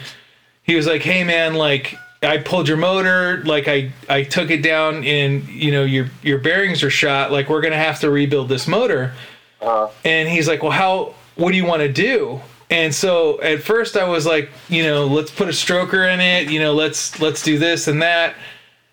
[0.62, 4.62] he was like, "Hey, man, like I pulled your motor, like I I took it
[4.62, 7.32] down, and you know your your bearings are shot.
[7.32, 9.12] Like we're gonna have to rebuild this motor."
[9.60, 11.14] Uh, And he's like, "Well, how?
[11.36, 12.40] What do you want to do?"
[12.70, 16.50] And so at first I was like, you know, let's put a stroker in it.
[16.50, 18.34] You know, let's let's do this and that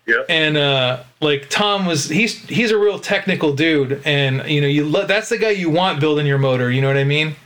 [0.08, 0.22] yeah.
[0.28, 4.84] and uh like tom was he's he's a real technical dude and you know you
[4.84, 7.36] lo- that's the guy you want building your motor you know what i mean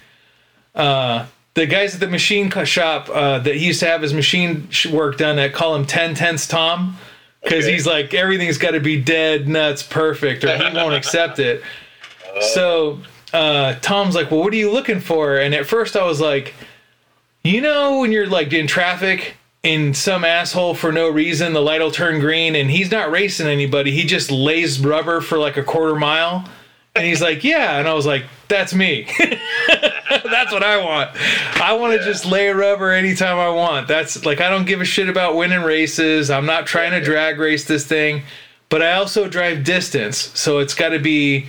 [0.77, 4.69] uh the guys at the machine shop uh that he used to have his machine
[4.91, 6.97] work done at call him 10 tenths tom.
[7.43, 7.73] Because Okay.
[7.73, 11.63] he's like everything's got to be dead nuts perfect or he won't accept it.
[12.55, 13.01] So
[13.33, 15.37] uh tom's like well what are you looking for?
[15.39, 16.55] And at first i was like
[17.45, 19.35] you know when you're like in traffic
[19.65, 23.47] and some asshole for no reason the light will turn green and he's not racing
[23.47, 26.49] anybody he just lays rubber for like a quarter mile?
[26.95, 27.79] And he's like yeah.
[27.79, 29.07] And i was like that's me
[30.31, 31.11] that's what i want
[31.61, 34.85] i want to just lay rubber anytime i want that's like i don't give a
[34.85, 38.23] shit about winning races i'm not trying to drag race this thing
[38.69, 41.47] but i also drive distance so it's got to be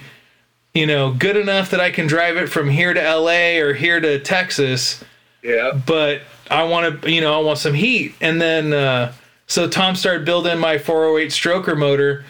[0.73, 3.99] you know good enough that i can drive it from here to la or here
[3.99, 5.03] to texas
[5.41, 5.71] Yeah.
[5.85, 6.21] but
[6.51, 8.15] I want to, you know, I want some heat.
[8.21, 9.13] And then, uh,
[9.47, 12.25] so Tom started building my 408 stroker motor.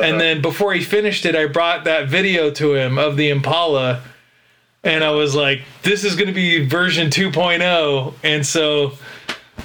[0.00, 4.02] And then before he finished it, I brought that video to him of the Impala.
[4.84, 8.14] And I was like, this is going to be version 2.0.
[8.22, 8.92] And so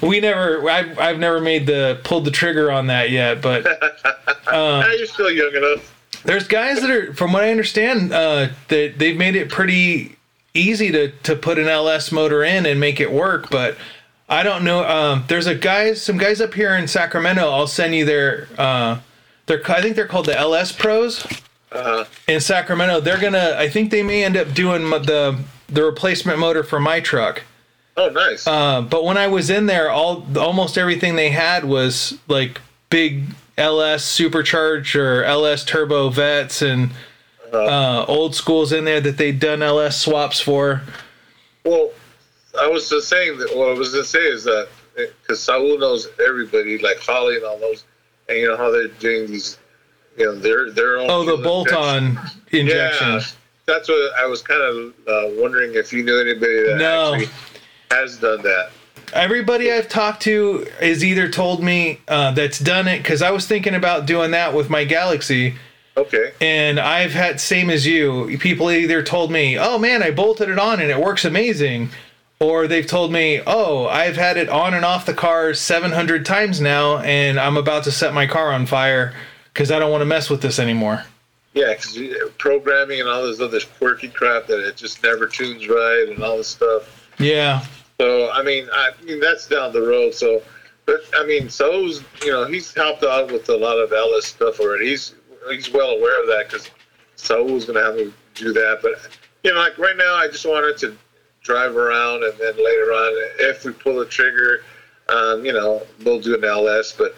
[0.02, 3.42] we never, I've, I've never made the, pulled the trigger on that yet.
[3.42, 3.66] But
[4.46, 5.94] Ah, you're still young enough.
[6.24, 10.16] there's guys that are, from what I understand, uh, that they've made it pretty
[10.54, 13.48] easy to to put an LS motor in and make it work.
[13.50, 13.76] But
[14.28, 14.84] I don't know.
[14.84, 17.42] Um, there's a guys, some guys up here in Sacramento.
[17.48, 18.48] I'll send you their.
[18.58, 18.98] Uh,
[19.46, 21.24] they're I think they're called the LS Pros
[21.72, 23.00] Uh, in Sacramento.
[23.00, 23.54] They're gonna.
[23.56, 25.38] I think they may end up doing the
[25.68, 27.42] the replacement motor for my truck.
[27.96, 28.46] oh, nice.
[28.46, 33.24] Uh, but when I was in there, all almost everything they had was like big
[33.56, 36.90] LS supercharged or LS turbo Vettes and
[37.52, 40.82] uh, old schools in there that they'd done LS swaps for.
[41.64, 41.90] Well,
[42.58, 45.78] I was just saying that what I was going to say is that because Saul
[45.78, 47.84] knows everybody, like Holley and all those,
[48.28, 49.58] and you know how they're doing these,
[50.16, 51.08] you know, their their own.
[51.10, 52.18] Oh, the bolt on
[52.50, 53.08] injection.
[53.08, 53.20] Yeah,
[53.66, 57.14] that's what I was kind of uh, wondering if you knew anybody that No.
[57.14, 57.30] actually
[57.90, 58.70] has done that.
[59.12, 63.46] Everybody I've talked to has either told me uh, that's done it because I was
[63.46, 65.56] thinking about doing that with my Galaxie,
[65.96, 66.30] Okay.
[66.40, 68.38] and I've had same as you.
[68.38, 71.90] People either told me, "Oh man, I bolted it on and it works amazing,"
[72.38, 76.60] or they've told me, "Oh, I've had it on and off the car 700 times
[76.60, 79.12] now, and I'm about to set my car on fire
[79.60, 81.04] because I don't want to mess with this anymore."
[81.52, 81.98] Yeah, because
[82.38, 86.38] programming and all this other quirky crap that it just never tunes right and all
[86.38, 87.10] this stuff.
[87.18, 87.62] Yeah,
[88.00, 90.14] So I mean, I mean that's down the road.
[90.14, 90.40] So,
[90.86, 94.60] but I mean, so's you know he's helped out with a lot of LS stuff
[94.60, 94.88] already.
[94.88, 95.14] He's
[95.50, 96.70] he's well aware of that because
[97.16, 98.78] Saul's going to have me do that.
[98.80, 98.94] But
[99.44, 100.96] you know, like right now, I just wanted to
[101.42, 104.62] drive around and then later on, if we pull the trigger,
[105.10, 106.92] um, you know, we'll do an LS.
[106.92, 107.14] But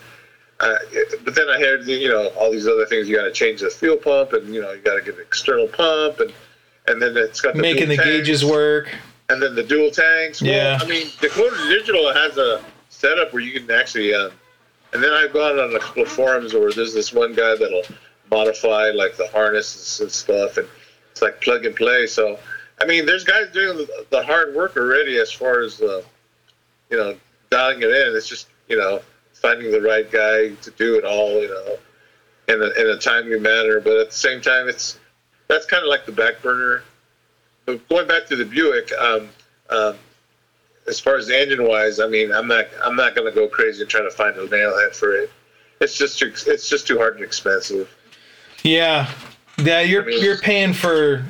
[0.63, 0.79] uh,
[1.25, 3.09] but then I heard you know all these other things.
[3.09, 5.21] You got to change the fuel pump, and you know you got to get an
[5.21, 6.33] external pump, and
[6.87, 8.89] and then it's got the making the dual gauges work.
[9.29, 10.41] and then the dual tanks.
[10.41, 10.79] Well, Yeah.
[10.81, 14.31] I mean, Dakota Digital has a setup where you can actually, um,
[14.93, 17.83] and then I've gone on a couple of forums where there's this one guy that'll
[18.31, 20.69] modify like the harnesses and stuff, and
[21.11, 22.07] it's like plug and play.
[22.07, 22.39] So,
[22.81, 26.03] I mean, there's guys doing the, the hard work already as far as, uh,
[26.91, 27.17] you know,
[27.51, 28.17] dialing it in.
[28.17, 29.01] It's just, you know,
[29.43, 31.77] finding the right guy to do it all, you know,
[32.49, 33.81] in a, in a timely manner.
[33.81, 34.99] But at the same time, it's,
[35.49, 36.83] that's kind of like the back burner
[37.67, 39.29] but going back to the Buick, um,
[39.71, 39.97] um,
[40.87, 43.83] as far as engine wise, I mean, I'm not I'm not going to go crazy
[43.83, 45.31] and try to find a nail head for it.
[45.81, 47.95] It's just too it's just too hard and expensive.
[48.65, 49.11] Yeah,
[49.59, 49.81] yeah.
[49.81, 51.25] You're I mean- you're paying for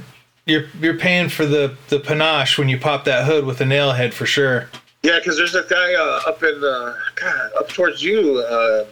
[0.47, 3.93] you're you're paying for the the panache when you pop that hood with a nail
[3.93, 4.69] head for sure.
[5.03, 8.85] Yeah, because there's a guy uh, up in uh, God, up towards you, uh,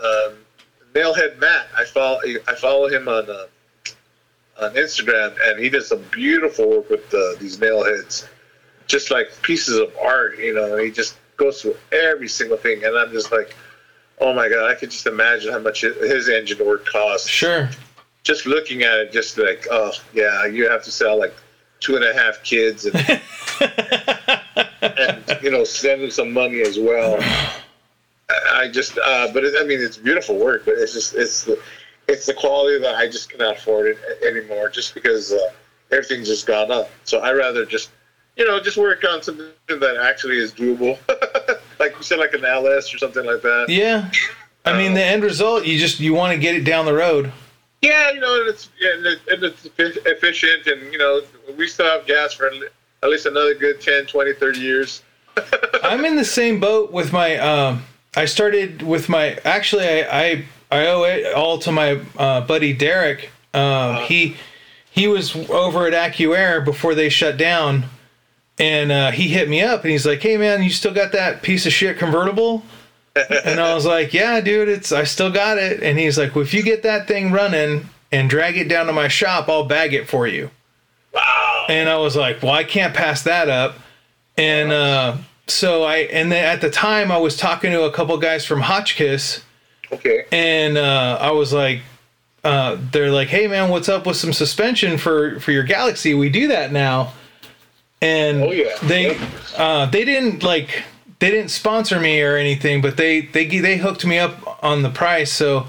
[0.00, 0.34] um,
[0.94, 1.66] Nailhead Matt.
[1.76, 3.46] I follow I follow him on uh,
[4.60, 8.28] on Instagram, and he does some beautiful work with uh, these nail heads,
[8.86, 10.38] just like pieces of art.
[10.38, 13.56] You know, and he just goes through every single thing, and I'm just like,
[14.20, 17.28] oh my god, I could just imagine how much his engine work costs.
[17.28, 17.68] Sure.
[18.22, 21.34] Just looking at it, just like, oh yeah, you have to sell like
[21.80, 22.94] two and a half kids and
[25.42, 27.18] you know send them some money as well.
[28.52, 31.58] I just, uh, but it, I mean, it's beautiful work, but it's just it's the
[32.08, 35.38] it's the quality that I just cannot afford it anymore, just because uh,
[35.90, 36.90] everything's just gone up.
[37.04, 37.90] So I rather just
[38.36, 40.98] you know just work on something that actually is doable,
[41.78, 43.66] like you said, like an LS or something like that.
[43.68, 44.10] Yeah.
[44.64, 47.32] I mean, the end result, you just you want to get it down the road.
[47.80, 51.22] Yeah, you know, and it's and, it, and it's efficient, and you know,
[51.56, 52.50] we still have gas for
[53.02, 55.02] at least another good 10, 20, 30 years.
[55.82, 57.36] I'm in the same boat with my.
[57.36, 57.84] Um,
[58.16, 59.38] I started with my.
[59.44, 63.30] Actually, I I, I owe it all to my uh, buddy Derek.
[63.54, 64.36] Um, he
[64.90, 67.84] he was over at AccuAir before they shut down,
[68.58, 71.42] and uh, he hit me up and he's like, "Hey man, you still got that
[71.42, 72.64] piece of shit convertible?"
[73.44, 76.44] and I was like, "Yeah, dude, it's I still got it." And he's like, "Well,
[76.44, 79.94] if you get that thing running and drag it down to my shop, I'll bag
[79.94, 80.50] it for you."
[81.12, 81.66] Wow.
[81.68, 83.76] And I was like, "Well, I can't pass that up."
[84.36, 85.16] And uh,
[85.50, 88.60] so I and then at the time I was talking to a couple guys from
[88.60, 89.42] Hotchkiss,
[89.92, 90.24] Okay.
[90.32, 91.80] and uh, I was like,
[92.44, 96.14] uh, they're like, "Hey man, what's up with some suspension for for your Galaxie?
[96.14, 97.12] We do that now."
[98.00, 98.76] And Oh, yeah.
[98.84, 99.18] they Yep.
[99.56, 100.84] uh, they didn't like
[101.18, 104.90] they didn't sponsor me or anything, but they they they hooked me up on the
[104.90, 105.32] price.
[105.32, 105.66] So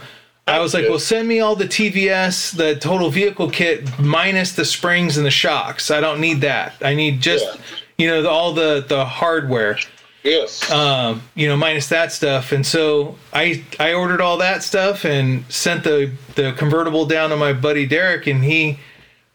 [0.47, 0.89] I was like.
[0.89, 5.31] "Well, send me all the TVS, the total vehicle kit minus the springs and the
[5.31, 5.89] shocks.
[5.91, 6.73] I don't need that.
[6.83, 7.61] I need just Yeah.
[7.99, 9.77] You know the, all the the hardware."
[10.23, 10.69] Yes.
[10.69, 12.51] um, you know, minus that stuff.
[12.51, 17.37] And so I I ordered all that stuff and sent the the convertible down to
[17.37, 18.79] my buddy Derek, and he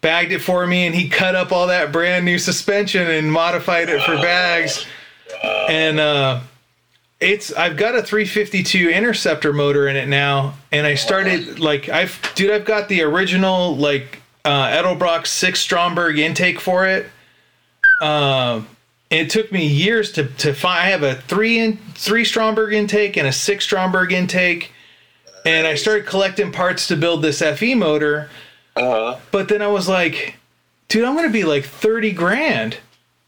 [0.01, 3.89] bagged it for me, and he cut up all that brand new suspension and modified
[3.89, 4.85] it for bags.
[5.69, 6.41] And uh,
[7.21, 12.21] it's I've got a 352 Interceptor motor in it now, and I started like I've
[12.35, 17.07] dude I've got the original like uh, Edelbrock six Stromberg intake for it.
[18.01, 18.69] Um,
[19.11, 20.79] it took me years to to find.
[20.81, 24.73] I have a three in three Stromberg intake and a six Stromberg intake,
[25.45, 28.29] and I started collecting parts to build this FE motor.
[28.77, 29.19] Uh-huh.
[29.31, 30.37] But then I was like,
[30.89, 32.79] dude, I'm gonna be like thirty grand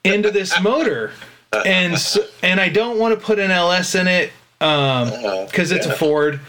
[0.02, 1.12] into this motor,
[1.52, 5.10] and so, and I don't want to put an LS in it um,
[5.46, 6.40] because it's a Ford,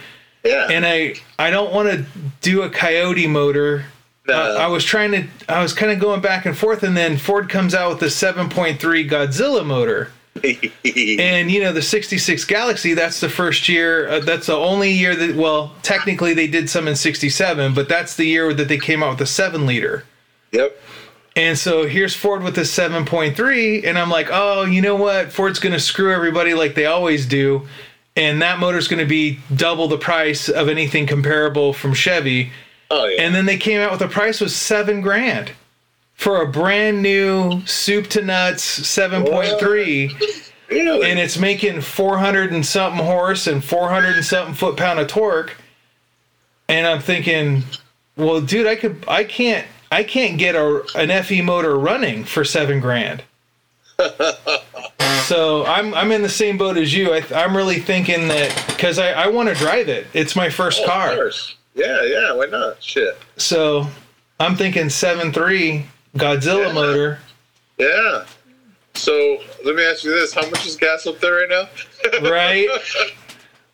[0.44, 0.68] Yeah.
[0.72, 2.06] and I I don't want to
[2.41, 3.85] do a Coyote motor.
[4.29, 7.17] Uh, I was trying to, I was kind of going back and forth, and then
[7.17, 8.77] Ford comes out with the 7.3
[9.09, 10.11] Godzilla motor.
[11.19, 14.07] And you know the 66 Galaxie, that's the first year.
[14.07, 18.15] Uh, that's the only year that, well, technically they did some in 67, but that's
[18.15, 20.03] the year that they came out with the seven liter.
[20.51, 20.77] Yep.
[21.35, 25.31] And so here's Ford with this 7.3, and I'm like, oh, you know what?
[25.31, 27.67] Ford's going to screw everybody like they always do,
[28.15, 32.51] and that motor's going to be double the price of anything comparable from Chevy.
[32.89, 33.22] Oh yeah.
[33.22, 35.51] And then they came out with the price was seven grand
[36.14, 41.09] for a brand new soup to nuts 7.3, really?
[41.11, 45.55] and it's making 400 and something horse and 400 and something foot pound of torque.
[46.69, 47.64] And I'm thinking,
[48.15, 52.43] well, dude, I could, I can't, I can't get a an FE motor running for
[52.43, 53.23] seven grand.
[55.26, 57.14] so I'm I'm in the same boat as you.
[57.14, 60.07] I, I'm really thinking that because I, I want to drive it.
[60.14, 61.31] It's my first Oh, of car.
[61.77, 62.33] Yeah, yeah.
[62.33, 62.81] Why not?
[62.83, 63.17] Shit.
[63.37, 63.87] So
[64.39, 65.85] I'm thinking seven three
[66.15, 66.73] Godzilla Yeah.
[66.73, 67.19] motor.
[67.77, 68.25] Yeah.
[68.95, 71.69] So let me ask you this: How much is gas up there right now?
[72.29, 72.67] Right.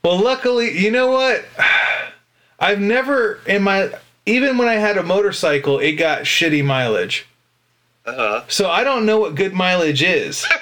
[0.03, 1.45] Well, luckily, you know what?
[2.59, 3.89] I've never in my
[4.25, 7.25] even when I had a motorcycle, it got shitty mileage.
[8.05, 8.43] Uh huh.
[8.49, 10.45] So I don't know what good mileage is.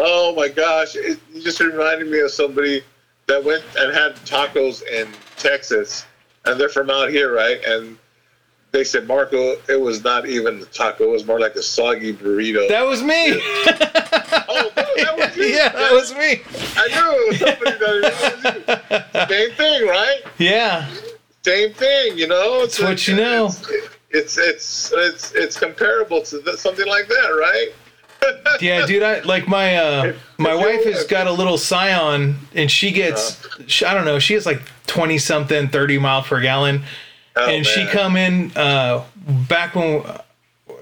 [0.00, 0.94] Oh my gosh!
[0.94, 2.82] It, you just reminded me of somebody
[3.28, 5.06] that went and had tacos in
[5.36, 6.04] Texas,
[6.44, 7.62] and they're from out here, right?
[7.64, 7.96] And
[8.72, 12.12] they said, Marco, it was not even the taco; it was more like a soggy
[12.12, 12.68] burrito.
[12.68, 13.14] That was me.
[13.32, 15.44] oh, no, that was you.
[15.44, 16.42] yeah, that was me.
[16.76, 19.36] I knew it was somebody that was you.
[19.36, 20.20] Same thing, right?
[20.38, 20.90] Yeah.
[21.44, 22.62] Same thing, you know.
[22.62, 23.52] That's what you know.
[24.10, 27.68] It's it's it's it's comparable to th- something like that, right?
[28.60, 29.02] Yeah, dude.
[29.02, 33.84] I like my uh my wife has got a little Scion, and she gets she,
[33.84, 36.82] I don't know she has like twenty something, thirty mile per gallon,
[37.36, 39.04] Oh, and she come in uh
[39.48, 40.02] back when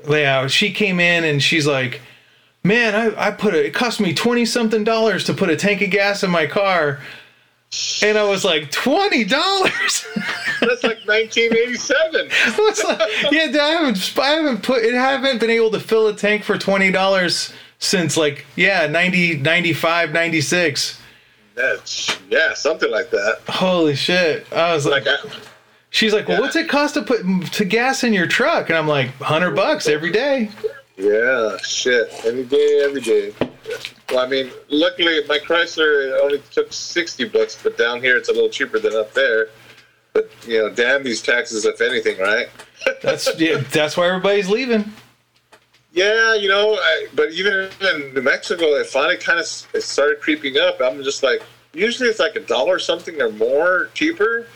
[0.09, 2.01] yeah she came in and she's like,
[2.65, 5.83] man, I I put a, it cost me twenty something dollars to put a tank
[5.83, 7.01] of gas in my car,
[8.03, 10.07] and I was like twenty dollars.
[10.61, 12.31] That's like 1987.
[12.57, 13.29] What's that?
[13.33, 16.45] yeah, dude, I haven't I haven't put it haven't been able to fill a tank
[16.45, 20.99] for twenty dollars since like yeah 90 95 96
[21.55, 23.41] That's yeah, something like that.
[23.49, 25.31] holy shit i was like, Like I,
[25.91, 26.41] she's like well yeah.
[26.41, 27.21] what's it cost to put
[27.53, 30.49] to gas in your truck and i'm like 100 bucks every day
[30.97, 32.09] yeah, shit.
[32.25, 33.35] Every day, every day.
[34.11, 38.33] Well, I mean, luckily my Chrysler only took 60 bucks, but down here it's a
[38.33, 39.49] little cheaper than up there.
[40.13, 42.49] But you know, damn these taxes, if anything, right?
[43.03, 44.91] that's yeah, that's why everybody's leaving
[45.93, 50.21] Yeah, you know, I, but even in New Mexico, it finally kind of it started
[50.21, 50.81] creeping up.
[50.81, 51.43] I'm just like,
[51.75, 54.47] usually it's like a dollar something or more cheaper,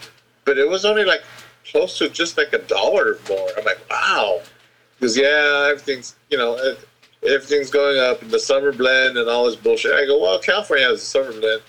[0.44, 1.22] but it was only like
[1.70, 3.48] close to just like a dollar more.
[3.58, 4.40] I'm like, wow,
[4.98, 6.78] because yeah, everything's you know it,
[7.22, 9.92] everything's going up and the summer blend and all this bullshit.
[9.92, 11.62] I go, well, California has a summer blend.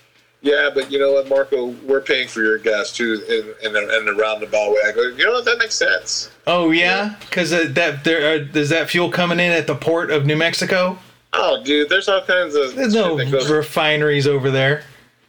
[0.44, 3.22] Yeah, but you know what, Marco, we're paying for your gas too
[3.62, 4.80] in in a, in a roundabout way.
[4.86, 6.30] I go, you know what, that makes sense.
[6.48, 10.10] oh yeah because uh, that there uh, is that fuel coming in at the port
[10.10, 10.98] of new mexico
[11.34, 14.82] Oh, dude, there's all kinds of there's no shit that goes refineries over there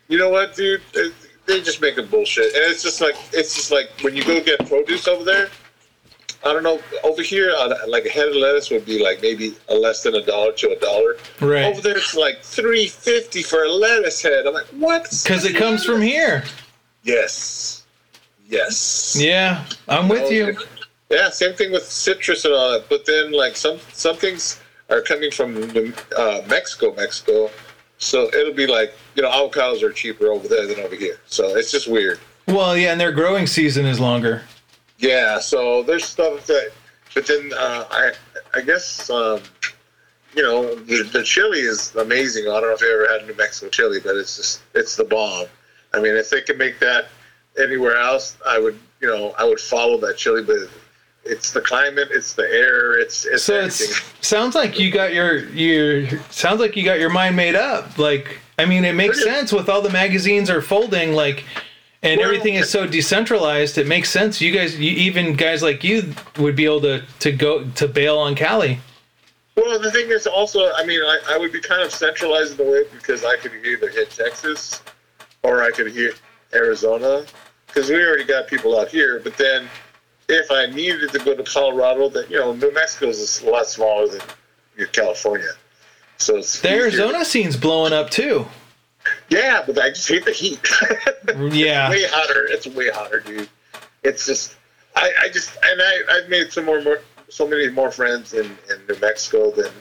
[0.09, 0.81] You know what, dude?
[0.95, 1.13] It-
[1.45, 4.41] They just make a bullshit, and it's just like it's just like when you go
[4.41, 5.49] get produce over there.
[6.45, 6.79] I don't know.
[7.03, 10.15] Over here, uh, like a head of lettuce would be like maybe a less than
[10.15, 11.15] a dollar to a dollar.
[11.39, 11.63] Right.
[11.65, 14.45] Over there, it's like three fifty for a lettuce head.
[14.45, 15.03] I'm like, what?
[15.23, 16.43] because it comes from here
[17.03, 17.83] Yes.
[18.47, 19.15] Yes.
[19.19, 20.55] yeah i'm with you
[21.09, 22.89] Yeah, same thing with citrus and all that.
[22.89, 24.59] But then, like some some things
[24.89, 25.57] are coming from
[26.17, 27.49] uh, Mexico, Mexico.
[27.99, 31.19] So it'll be like you know avocados are cheaper over there than over here.
[31.27, 32.19] So it's just weird.
[32.47, 34.41] well yeah and their growing season is longer
[35.03, 36.71] Yeah, so there's stuff that,
[37.13, 38.13] but then uh, I
[38.53, 39.41] I guess um,
[40.33, 42.43] you know the, the chili is amazing.
[42.47, 45.03] I don't know if you ever had New Mexico chili, but it's just it's the
[45.03, 45.47] bomb.
[45.93, 47.09] I mean, if they can make that
[47.61, 50.41] anywhere else, I would you know I would follow that chili.
[50.41, 50.69] But
[51.25, 53.89] it's the climate, it's the air, it's it's So everything.
[54.19, 57.97] it sounds like you got your your sounds like you got your mind made up.
[57.97, 61.11] Like I mean, it makes Pretty- sense with all the magazines are folding.
[61.13, 61.43] Like,
[62.03, 63.77] and everything is so decentralized.
[63.77, 64.41] It makes sense.
[64.41, 68.17] You guys, you, even guys like you, would be able to to go to bail
[68.19, 68.79] on Cali.
[69.55, 72.67] Well, the thing is also, I mean, I, I would be kind of centralized in
[72.67, 74.81] a way because I could either hit Texas
[75.43, 76.19] or I could hit
[76.53, 77.25] Arizona
[77.67, 79.19] because we already got people out here.
[79.23, 79.69] But then
[80.27, 83.67] if I needed to go to Colorado, then, you know, New Mexico is a lot
[83.67, 84.21] smaller than
[84.91, 85.51] California.
[86.17, 86.81] So it's The easier.
[86.81, 88.47] Arizona scene's blowing up too.
[89.29, 90.59] Yeah, but I just hate the heat.
[91.53, 91.89] Yeah.
[91.89, 92.45] It's way hotter.
[92.49, 93.49] It's way hotter, dude.
[94.03, 94.57] It's just,
[94.95, 96.99] I, I just, and I, I've made some more, more,
[97.29, 99.71] so many more friends in, in New Mexico than,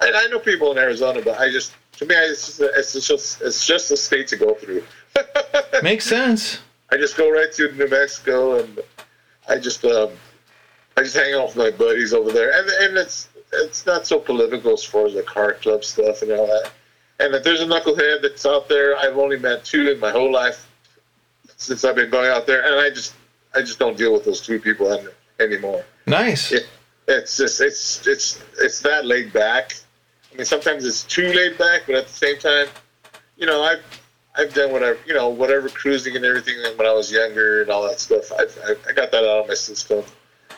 [0.00, 3.40] and I know people in Arizona, but I just, to me, it's just, it's just,
[3.40, 4.84] it's just a state to go through.
[5.82, 6.60] Makes sense.
[6.90, 8.80] I just go right to New Mexico and
[9.48, 10.10] I just, um,
[10.96, 14.18] I just hang out with my buddies over there, and and it's it's not so
[14.18, 16.70] political as far as the car club stuff and all that.
[17.22, 20.32] And if there's a knucklehead that's out there, I've only met two in my whole
[20.32, 20.68] life
[21.56, 23.14] since I've been going out there, and I just
[23.54, 25.06] I just don't deal with those two people
[25.38, 25.84] anymore.
[26.06, 26.50] Nice.
[26.50, 26.66] It,
[27.06, 29.74] it's just it's it's it's that laid back.
[30.32, 32.66] I mean, sometimes it's too laid back, but at the same time,
[33.36, 33.82] you know, I've
[34.34, 37.86] I've done whatever you know, whatever cruising and everything when I was younger and all
[37.86, 38.32] that stuff.
[38.32, 40.02] I I, I got that out of my system.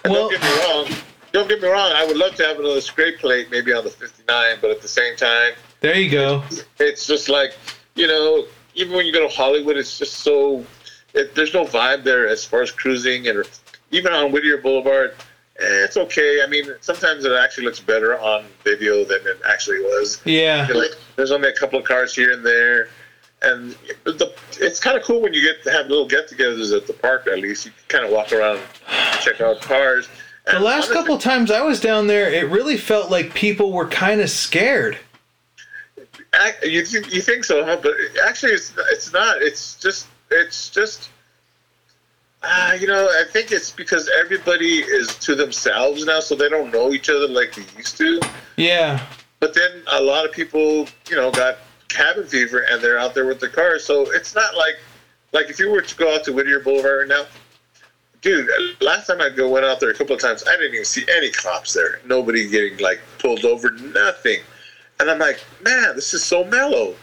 [0.05, 0.65] And Well- don't get me
[0.95, 1.03] wrong.
[1.35, 1.91] Don't get me wrong.
[1.93, 4.87] I would love to have another scrape plate, maybe on the '59, but at the
[4.87, 6.45] same time, There you go.
[6.79, 7.55] it's just like
[7.97, 8.47] you know
[8.77, 10.65] even when you go to hollywood it's just so
[11.13, 13.45] it, there's no vibe there as far as cruising and
[13.93, 15.13] even on whittier boulevard
[15.61, 19.79] eh, it's okay i mean sometimes it actually looks better on video than it actually
[19.79, 20.67] was Yeah.
[20.75, 22.89] Like, there's only a couple of cars here and there
[23.43, 26.95] and the, it's kind of cool when you get to have little get-togethers at the
[26.95, 28.59] park at least you can kind of walk around
[29.21, 30.09] check out cars
[30.45, 33.87] The And last couple times I was down there, it really felt like people were
[33.87, 34.99] kind of scared.
[36.63, 37.79] You think you think so, huh?
[37.81, 37.95] But
[38.27, 39.41] actually, it's it's not.
[39.41, 41.11] It's just it's just.
[42.43, 46.71] Uh, you know, I think it's because everybody is to themselves now, so they don't
[46.71, 48.21] know each other like they used to.
[48.57, 49.07] Yeah.
[49.41, 51.57] But then a lot of people, you know, got
[51.89, 53.85] cabin fever and they're out there with their cars.
[53.85, 54.75] So it's not like,
[55.33, 57.27] like if you were to go out to Whittier Boulevard right now,
[58.25, 58.49] dude,
[58.81, 61.05] last time I go went out there a couple of times, I didn't even see
[61.15, 62.01] any cops there.
[62.07, 64.39] Nobody getting like pulled over, nothing.
[64.99, 66.95] And I'm like, man, this is so mellow.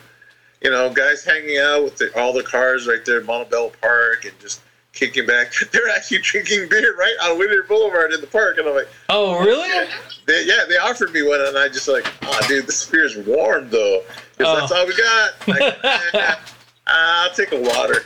[0.62, 4.26] You know, guys hanging out with the, all the cars right there at Montebello Park
[4.26, 4.62] and just
[4.94, 5.52] kicking back.
[5.72, 8.58] They're actually drinking beer right on Whittier Boulevard in the park.
[8.58, 9.88] And I'm like, Oh, really?
[10.26, 13.70] they, yeah, they offered me one, and I just like, oh, dude, this beer's warm
[13.70, 14.02] though,
[14.40, 14.60] Oh.
[14.60, 15.48] that's all we got.
[15.48, 15.84] Like,
[16.16, 16.36] eh,
[16.88, 18.06] I'll take a water.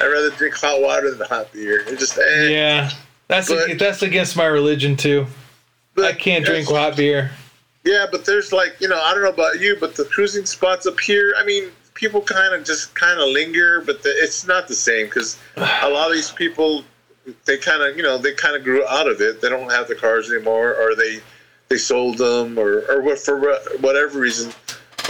[0.00, 1.80] I'd rather drink hot water than hot beer.
[1.86, 2.48] It just, eh.
[2.48, 2.90] Yeah.
[3.28, 5.26] That's But- that's against my religion too.
[5.94, 7.30] But I can't drink hot beer.
[7.84, 10.86] Yeah, but there's like, you know, I don't know about you, but the cruising spots
[10.86, 14.68] up here, I mean, people kind of just kind of linger, but the, it's not
[14.68, 16.84] the same because a lot of these people,
[17.46, 19.40] they kind of, you know, they kind of grew out of it.
[19.40, 21.20] They don't have the cars anymore, or they
[21.68, 23.38] they sold them, or or what for
[23.80, 24.52] whatever reason.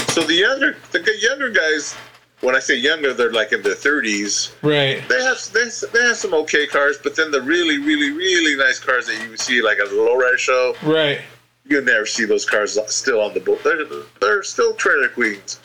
[0.08, 1.94] So the younger the younger guys,
[2.40, 4.52] when I say younger, they're like in their 30s.
[4.62, 5.06] Right.
[5.08, 8.78] They have they they have some okay cars, but then the really really really nice
[8.78, 11.20] cars that you see like at a lowrider show, Right.
[11.66, 13.62] you never see those cars still on the boat.
[13.62, 13.84] They're,
[14.20, 15.60] they're still trailer queens,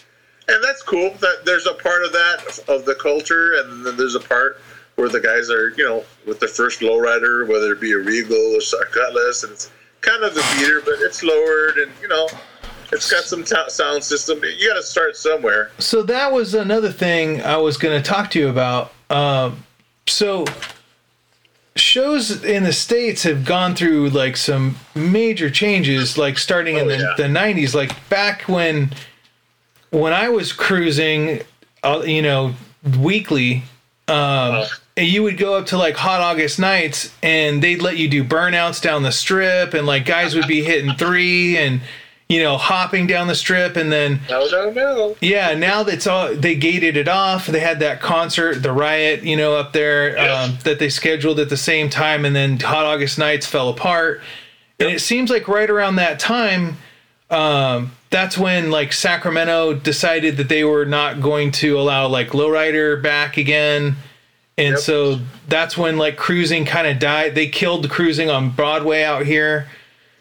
[0.48, 1.12] and that's cool.
[1.22, 4.60] That there's a part of that of the culture, and then there's a part
[4.96, 8.38] where the guys are, you know, with their first lowrider, whether it be a Regal
[8.56, 9.70] or a Cutlass, and it's
[10.00, 12.28] kind of the beater, but it's lowered, and you know,
[12.96, 14.42] it's got some t- sound system.
[14.44, 15.72] You got to start somewhere.
[15.80, 18.92] So that was another thing I was going to talk to you about.
[19.10, 19.64] Um,
[20.08, 20.46] so
[21.76, 26.90] shows in the states have gone through like some major changes, like starting in Oh,
[26.90, 27.14] the, yeah.
[27.18, 27.76] the '90s.
[27.76, 28.92] Like back when
[29.92, 31.42] when I was cruising,
[31.84, 32.54] uh, you know,
[33.00, 33.64] weekly.
[34.08, 34.66] Um,
[34.98, 38.24] and you would go up to like hot August nights and they'd let you do
[38.24, 41.82] burnouts down the strip and like guys would be hitting three and
[42.28, 45.16] you know hopping down the strip and then No, no, no.
[45.22, 47.46] yeah, now that's all they gated it off.
[47.48, 51.50] They had that concert, the riot, you know, up there um, that they scheduled at
[51.50, 54.22] the same time, and then Hot August Nights fell apart.
[54.80, 56.78] And it seems like right around that time,
[57.30, 63.02] um, that's when like Sacramento decided that they were not going to allow like lowrider
[63.02, 63.96] back again.
[64.58, 64.80] And Yep.
[64.80, 67.36] so that's when like cruising kind of died.
[67.36, 69.68] They killed cruising on Broadway out here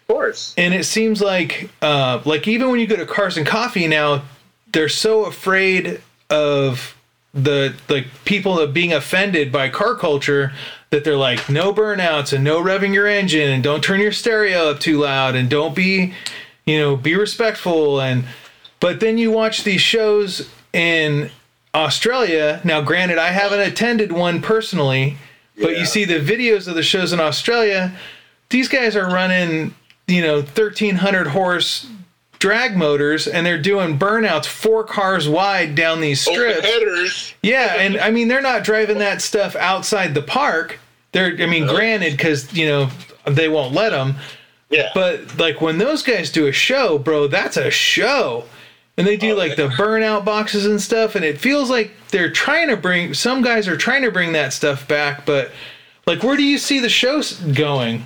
[0.07, 0.53] Of course.
[0.57, 4.23] and it seems like uh, like even when you go to Cars and Coffee now,
[4.71, 6.95] they're so afraid of
[7.33, 10.53] the like people of being offended by car culture
[10.91, 14.69] that they're like no burnouts and no revving your engine and don't turn your stereo
[14.69, 16.13] up too loud and don't be
[16.65, 18.23] you know be respectful and
[18.79, 21.29] but then you watch these shows in
[21.73, 22.61] Australia.
[22.63, 25.17] Now granted I haven't attended one personally,
[25.59, 27.93] but you see the videos of the shows in Australia,
[28.49, 29.73] these guys are running,
[30.07, 31.87] you know, 1300 horse
[32.37, 37.33] drag motors and they're doing burnouts four cars wide down these strips.
[37.41, 40.79] Yeah, and I mean they're not driving that stuff outside the park.
[41.13, 42.89] They're I mean granted cuz you know
[43.25, 44.15] they won't let them,
[44.69, 44.89] Yeah.
[44.93, 48.43] but like when those guys do a show, bro, that's a show.
[48.97, 52.29] And they do Oh, like the burnout boxes and stuff and it feels like they're
[52.31, 55.51] trying to bring some guys are trying to bring that stuff back, but
[56.05, 58.05] like where do you see the shows going?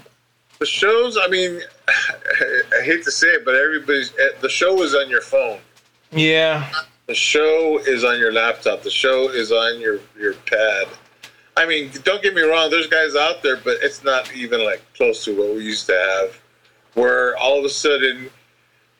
[0.59, 1.61] The shows, I mean,
[2.79, 5.59] I hate to say it, but everybody's eh, the show is on your phone.
[6.11, 6.69] Yeah.
[7.07, 8.83] The show is on your laptop.
[8.83, 10.87] The show is on your your pad.
[11.57, 12.69] I mean, don't get me wrong.
[12.69, 15.93] There's guys out there, but it's not even like close to what we used to
[15.93, 16.39] have.
[16.93, 18.29] Where all of a sudden,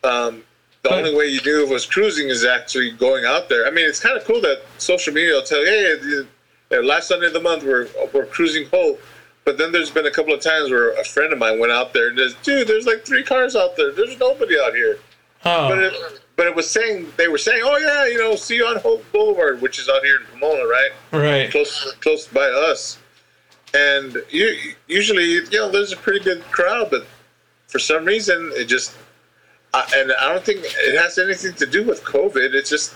[0.03, 0.44] um,
[0.84, 3.66] the only way you knew it was cruising is actually going out there.
[3.66, 6.28] I mean, it's kind of cool that social media will tell you,
[6.70, 8.99] hey, last Sunday of the month we're we're cruising Holt.
[9.49, 11.91] But then there's been a couple of times where a friend of mine went out
[11.91, 13.91] there and there's, dude, there's like three cars out there.
[13.91, 14.99] There's nobody out here.
[15.43, 15.93] Oh, But it,
[16.35, 19.03] but it was saying they were saying, oh yeah, you know, see you on Holt
[19.11, 20.91] Boulevard, which is out here in Pomona, right?
[21.11, 21.49] right.
[21.49, 22.99] close close by us.
[23.73, 24.55] And you,
[24.85, 27.07] usually, you know, there's a pretty good crowd, but
[27.65, 28.95] for some reason, it just,
[29.73, 32.53] I and I don't think it has anything to do with COVID.
[32.53, 32.93] It's just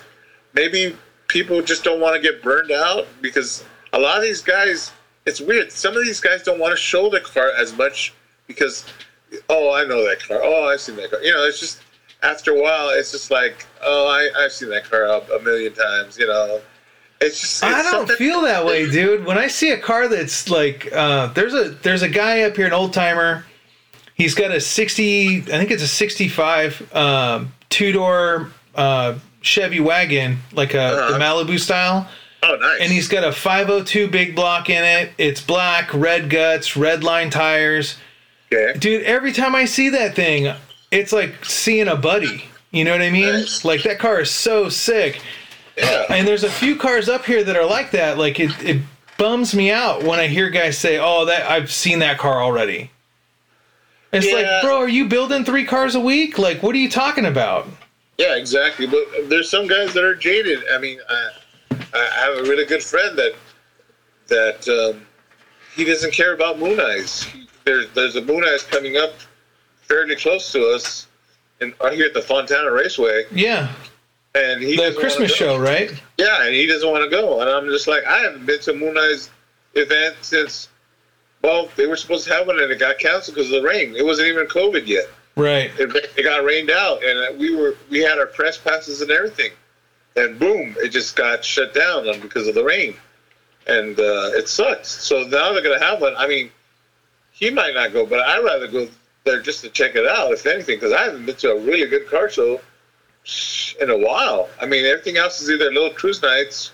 [0.53, 0.95] maybe
[1.27, 4.91] people just don't want to get burned out because a lot of these guys,
[5.25, 5.71] it's weird.
[5.71, 8.13] Some of these guys don't want to show the car as much
[8.47, 8.85] because,
[9.49, 10.39] oh, I know that car.
[10.41, 11.21] Oh, I've seen that car.
[11.21, 11.81] You know, it's just
[12.21, 15.73] after a while, it's just like, oh, I, I've seen that car a, a million
[15.73, 16.17] times.
[16.17, 16.61] You know,
[17.21, 17.63] it's just.
[17.63, 19.25] It's I don't feel that way, dude.
[19.25, 22.65] When I see a car that's like, uh, there's a there's a guy up here,
[22.67, 23.45] an old timer.
[24.15, 30.37] He's got a sixty, I think it's a sixty-five um, two door uh, Chevy wagon,
[30.51, 31.19] like a Uh-huh.
[31.19, 32.07] Malibu style,
[32.45, 32.79] Oh, nice.
[32.81, 35.11] and he's got a five hundred two big block in it.
[35.17, 37.95] It's black, red guts, red line tires.
[38.53, 38.77] okay.
[38.77, 40.53] Dude, every time I see that thing,
[40.91, 42.45] it's like seeing a buddy.
[42.71, 43.31] You know what I mean?
[43.33, 43.63] Nice.
[43.63, 45.21] Like that car is so sick.
[45.77, 46.05] Yeah.
[46.09, 48.17] And there's a few cars up here that are like that.
[48.17, 48.81] Like it, it
[49.17, 52.91] bums me out when I hear guys say, "Oh, that I've seen that car already."
[54.11, 54.33] It's Yeah.
[54.35, 56.37] like, bro, are you building three cars a week?
[56.37, 57.67] Like, what are you talking about?
[58.17, 58.85] Yeah, exactly.
[58.85, 60.59] But there's some guys that are jaded.
[60.71, 61.29] I mean, I,
[61.93, 63.35] I have a really good friend that
[64.27, 65.05] that um,
[65.75, 67.27] he doesn't care about Mooneyes.
[67.65, 69.13] There's there's a Mooneyes coming up
[69.81, 71.07] fairly close to us,
[71.61, 73.71] and uh, here at the Fontana Raceway, Yeah,
[74.35, 75.91] and he the Christmas show, right?
[76.17, 78.71] Yeah, and he doesn't want to go, and I'm just like, I haven't been to
[78.71, 79.29] a Mooneyes
[79.73, 80.69] event since.
[81.43, 83.95] Well, they were supposed to have one, and it got canceled because of the rain.
[83.97, 85.07] It wasn't even COVID yet.
[85.35, 85.71] Right.
[85.77, 89.51] it, it got rained out, and we were we had our press passes and everything,
[90.15, 92.95] and boom, it just got shut down because of the rain,
[93.67, 94.89] and uh, it sucks.
[94.89, 96.15] So now they're gonna have one.
[96.15, 96.51] I mean,
[97.31, 98.87] he might not go, but I'd rather go
[99.23, 101.87] there just to check it out, if anything, because I haven't been to a really
[101.87, 102.61] good car show
[103.81, 104.49] in a while.
[104.61, 106.71] I mean, everything else is either little cruise nights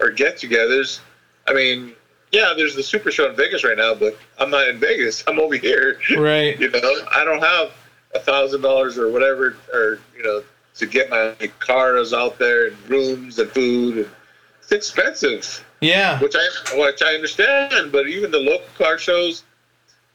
[0.00, 1.00] or get-togethers.
[1.46, 1.94] I mean.
[2.32, 5.24] Yeah, there's the Super Show in Vegas right now, but I'm not in Vegas.
[5.26, 5.98] I'm over here.
[6.16, 6.56] Right.
[6.60, 7.72] You know, I don't have
[8.14, 10.44] a thousand dollars or whatever, or you know,
[10.80, 13.98] to get my cars out there and rooms and food.
[13.98, 14.10] And
[14.62, 16.18] it's expensive, Yeah.
[16.20, 17.92] which I which I understand.
[17.92, 19.44] But even the local car shows,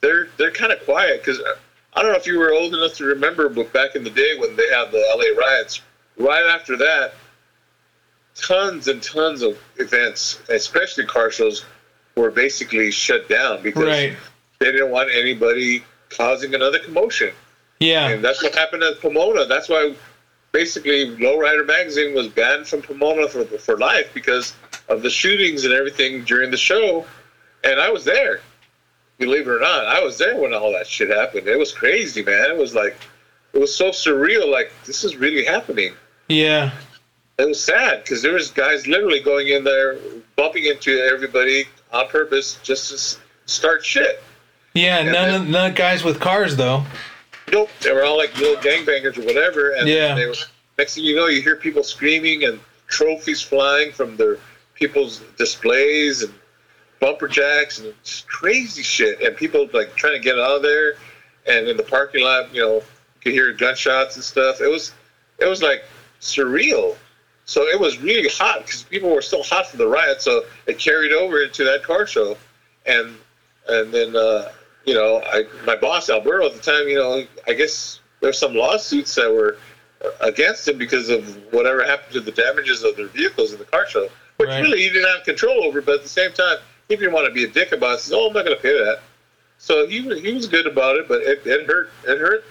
[0.02, 1.40] they're they're kind of quiet because
[1.94, 4.38] I don't know if you were old enough to remember, but back in the day
[4.38, 5.82] when they had the LA riots,
[6.18, 7.14] right after that,
[8.36, 11.64] tons and tons of events, especially car shows,
[12.16, 14.18] were basically shut down because Right.
[14.60, 17.32] they didn't want anybody causing another commotion.
[17.80, 18.10] Yeah.
[18.10, 19.46] And that's what happened at Pomona.
[19.46, 19.94] That's why
[20.56, 24.54] basically Lowrider Magazine was banned from Pomona for, for life because
[24.88, 27.06] of the shootings and everything during the show.
[27.66, 28.40] And I was there.
[29.18, 31.48] Believe it or not, I was there when all that shit happened.
[31.48, 32.52] It was crazy, man.
[32.52, 32.96] It was like,
[33.52, 34.50] it was so surreal.
[34.50, 35.94] Like, this is really happening.
[36.30, 36.72] Yeah.
[37.38, 39.98] It was sad because there was guys literally going in there,
[40.38, 43.20] bumping into everybody on purpose just to
[43.52, 44.24] start shit.
[44.74, 45.00] Yeah.
[45.00, 46.86] And None then- of none guys with cars though.
[47.52, 49.72] Nope, they were all like little gangbangers or whatever.
[49.72, 50.16] And Yeah.
[50.16, 50.36] they were,
[50.78, 54.38] next thing you know, you hear people screaming and trophies flying from their
[54.74, 56.34] people's displays and
[57.00, 59.22] bumper jacks and it's crazy shit.
[59.22, 60.96] And people like trying to get out of there.
[61.46, 62.82] And in the parking lot, you know, you
[63.22, 64.62] could hear gunshots and stuff.
[64.62, 64.94] It was,
[65.38, 65.84] it was like
[66.20, 66.96] surreal.
[67.46, 70.22] So it was really hot because people were still hot from the riot.
[70.22, 72.38] So it carried over into that car show,
[72.88, 73.16] and
[73.68, 74.52] and then uh,
[74.86, 78.56] you know, I my boss Alberto at the time, you know, I guess there's some
[78.56, 79.58] lawsuits that were
[80.22, 83.88] against him because of whatever happened to the damages of their vehicles in the car
[83.88, 84.08] show,
[84.38, 84.62] which Right.
[84.62, 85.82] really he didn't have control over.
[85.82, 86.58] But at the same time,
[86.88, 87.96] he didn't want to be a dick about it.
[87.96, 89.00] He says, "Oh, I'm not going to pay that."
[89.58, 92.44] So he was he was good about it, but it, it hurt it hurt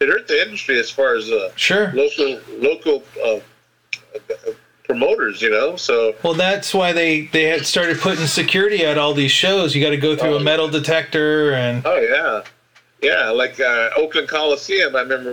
[0.00, 1.92] it hurt the industry as far as uh, Sure.
[1.92, 3.38] local local uh,
[4.96, 5.76] promoters, you know.
[5.76, 9.74] So Well, that's why they they had started putting security at all these shows.
[9.74, 12.42] You got to go through Oh, a metal detector and oh yeah,
[13.02, 14.94] yeah, like uh, Oakland Coliseum.
[14.96, 15.32] I remember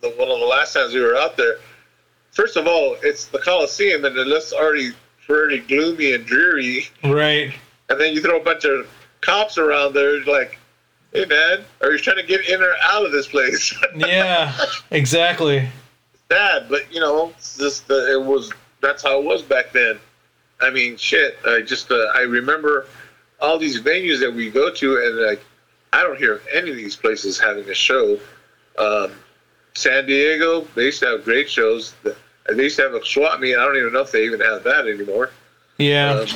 [0.00, 1.56] the, one of the last times we were out there.
[2.32, 4.92] First of all, it's the Coliseum, and it looks already
[5.26, 6.86] pretty gloomy and dreary.
[7.04, 7.52] right.
[7.88, 8.88] And then you throw a bunch of
[9.20, 10.58] cops around there, like,
[11.12, 14.56] "Hey man, are you trying to get in or out of this place?" Yeah.
[14.90, 15.68] Exactly.
[16.30, 18.50] sad, but you know, it's just uh, it was
[18.82, 19.98] that's how it was back then.
[20.60, 21.38] I mean, shit.
[21.46, 22.86] I just uh, I remember
[23.40, 25.42] all these venues that we go to, and like
[25.92, 28.18] I don't hear any of these places having a show.
[28.78, 29.12] Um,
[29.74, 31.94] San Diego, they used to have great shows.
[32.02, 33.56] They used to have a swap meet.
[33.56, 35.30] I don't even know if they even have that anymore.
[35.78, 36.12] Yeah.
[36.12, 36.26] Um,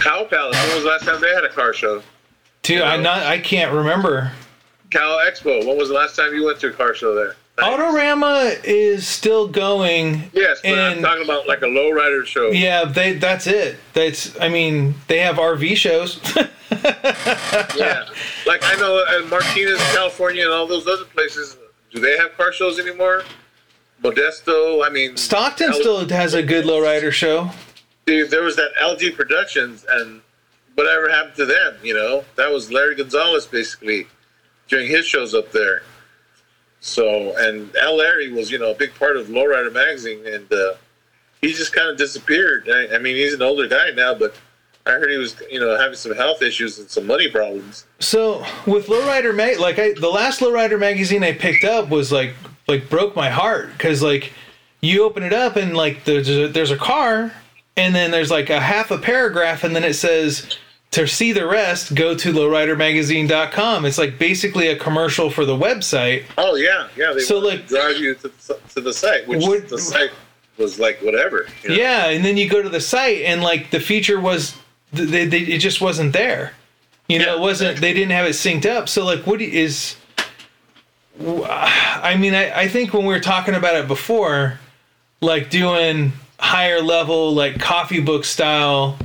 [0.00, 0.56] Cow Palace.
[0.56, 2.02] When was the last time they had a car show?
[2.62, 3.02] Dude, I know.
[3.02, 4.32] not I can't remember.
[4.90, 5.66] Cow Expo.
[5.66, 7.36] When was the last time you went to a car show there?
[7.58, 10.30] Autorama is still going.
[10.32, 12.50] Yes, but I'm and- talking about like a lowrider show.
[12.50, 13.76] Yeah, they that's it.
[13.94, 16.20] That's I mean, they have RV shows.
[16.70, 18.04] Yeah.
[18.46, 21.56] Like I know in Martinez, California, and all those other places,
[21.92, 23.22] do they have car shows anymore?
[24.02, 24.84] Modesto.
[24.86, 27.50] I mean, Stockton L- still has a good lowrider show.
[28.06, 30.20] Dude, there was that LG Productions, and
[30.74, 31.76] whatever happened to them?
[31.82, 34.06] You know, that was Larry Gonzalez basically
[34.68, 35.82] doing his shows up there.
[36.80, 37.96] So, and L.
[37.96, 40.74] Larry was, you know, a big part of Lowrider magazine, and uh,
[41.40, 42.68] he just kind of disappeared.
[42.70, 44.34] I, I mean, he's an older guy now, but
[44.86, 47.84] I heard he was, you know, having some health issues and some money problems.
[47.98, 52.34] So with lowrider mag, like I, the last lowrider magazine I picked up was like
[52.66, 54.32] like broke my heart because like
[54.80, 57.32] you open it up and like there's a, there's a car
[57.76, 60.56] and then there's like a half a paragraph and then it says
[60.92, 63.84] to see the rest go to lowridermagazine.com.
[63.84, 66.24] It's like basically a commercial for the website.
[66.38, 67.12] Oh yeah, yeah.
[67.12, 70.10] They So, like- drive you to the, to the site, which Would- the site
[70.56, 71.46] was like whatever.
[71.62, 71.74] you know?
[71.76, 74.56] Yeah, and then you go to the site and like the feature was
[74.92, 76.52] they, they, it just wasn't there.
[77.08, 77.34] You know, Yeah.
[77.34, 77.80] it wasn't.
[77.80, 78.88] They didn't have it synced up.
[78.88, 79.96] So like, what is?
[81.20, 84.58] I mean, I, I think when we were talking about it before,
[85.20, 88.96] like doing higher level, like coffee book style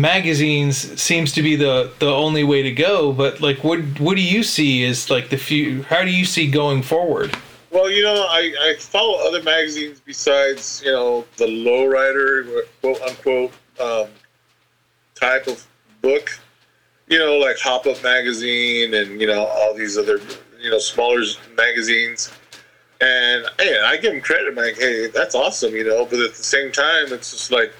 [0.00, 3.12] magazines seems to be the the only way to go.
[3.12, 5.82] But like, what what do you see is like the few?
[5.84, 7.36] How do you see going forward?
[7.70, 13.52] Well, you know, I, I follow other magazines besides, you know, the lowrider, quote unquote,
[13.78, 14.08] um,
[15.14, 15.64] type of
[16.02, 16.30] book.
[17.06, 20.20] You know, like Hop Up Magazine and, you know, all these other,
[20.60, 21.22] you know, smaller
[21.56, 22.32] magazines.
[23.00, 26.34] And, hey, I give them credit, I'm like, hey, that's awesome, you know, but at
[26.34, 27.72] the same time, it's just like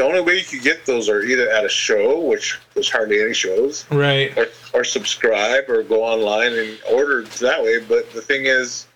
[0.00, 3.20] the only way you could get those are either at a show, which there's hardly
[3.20, 4.34] any shows, Right.
[4.38, 7.80] or, or subscribe or go online and order that way.
[7.80, 8.86] But the thing is,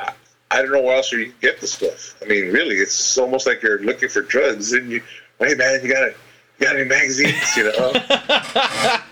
[0.00, 0.10] I,
[0.50, 2.16] I don't know where else you can get the stuff.
[2.20, 5.02] I mean, really, it's almost like you're looking for drugs and you,
[5.38, 6.16] hey man, you got it.
[6.58, 7.56] You got any magazines?
[7.56, 7.92] You know,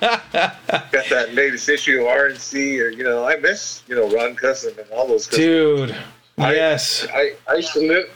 [0.01, 4.75] got that latest issue of RNC, or you know, I miss you know Ron Custom
[4.79, 5.27] and all those.
[5.27, 5.97] custom- Dude.
[6.39, 7.07] I- Yes.
[7.15, 8.11] I, I used to live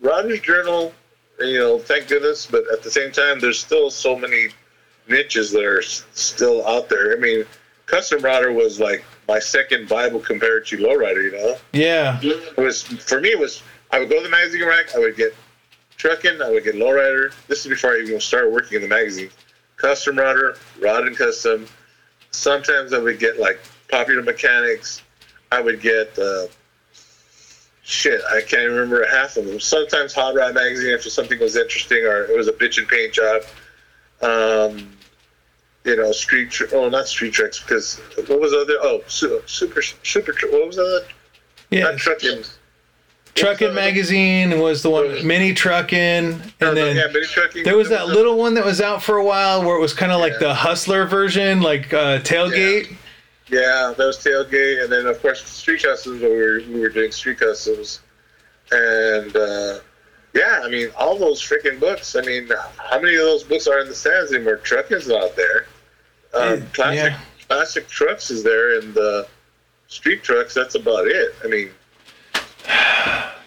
[0.00, 0.92] Rodder's Journal,
[1.40, 4.48] you know, thank goodness, but at the same time, there's still so many
[5.08, 7.12] niches that are s- still out there.
[7.12, 7.44] I mean,
[7.86, 11.56] Custom Rodder was like my second Bible compared to Lowrider, you know?
[11.72, 12.18] Yeah.
[12.22, 15.16] It was, for me, it was, I would go to the magazine rack, I would
[15.16, 15.34] get
[15.96, 17.32] trucking, I would get Lowrider.
[17.48, 19.30] This is before I even started working in the magazine.
[19.76, 21.66] Custom Rodder, Rod and Custom.
[22.30, 25.02] Sometimes I would get like Popular Mechanics.
[25.52, 26.46] I would get, uh,
[27.84, 29.60] shit, I can't remember half of them.
[29.60, 33.12] Sometimes Hot Rod Magazine if something was interesting or it was a bitch and paint
[33.12, 33.42] job.
[34.22, 34.90] Um,
[35.84, 37.96] you know, street, oh, not street tricks because
[38.26, 38.74] what was the other?
[38.80, 41.04] Oh, su- super, super, what was that?
[41.70, 41.82] Yeah.
[41.84, 42.42] Not trucking.
[43.34, 45.26] Trucking magazine was the one.
[45.26, 47.64] Mini trucking, and then yeah, mini trucking.
[47.64, 50.12] there was that little one that was out for a while where it was kind
[50.12, 50.38] of like Yeah.
[50.48, 52.90] the hustler version, like uh, tailgate.
[52.92, 52.96] Yeah,
[53.50, 56.22] that was tailgate, and then of course street customs.
[56.22, 58.00] Where we were, we were doing street customs,
[58.72, 59.78] and uh,
[60.34, 62.16] yeah, I mean all those freaking books.
[62.16, 62.48] I mean,
[62.78, 64.56] how many of those books are in the stands anymore?
[64.56, 65.66] Trucking's not there.
[66.32, 66.66] Um, Yeah.
[66.72, 67.12] classic
[67.48, 69.26] classic trucks is there, and the
[69.88, 70.54] street trucks.
[70.54, 71.34] That's about it.
[71.44, 71.70] I mean,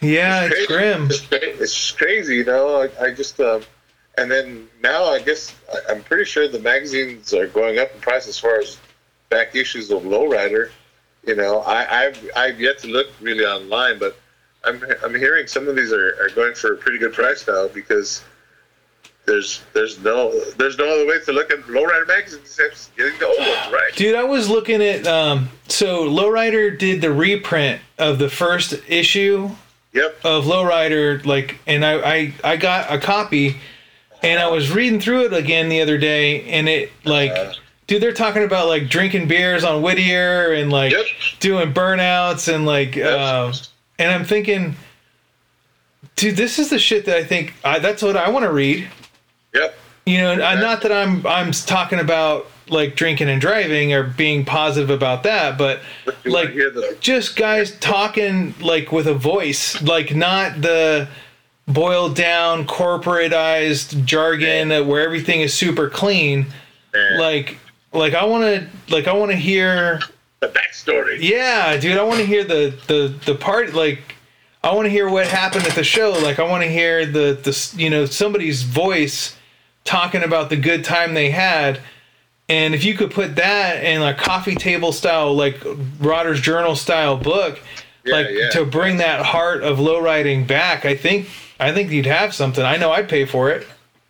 [0.02, 0.68] Yeah, it's crazy.
[0.68, 1.06] grim.
[1.08, 2.84] It's, it's just crazy, you know.
[2.84, 3.64] I, I just um,
[4.18, 5.56] and then now I guess
[5.90, 8.78] I'm pretty sure the magazines are going up in price as far as
[9.30, 10.70] back issues of Lowrider.
[11.26, 14.18] You know, I, I've I've yet to look really online, but
[14.64, 17.68] I'm I'm hearing some of these are, are going for a pretty good price now
[17.68, 18.24] because
[19.26, 23.28] there's there's no there's no other way to look at Lowrider magazines except getting the
[23.28, 23.92] old ones right.
[23.96, 29.50] Dude, I was looking at um so Lowrider did the reprint of the first issue
[29.94, 30.18] Yep.
[30.26, 33.58] of Lowrider, like, and I, I I got a copy,
[34.22, 37.54] and I was reading through it again the other day, and it like, Uh.
[37.88, 41.06] Dude, they're talking about like drinking beers on Whittier and like Yep.
[41.40, 43.52] doing burnouts and like, uh,
[43.98, 44.76] and I'm thinking,
[46.16, 48.88] dude, this is the shit that I think I, that's what I want to read.
[49.54, 49.78] Yep.
[50.06, 54.44] You know, and not that I'm I'm talking about like drinking and driving or being
[54.46, 55.80] positive about that, but
[56.24, 56.54] you like
[57.00, 61.08] just guys talking like with a voice, like not the
[61.68, 66.46] boiled down, corporatized jargon uh, where everything is super clean.
[66.94, 67.58] Man, Like,
[67.98, 70.00] like I want to, like I want to hear.
[70.40, 71.18] the backstory.
[71.20, 73.74] Yeah, dude, I want to hear the the the part.
[73.74, 74.16] Like,
[74.64, 76.12] I want to hear what happened at the show.
[76.12, 79.36] Like, I want to hear the the you know somebody's voice
[79.84, 81.80] talking about the good time they had.
[82.50, 85.62] And if you could put that in a coffee table style, like
[86.00, 87.60] Rodder's Journal style book,
[88.06, 88.50] Yeah, like yeah.
[88.52, 91.28] to bring that heart of lowriding back, I think
[91.60, 92.64] I think you'd have something.
[92.64, 93.68] I know I'd pay for it.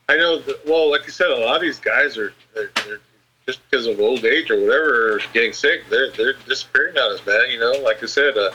[0.09, 0.37] I know.
[0.39, 2.99] That, well, like you said, a lot of these guys are they're, they're
[3.47, 5.81] just because of old age or whatever, or getting sick.
[5.89, 7.49] They're they're disappearing on us, man.
[7.49, 8.51] You know, like I said, uh,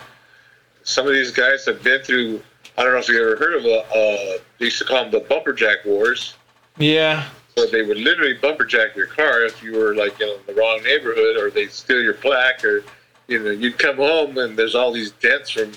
[0.85, 2.43] some of these guys have been through.
[2.77, 5.10] I don't know if you ever heard of uh, uh they used to call them
[5.10, 6.35] the bumper jack wars.
[6.78, 10.36] Yeah, So they would literally bumper jack your car if you were like you know,
[10.36, 12.85] in the wrong neighborhood, or they steal your plaque, or
[13.28, 15.73] you know you'd come home and there's all these dents from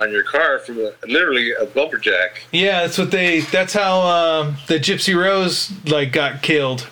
[0.00, 2.42] on your car from a, literally a bumper jack.
[2.52, 2.82] yeah.
[2.82, 3.40] That's what they.
[3.40, 6.88] That's how um, the Gypsy Rose like got killed.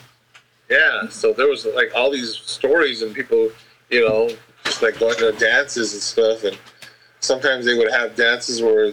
[0.68, 3.50] Yeah, so there was like all these stories and people,
[3.90, 4.28] you know,
[4.64, 6.58] just like going to dances and stuff, and
[7.20, 8.92] sometimes they would have dances where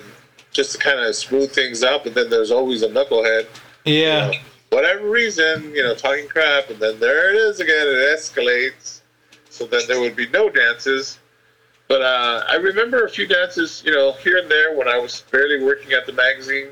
[0.52, 3.46] just to kind of smooth things out, but then there's always a knucklehead,
[3.84, 4.28] you Yeah.
[4.28, 4.34] know,
[4.70, 9.02] whatever reason, you know, talking crap, and then there it is again, it escalates.
[9.50, 11.20] So then there would be no dances.
[11.88, 15.24] But uh, I remember a few dances, you know, here and there when I was
[15.30, 16.70] barely working at the magazine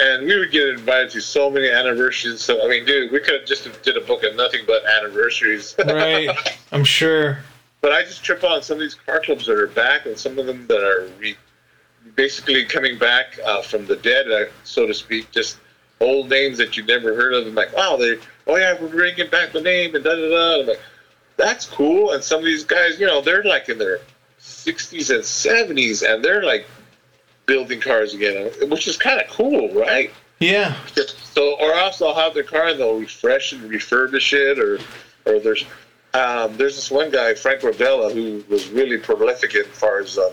[0.00, 2.40] and we would get invited to so many anniversaries.
[2.40, 5.74] So I mean, dude, we could have just did a book of nothing but anniversaries.
[5.84, 6.30] Right.
[6.72, 7.38] I'm sure.
[7.80, 10.38] but I just trip on some of these car clubs that are back, and some
[10.38, 11.36] of them that are re-
[12.16, 15.30] basically coming back uh, from the dead, uh, so to speak.
[15.32, 15.58] Just
[16.00, 17.46] old names that you've never heard of.
[17.46, 20.60] And like, wow, they, oh yeah, we're bringing back the name and da da da.
[20.60, 20.80] I'm like,
[21.36, 22.12] that's cool.
[22.12, 24.00] And some of these guys, you know, they're like in their
[24.40, 26.66] 60s and 70s, and they're like
[27.50, 30.12] building cars again, which is kind of cool, right?
[30.38, 30.76] Yeah.
[31.34, 34.78] So, or else they'll have their car and they'll refresh and refurbish it, or,
[35.26, 35.64] or there's,
[36.14, 40.30] um, there's this one guy, Frank Rodella, who was really prolific as far as um,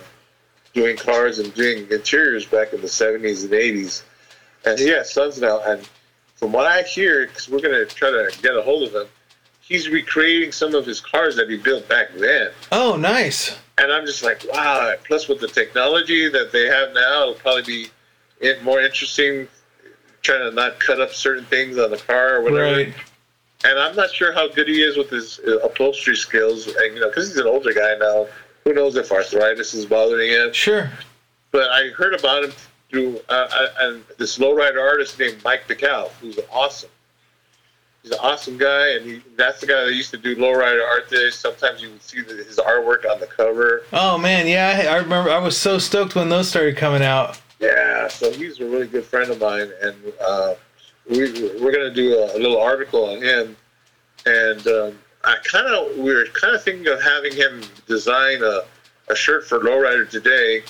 [0.73, 4.03] doing cars and doing interiors back in the 70s and 80s,
[4.65, 5.60] and he has sons now.
[5.64, 5.89] And
[6.35, 9.07] from what I hear, because we're gonna try to get a hold of him,
[9.60, 12.52] he's recreating some of his cars that he built back then.
[12.72, 13.57] Oh, nice.
[13.79, 14.93] And I'm just like, wow.
[15.05, 17.87] Plus, with the technology that they have now, it'll probably be
[18.39, 19.47] it more interesting
[20.21, 22.77] trying to not cut up certain things on the car or whatever.
[22.77, 22.93] Right.
[23.63, 26.67] And I'm not sure how good he is with his uh, upholstery skills.
[26.67, 28.27] And, you know, because he's an older guy now,
[28.63, 30.53] who knows if arthritis is bothering him.
[30.53, 30.91] Sure.
[31.51, 32.51] But I heard about him
[32.89, 36.89] through uh, uh, and this lowrider artist named Mike DeCal, who's awesome.
[38.07, 41.09] He's an awesome guy, and he, that's the guy that used to do lowrider art
[41.09, 41.35] days.
[41.35, 43.84] Sometimes you would see the, his artwork on the cover.
[43.91, 44.81] Oh man, yeah.
[44.81, 45.29] I, I remember.
[45.29, 47.41] I was so stoked when those started coming out.
[47.59, 50.53] Yeah, so he's a really good friend of mine, and uh,
[51.09, 51.17] we,
[51.59, 53.57] we're going to do a, a little article on him.
[54.25, 58.61] And um, I kind of we were kind of thinking of having him design a,
[59.09, 60.63] a shirt for Lowrider today,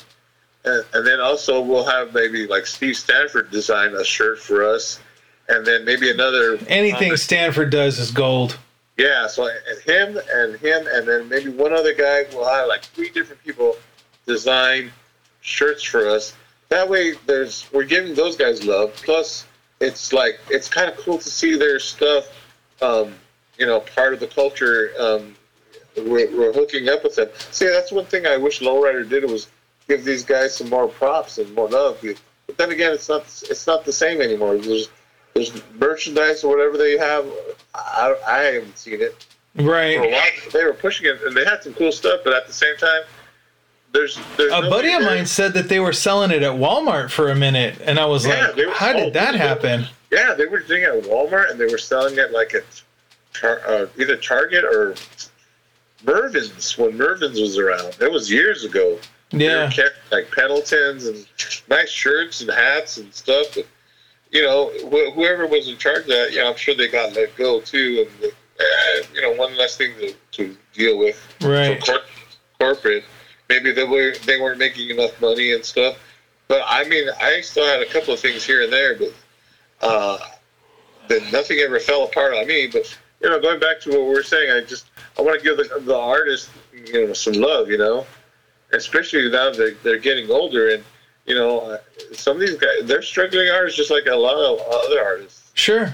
[0.66, 5.00] and, and then also we'll have maybe like Steve Stanford design a shirt for us,
[5.50, 8.58] and then maybe another Anything Stanford does is gold.
[8.98, 12.84] yeah, so and him and him and then maybe one other guy will have like
[12.84, 13.76] three different people
[14.26, 14.92] design
[15.42, 16.36] shirts for us.
[16.70, 18.94] That way, there's we're giving those guys love.
[18.96, 19.46] Plus,
[19.80, 22.28] it's like it's kind of cool to see their stuff.
[22.82, 23.14] Um,
[23.58, 24.92] you know, part of the culture.
[25.00, 25.36] Um,
[25.96, 27.30] we're, we're hooking up with them.
[27.52, 29.48] See, that's one thing I wish Lowrider did was
[29.88, 31.98] give these guys some more props and more love.
[32.46, 34.58] But then again, it's not it's not the same anymore.
[34.58, 34.90] There's
[35.38, 37.26] there's merchandise or whatever they have.
[37.76, 40.00] I, I haven't seen it Right.
[40.00, 40.52] while.
[40.52, 42.22] They were pushing it, and they had some cool stuff.
[42.24, 43.02] But at the same time,
[43.94, 47.30] there's there's A buddy of mine said that they were selling it at Walmart for
[47.30, 50.46] a minute, and I was Yeah, like, were- "How oh, did that happen?" Yeah, they
[50.46, 52.64] were doing it at Walmart, and they were selling it like at
[53.34, 54.96] Tar- uh, either Target or
[56.04, 57.96] Mervyn's when Mervyn's was around.
[58.00, 59.00] It was years ago.
[59.34, 59.70] Were Yeah.
[59.72, 61.26] carrying, like Pendletons and
[61.68, 63.58] nice shirts and hats and stuff.
[64.32, 67.14] You know, wh- whoever was in charge of that, you know, I'm sure they got
[67.14, 68.08] let go too.
[68.22, 71.80] And uh, you know, one less thing to, to deal with Right.
[71.80, 72.02] for cor-
[72.60, 73.04] corporate.
[73.50, 75.98] Maybe they were they weren't making enough money and stuff.
[76.48, 79.14] But I mean, I still had a couple of things here and there, but
[79.82, 80.18] uh,
[81.08, 82.68] then nothing ever fell apart on me.
[82.68, 84.88] But you know, going back to what we were saying, I just
[85.18, 88.06] I want to give the, the artist you know some love, you know,
[88.74, 90.84] especially now that they're getting older and
[91.28, 91.78] you know uh,
[92.14, 95.52] some of these guys they're struggling artists just like a lot of other artists.
[95.54, 95.94] Sure.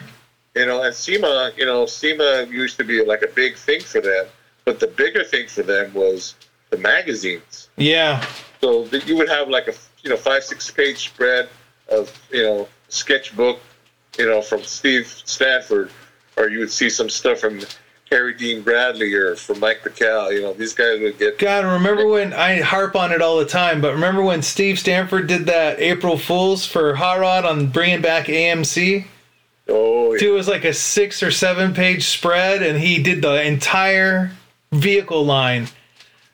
[0.55, 4.01] You know, and SEMA, you know, SEMA used to be like a big thing for
[4.01, 4.27] them,
[4.65, 6.35] but the bigger thing for them was
[6.69, 7.69] the magazines.
[7.76, 8.23] Yeah.
[8.61, 9.73] So that you would have like a
[10.03, 11.49] you know five six page spread
[11.89, 13.60] of you know sketchbook,
[14.18, 15.89] you know, from Steve Stanford,
[16.38, 17.60] or you would see some stuff from
[18.14, 20.31] Harry Dean Bradley or from Mike McCall.
[20.31, 21.40] You know, these guys would get.
[21.40, 25.26] God, remember when I harp on it all the time, but remember when Steve Stanford
[25.27, 29.06] did that April Fools for Hot Rod on bringing back AMC?
[29.68, 30.19] Oh, yeah.
[30.19, 34.31] Dude, it was like a six or seven page spread, and he did the entire
[34.72, 35.68] vehicle line.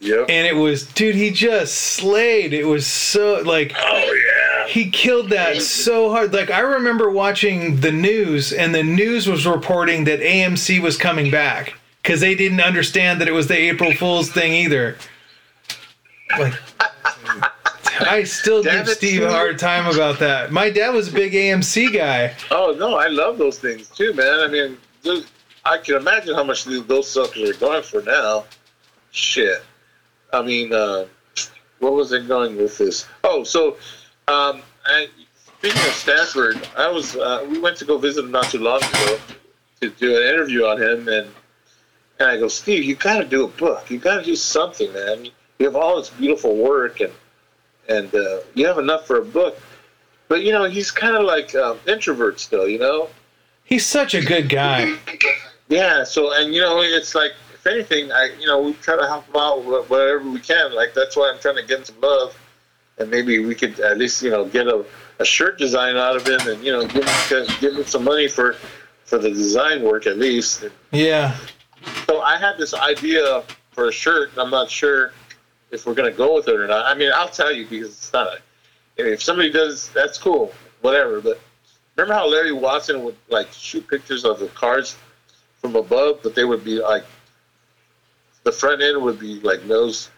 [0.01, 0.29] Yep.
[0.29, 2.53] And it was, dude, he just slayed.
[2.53, 4.28] It was so, like, oh yeah.
[4.69, 6.31] He killed that so hard.
[6.31, 11.31] Like, I remember watching the news, and the news was reporting that AMC was coming
[11.31, 11.73] back
[12.03, 14.97] because they didn't understand that it was the April Fool's thing either.
[16.37, 16.53] Like,
[18.01, 20.51] I still Damn give it, Steve a hard time about that.
[20.51, 22.35] My dad was a big AMC guy.
[22.51, 24.39] Oh no, I love those things too, man.
[24.39, 24.77] I mean,
[25.65, 28.45] I can imagine how much those suckers are going for now.
[29.11, 29.63] Shit.
[30.31, 31.07] I mean, uh,
[31.79, 33.07] what was I going with this?
[33.23, 33.77] Oh, so
[34.29, 35.07] um, I,
[35.57, 38.77] speaking of Stanford, I was uh, we went to go visit him not too long
[38.77, 39.19] ago
[39.81, 41.29] to do an interview on him, and
[42.19, 43.89] and I go, Steve, you got to do a book.
[43.89, 45.25] You got to do something, man.
[45.57, 47.13] You have all this beautiful work, and
[47.87, 49.59] and uh, you have enough for a book.
[50.27, 53.09] But you know, he's kind of like um, introvert still, you know.
[53.63, 54.95] He's such a good guy.
[55.69, 56.03] Yeah.
[56.03, 59.27] So, and you know, it's like if anything, I you know we try to help
[59.27, 60.73] him out wh- whatever we can.
[60.73, 62.37] Like that's why I'm trying to get him some love,
[62.99, 64.85] and maybe we could at least you know get a,
[65.19, 68.27] a shirt design out of him, and you know give him give him some money
[68.27, 68.55] for
[69.05, 70.65] for the design work at least.
[70.91, 71.35] Yeah.
[72.05, 74.31] so I had this idea for a shirt.
[74.31, 75.13] and I'm not sure
[75.71, 76.85] if we're gonna go with it or not.
[76.85, 78.27] I mean, I'll tell you because it's not.
[78.27, 78.39] A,
[78.97, 81.21] if somebody does, that's cool, whatever.
[81.21, 81.39] But
[81.95, 84.97] remember how Larry Watson would like shoot pictures of the cars
[85.61, 87.03] from above, but they would be like
[88.43, 90.09] the front end would be like nose,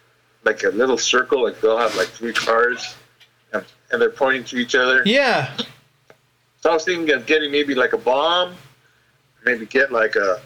[0.44, 1.44] like a little circle.
[1.44, 2.96] Like they'll have like three cars,
[3.54, 5.04] and, and they're pointing to each other.
[5.06, 5.56] Yeah.
[6.62, 8.56] So I was thinking of getting maybe like a bomb,
[9.46, 10.42] maybe get like a,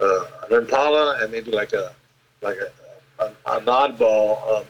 [0.00, 1.94] a an Impala, and maybe like a
[2.40, 4.64] like a, a, an oddball, um,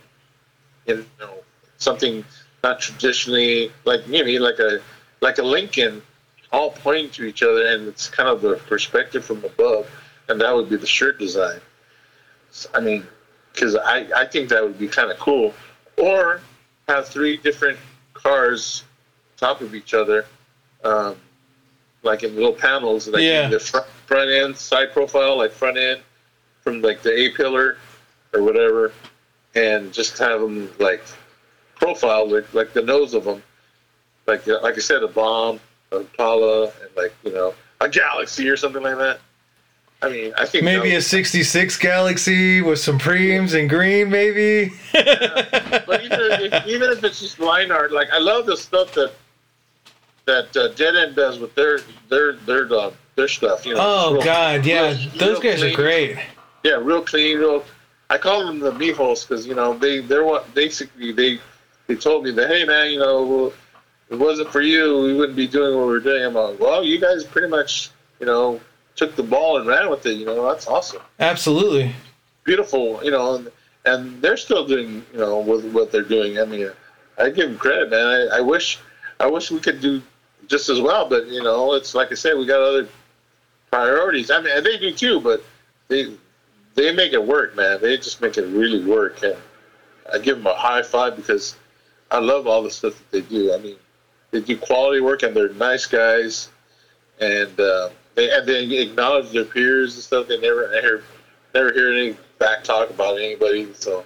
[0.87, 1.35] you know,
[1.79, 2.25] something
[2.63, 4.81] not traditionally like maybe like a
[5.21, 6.03] like a Lincoln,
[6.53, 9.89] all pointing to each other, and it's kind of the perspective from above,
[10.29, 11.61] and that would be the shirt design.
[12.75, 13.07] I mean,
[13.53, 15.55] because I I think that would be kind of cool,
[15.97, 16.41] or
[16.89, 17.79] have three different
[18.15, 18.85] cars
[19.37, 20.25] top of each other
[20.85, 21.17] um,
[22.03, 23.49] like in little panels, like Yeah.
[23.49, 26.01] the front, front end, side profile, like front end
[26.63, 27.77] from like the A pillar
[28.33, 28.93] or whatever,
[29.55, 31.03] and just have them like
[31.77, 33.43] profile like like the nose of them,
[34.27, 35.61] like like I said, a bomb,
[35.93, 39.21] a Impala, and like you know a Galaxie or something like that.
[40.03, 44.73] I mean, I think Maybe a 66 Galaxie with some preams and green, maybe.
[44.93, 49.13] but even if, even if it's just line art, like I love the stuff that
[50.27, 53.65] that uh, Dead End does with their their their uh, their stuff.
[53.65, 54.67] You know, Oh, real- God.
[54.67, 54.89] Yeah.
[54.89, 56.17] real- Those real guys are great.
[56.65, 57.39] Yeah, real clean.
[57.39, 57.65] Real.
[58.11, 61.39] I call them the meatholes because you know they they're what basically they
[61.87, 63.55] they told me that hey man you know if
[64.11, 66.25] it wasn't for you we wouldn't be doing what we're doing.
[66.25, 68.61] I'm like well you guys pretty much you know
[68.97, 70.17] took the ball and ran with it.
[70.17, 71.95] You know that's awesome Absolutely.
[72.45, 73.51] beautiful, you know, and,
[73.85, 76.39] and they're still doing, you know, with what they're doing.
[76.39, 76.71] I mean,
[77.19, 78.07] I give them credit, man.
[78.33, 78.79] I, I wish,
[79.21, 80.03] I wish we could do
[80.49, 82.89] just as well, but you know, it's like I said, we got other
[83.71, 84.31] priorities.
[84.31, 85.43] I mean, and they do too, but
[85.89, 86.15] they
[86.75, 87.81] they make it work, man.
[87.81, 89.37] They just make it really work, and
[90.13, 91.57] I give them a high five because
[92.11, 93.55] I love all the stuff that they do.
[93.55, 93.77] I mean,
[94.31, 96.49] they do quality work, and they're nice guys,
[97.21, 100.29] and uh, they and they acknowledge their peers and stuff.
[100.29, 101.05] They never hear
[101.55, 103.73] never hear any back talk about anybody.
[103.75, 104.05] So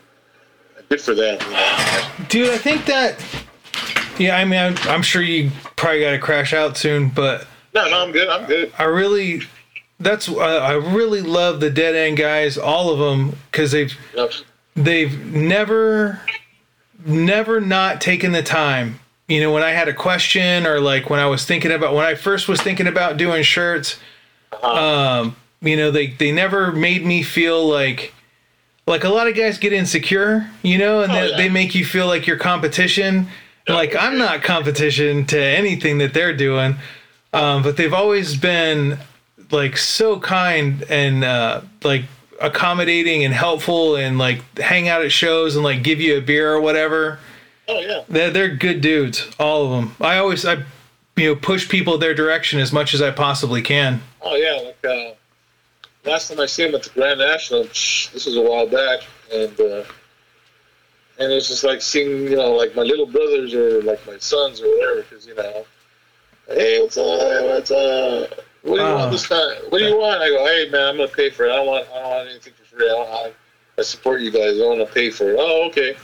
[0.88, 1.38] good for them.
[1.40, 2.06] You know?
[2.28, 3.16] Dude, I think that.
[4.18, 7.88] Yeah, I mean, I'm, I'm sure you probably got to crash out soon, but No,
[7.90, 8.28] no, I'm good.
[8.28, 8.72] I'm good.
[8.78, 9.42] I really.
[9.98, 14.32] That's uh, I really love the dead end guys, all of them, because they've Yep.
[14.74, 16.20] they've never
[17.04, 18.98] never not taken the time
[19.28, 22.04] you know when i had a question or like when i was thinking about when
[22.04, 23.98] i first was thinking about doing shirts
[24.62, 28.12] um you know they they never made me feel like
[28.86, 31.36] like a lot of guys get insecure you know and Oh, they, yeah.
[31.36, 33.26] they make you feel like you're competition.
[33.68, 36.76] Like i'm not competition to anything that they're doing
[37.32, 38.96] um but they've always been
[39.50, 42.04] like so kind and uh like
[42.40, 46.52] accommodating and helpful and like hang out at shows and like give you a beer
[46.52, 47.18] or whatever
[47.68, 48.02] Oh yeah.
[48.08, 50.54] they're, they're good dudes all of them i always i
[51.16, 54.60] you know push people their direction as much as i possibly can Oh yeah.
[54.60, 55.14] Like uh,
[56.10, 59.00] last time I see him at the Grand National, this was a while back,
[59.32, 59.84] and uh,
[61.20, 64.60] and it's just like seeing you know like my little brothers or like my sons
[64.60, 65.64] or whatever because you know,
[66.48, 67.44] hey, what's up?
[67.44, 68.30] What's up?
[68.62, 68.96] What do you Oh.
[68.96, 69.56] want this time?
[69.68, 70.20] What do you want?
[70.20, 71.52] I go, hey man, I'm gonna pay for it.
[71.52, 72.86] I don't want I don't want anything for free.
[72.86, 73.32] I, don't, I,
[73.78, 74.60] I support you guys.
[74.60, 75.36] I want to pay for it.
[75.38, 75.96] Oh, okay.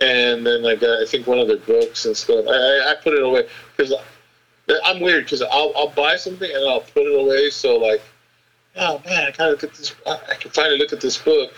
[0.00, 2.46] And then I got I think one of their books and stuff.
[2.48, 3.46] I I, I put it away
[3.76, 3.92] because
[4.84, 7.50] I'm weird because I'll I'll buy something and I'll put it away.
[7.50, 8.00] So like,
[8.76, 9.94] oh man, I kind of look at this.
[10.06, 11.52] I, I can finally look at this book,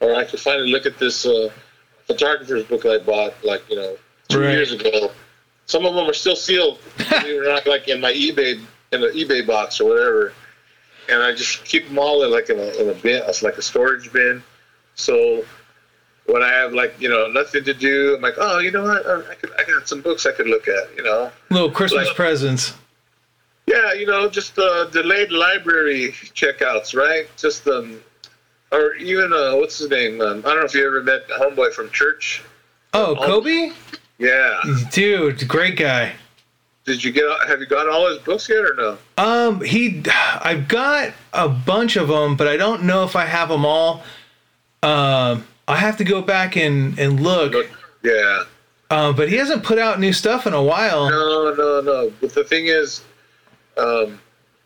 [0.00, 1.50] or I can finally look at this uh,
[2.06, 3.96] photographer's book I bought like you know
[4.28, 4.52] two Right.
[4.52, 5.10] years ago.
[5.66, 8.60] Some of them are still sealed, believe not, like in my eBay
[8.92, 10.32] in the eBay box or whatever.
[11.08, 13.56] And I just keep them all in like in a, in a bin, it's like
[13.58, 14.42] a storage bin.
[14.94, 15.44] So
[16.32, 19.06] when I have like you know nothing to do, I'm like, oh, you know what?
[19.06, 20.96] I could I got some books I could look at.
[20.96, 22.74] You know, Little Christmas Like- presents.
[23.66, 27.26] yeah, you know, just uh, delayed library checkouts, right?
[27.36, 28.00] Just um,
[28.72, 30.20] or even uh, what's his name?
[30.20, 32.42] Um, I don't know if you ever met homeboy from church.
[32.94, 33.72] Oh, Kobe?
[34.18, 34.60] Yeah.
[34.90, 36.12] Dude, great guy.
[36.84, 37.24] Did you get?
[37.46, 38.98] Have you got all his books yet or no?
[39.18, 40.02] Um, he,
[40.42, 44.02] I've got a bunch of them, but I don't know if I have them all.
[44.82, 47.54] Um, I have to go back and and look.
[48.02, 48.44] Yeah.
[48.90, 51.08] Uh, but he hasn't put out new stuff in a while.
[51.08, 52.12] No, no, no.
[52.20, 53.04] But the thing is,
[53.76, 54.20] um,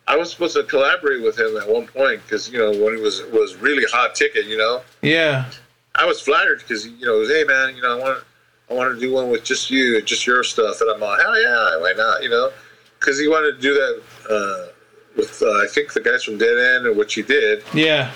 [0.06, 3.02] I was supposed to collaborate with him at one point because you know when he
[3.02, 4.46] was was really hot ticket.
[4.46, 5.50] You know, Yeah,
[5.94, 8.24] I was flattered because you know, it was, hey man, you know, I want
[8.70, 11.40] I want to do one with just you, just your stuff, and I'm like, hell
[11.40, 12.22] yeah, why not?
[12.22, 12.50] You know,
[12.98, 14.72] because he wanted to do that uh,
[15.16, 18.12] with uh, I think the guys from Dead End, and which he did, yeah,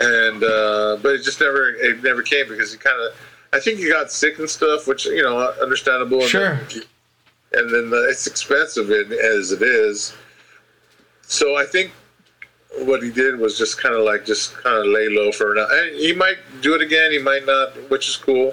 [0.00, 3.12] and uh, but it just never it never came because he kind of
[3.52, 6.20] I think he got sick and stuff, which you know understandable.
[6.20, 6.54] and Sure.
[6.72, 6.82] then-
[7.52, 10.12] And then uh, it's expensive as it is.
[11.22, 11.92] So I think
[12.80, 15.66] what he did was just kind of like just kind of lay low for now.
[15.70, 18.52] And he might do it again, he might not, which is cool.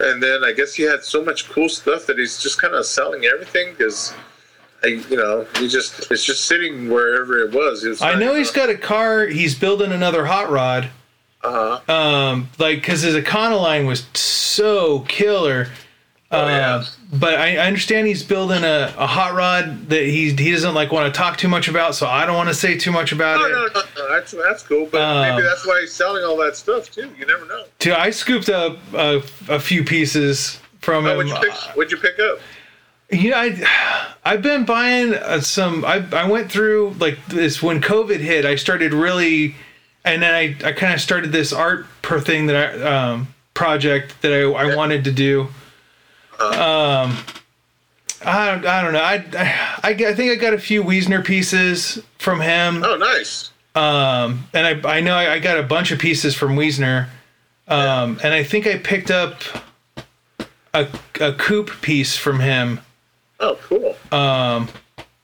[0.00, 2.86] And then I guess he had so much cool stuff that he's just kind of
[2.86, 4.14] selling everything because.
[4.84, 7.82] I, you know, he just it's just sitting wherever it was.
[7.82, 9.26] He was I know he's got a car.
[9.26, 10.90] He's building another hot rod.
[11.42, 11.92] Uh huh.
[11.92, 15.68] Um, like because his Econoline was so killer.
[16.30, 16.74] Oh, yeah.
[16.76, 16.84] Uh,
[17.14, 20.92] but I, I understand he's building a, a hot rod that he he doesn't like
[20.92, 23.38] want to talk too much about, so I don't want to say too much about
[23.40, 23.50] No, it.
[23.74, 24.14] no, no, no.
[24.14, 27.10] That's that's cool, but Um, maybe that's why he's selling all that stuff too.
[27.18, 27.64] You never know.
[27.78, 31.16] Too, I scooped up a, a few pieces from Oh, him.
[31.28, 31.76] what'd you pick?
[31.76, 32.40] What'd you pick up?
[33.10, 35.84] You know, I, I've been buying uh, some.
[35.84, 38.44] I, I went through like this when COVID hit.
[38.44, 39.54] I started really,
[40.04, 44.20] and then I, I kind of started this art per thing that I um, project
[44.22, 45.48] that I, I wanted to do.
[46.38, 47.16] Um,
[48.24, 49.00] I don't, I don't know.
[49.00, 49.24] I,
[49.82, 52.84] I I think I got a few Wiesner pieces from him.
[52.84, 53.50] Oh, nice.
[53.74, 57.08] Um, and I I know I, I got a bunch of pieces from Wiesner.
[57.68, 59.40] Um, and I think I picked up
[60.74, 60.86] a
[61.20, 62.80] a coupe piece from him.
[63.40, 63.96] Oh, cool.
[64.10, 64.68] Um,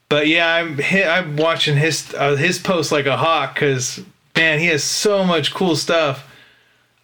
[0.09, 4.01] but yeah, I'm I'm watching his uh, his post like a hawk because
[4.37, 6.31] man, he has so much cool stuff.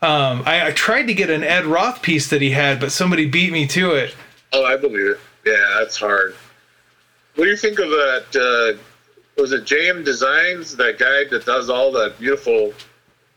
[0.03, 3.27] Um, I, I tried to get an Ed Roth piece that he had, but somebody
[3.27, 4.15] beat me to it.
[4.53, 5.21] Oh, I believe it.
[5.45, 6.35] Yeah, that's hard.
[7.35, 8.79] What do you think of that?
[8.79, 8.83] Uh,
[9.41, 10.77] was it JM Designs?
[10.77, 12.73] That guy that does all that beautiful.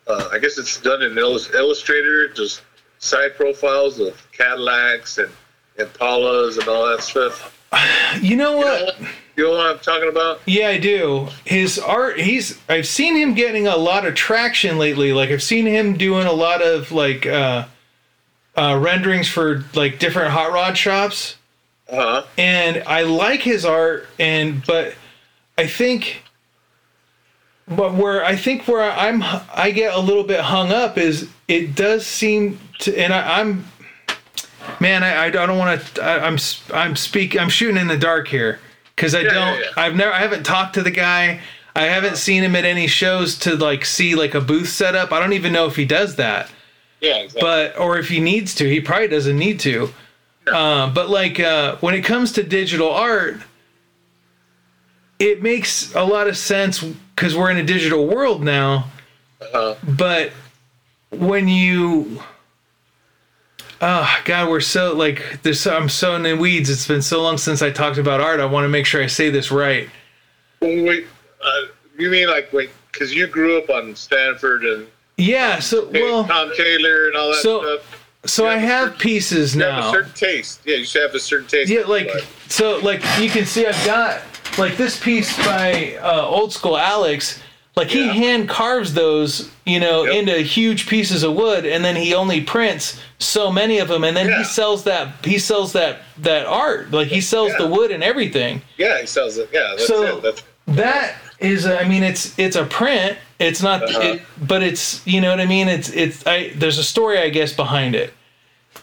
[0.08, 2.62] Uh, I guess it's done in Illus- Illustrator, just
[3.00, 5.32] side profiles of Cadillacs and
[5.78, 7.53] Impalas and all that stuff.
[8.22, 9.00] You know what?
[9.36, 10.42] you know what I'm talking about?
[10.46, 11.30] Yeah, I do.
[11.46, 15.14] His art, he's I've seen him getting a lot of traction lately.
[15.14, 17.66] Like I've seen him doing a lot of like uh,
[18.56, 21.38] uh, renderings for like different hot rod shops.
[21.90, 22.26] Uh huh.
[22.38, 24.96] and I like his art, and but
[25.58, 26.24] I think,
[27.68, 29.22] but where I think where I'm
[29.54, 33.66] I get a little bit hung up is it does seem to, and I, I'm,
[34.80, 36.04] man, I, I don't want to.
[36.04, 36.38] I'm
[36.74, 38.60] I'm speak I'm shooting in the dark here
[38.96, 39.60] because I Yeah, don't.
[39.60, 39.66] yeah.
[39.78, 41.40] I've never I haven't talked to the guy.
[41.76, 45.12] I haven't seen him at any shows to like see like a booth set up.
[45.12, 46.52] I don't even know if he does that
[47.02, 47.42] Yeah, exactly.
[47.42, 49.92] but or if he needs to, he probably doesn't need to.
[50.54, 53.38] Um, but like uh, when it comes to digital art,
[55.20, 58.90] it makes a lot of sense because we're in a digital world now.
[59.54, 60.32] uh, But
[61.12, 62.22] when you,
[63.86, 66.70] oh God, we're so like there's I'm so in the weeds.
[66.70, 68.40] It's been so long since I talked about art.
[68.40, 69.90] I want to make sure I say this right.
[70.62, 71.06] wait,
[71.44, 71.62] uh,
[71.98, 72.70] you mean like wait?
[72.92, 74.88] Because you grew up on Stanford and
[75.18, 75.60] Yeah.
[75.60, 78.00] So well, Thom Taylor and all that so- stuff.
[78.26, 79.92] so I have pieces You have a now.
[79.92, 80.62] certain taste.
[80.66, 81.70] Yeah, you should have a certain taste.
[81.72, 82.10] Yeah, like
[82.48, 84.22] so, like you can see, I've got
[84.58, 87.42] like this piece by uh, Old School Alex.
[87.76, 90.14] Like he hand carves those, you know, Yep.
[90.16, 94.16] into huge pieces of wood, and then he only prints so many of them, and
[94.16, 94.40] then Yeah.
[94.40, 96.92] he sells that he sells that that art.
[96.92, 97.58] Like he sells Yeah.
[97.60, 98.62] the wood and everything.
[98.78, 99.50] Yeah, he sells it.
[99.54, 100.22] Yeah, that's So- it.
[100.24, 103.18] That's, That is, I mean, it's it's a print.
[103.40, 104.00] It's not, Uh-huh.
[104.02, 105.68] it, but it's you know what I mean.
[105.68, 108.14] It's it's I there's a story I guess behind it,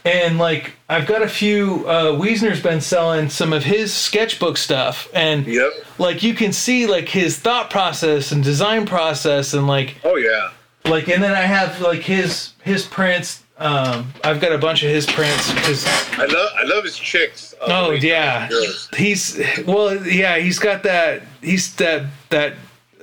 [0.05, 1.85] and like I've got a few.
[1.87, 5.71] Uh, Wiesner's been selling some of his sketchbook stuff, and yep.
[5.97, 10.49] like you can see like his thought process and design process, and like Oh yeah.
[10.85, 13.39] like and then I have like his his prints.
[13.61, 15.85] Um, I've got a bunch of his prints because
[16.17, 17.53] I love I love his chicks.
[17.61, 18.49] uh, Oh yeah,
[18.97, 21.21] he's well, yeah, he's got that.
[21.41, 22.53] He's that that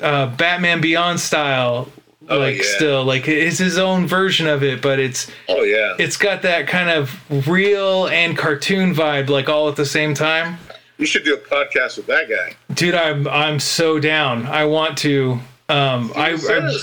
[0.03, 1.89] uh, Batman Beyond style,
[2.29, 2.63] Oh, like yeah.
[2.77, 5.95] still like it's his own version of it, but it's Oh yeah.
[5.99, 7.15] it's got that kind of
[7.49, 10.59] real and cartoon vibe, like all at the same time.
[10.99, 12.55] you should do a podcast with that guy.
[12.75, 14.45] Dude, I'm I'm so down.
[14.47, 15.39] I want to.
[15.69, 16.79] Um, I, I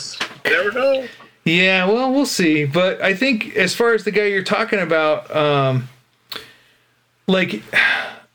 [0.49, 1.07] never know.
[1.45, 2.65] Yeah, well, we'll see.
[2.65, 5.88] But I think as far as the guy you're talking about, um,
[7.27, 7.61] like,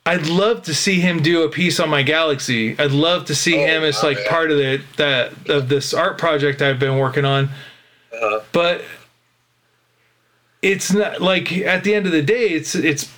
[0.07, 2.77] I'd love to see him do a piece on my Galaxie.
[2.79, 4.29] I'd love to see Oh, him as like yeah.
[4.31, 7.51] part of the that of this art project I've been working on.
[8.21, 8.83] Uh, But
[10.63, 13.13] it's not like at the end of the day, it's it's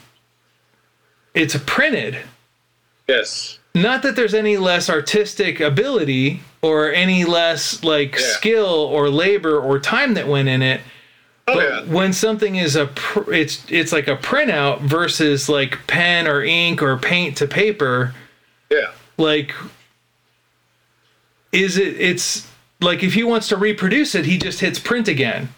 [1.34, 2.18] it's printed.
[3.08, 3.58] yes.
[3.74, 8.26] Not that there's any less artistic ability or any less like Yeah.
[8.26, 10.80] skill or labor or time that went in it.
[11.48, 11.80] Oh But yeah.
[11.92, 16.82] when something is a pr- it's it's like a printout versus like pen or ink
[16.82, 18.14] or paint to paper,
[18.70, 18.90] Yeah.
[19.16, 19.52] like
[21.50, 22.46] is it it's
[22.80, 25.48] like if he wants to reproduce it, he just hits print again.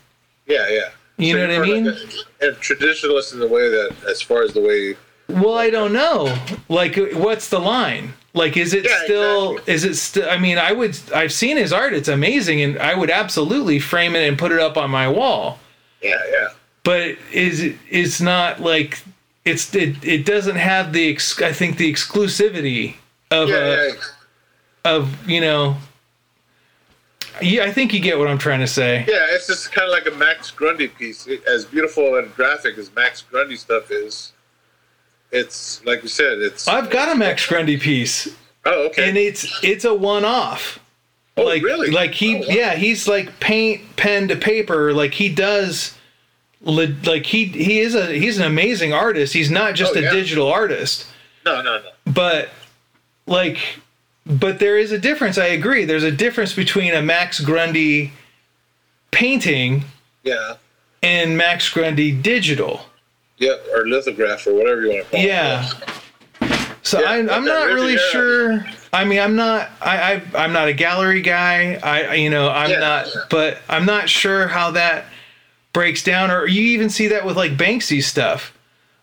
[0.47, 0.69] Yeah.
[0.69, 0.91] Yeah.
[1.16, 1.85] You know what I mean?
[1.86, 1.97] Like
[2.43, 4.97] a, uh, a traditionalist in the way that, as far as the way.
[5.29, 6.37] Well, I don't know.
[6.69, 8.13] Like what's the line?
[8.35, 9.75] Like is it Yeah, still exactly.
[9.75, 12.95] is it still I mean, I would I've seen his art, it's amazing and I
[12.95, 15.59] would absolutely frame it and put it up on my wall.
[16.03, 16.21] Yeah.
[16.31, 16.49] Yeah.
[16.83, 19.03] but is it it's not like
[19.45, 22.97] it's it, it doesn't have the ex, I think the exclusivity
[23.31, 23.57] of Yeah.
[23.57, 23.93] a, yeah.
[24.85, 25.77] of you know
[27.43, 29.93] yeah I think you get what I'm trying to say Yeah, it's just kind of
[29.93, 31.27] like a Max Grundy piece.
[31.49, 34.33] As beautiful and graphic as Max Grundy stuff is,
[35.35, 36.39] it's like you said.
[36.39, 38.28] It's I've got a Max Grundy piece
[38.66, 39.09] oh okay.
[39.09, 40.78] and it's it's a one off
[41.36, 41.90] oh like really?
[41.90, 42.47] like he Oh, wow.
[42.48, 45.94] yeah he's like paint pen to paper like he does
[46.62, 50.11] like he he is a he's an amazing artist he's not just Oh, a yeah.
[50.12, 51.06] digital artist
[51.44, 51.90] No, no, no.
[52.11, 52.48] but
[53.27, 53.59] like
[54.24, 58.12] but there is a difference i agree there's a difference between a max grundy
[59.11, 59.85] painting
[60.23, 60.55] Yeah.
[61.02, 62.86] and max grundy digital
[63.45, 65.27] Yeah, or lithograph or whatever you want to call it.
[65.27, 65.71] yeah.
[66.83, 68.65] So Yeah, I, i'm not really sure.
[68.93, 71.75] I mean i'm not I, I i'm not a gallery guy.
[71.83, 75.07] I you know i'm Yeah, not but i'm not sure how that
[75.73, 78.53] breaks down or you even see that with like banksy stuff.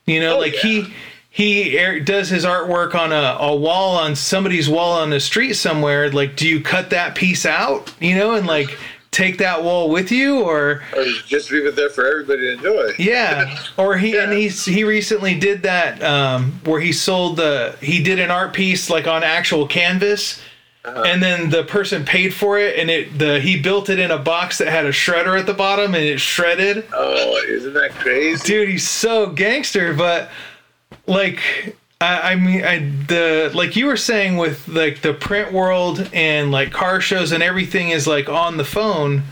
[0.05, 0.61] You know Oh, like yeah.
[0.61, 0.93] he
[1.33, 5.53] he air- does his artwork on a, a wall on somebody's wall on the street
[5.53, 6.11] somewhere.
[6.11, 7.91] Like do you cut that piece out?
[7.99, 8.77] You know and like
[9.11, 12.93] take that wall with you or Or just leave it there for everybody to enjoy.
[12.99, 14.39] yeah or he and Yeah.
[14.39, 18.89] he's he recently did that um where he sold the he did an art piece
[18.89, 20.41] like on actual canvas
[20.85, 21.03] Uh-huh.
[21.05, 24.17] and then the person paid for it and it the he built it in a
[24.17, 28.41] box that had a shredder at the bottom and it shredded Oh, isn't that crazy?
[28.47, 30.29] dude he's so gangster but
[31.05, 36.09] like I, I mean I the like you were saying with like the print world
[36.13, 39.23] and like car shows and everything is like on the phone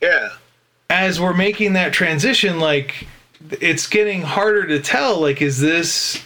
[0.00, 0.30] Yeah.
[0.90, 3.06] as we're making that transition like
[3.60, 6.22] it's getting harder to tell like is this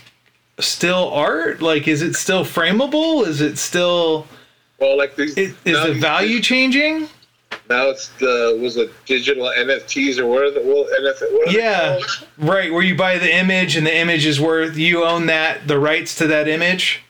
[0.58, 4.26] still art like is it still frameable is it still
[4.78, 5.36] Well, like these.
[5.38, 7.08] is, is the these- value changing
[7.68, 11.32] Now it's the was it digital NFTs or what are the well NFT?
[11.32, 12.00] What are yeah
[12.38, 15.78] right where you buy the image and the image is worth you own that the
[15.78, 17.02] rights to that image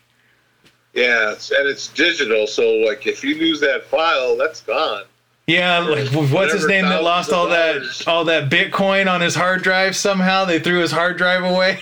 [0.93, 5.05] Yeah, it's, and it's digital, so like if you lose that file, that's gone.
[5.51, 9.63] Yeah like what's his name that lost all that all that bitcoin on his hard
[9.63, 11.79] drive somehow they threw his hard drive away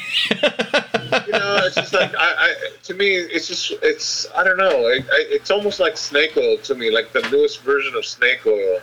[1.26, 4.86] You know, it's just like I, I to me, it's just it's I don't know.
[4.88, 8.46] I, I, it's almost like snake oil to me, like the newest version of snake
[8.46, 8.80] oil.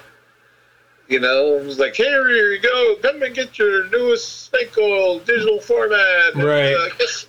[1.08, 5.60] You know, it's like here you go, come and get your newest snake oil digital
[5.60, 6.34] format.
[6.34, 6.74] And, Right.
[6.74, 7.28] uh, it's,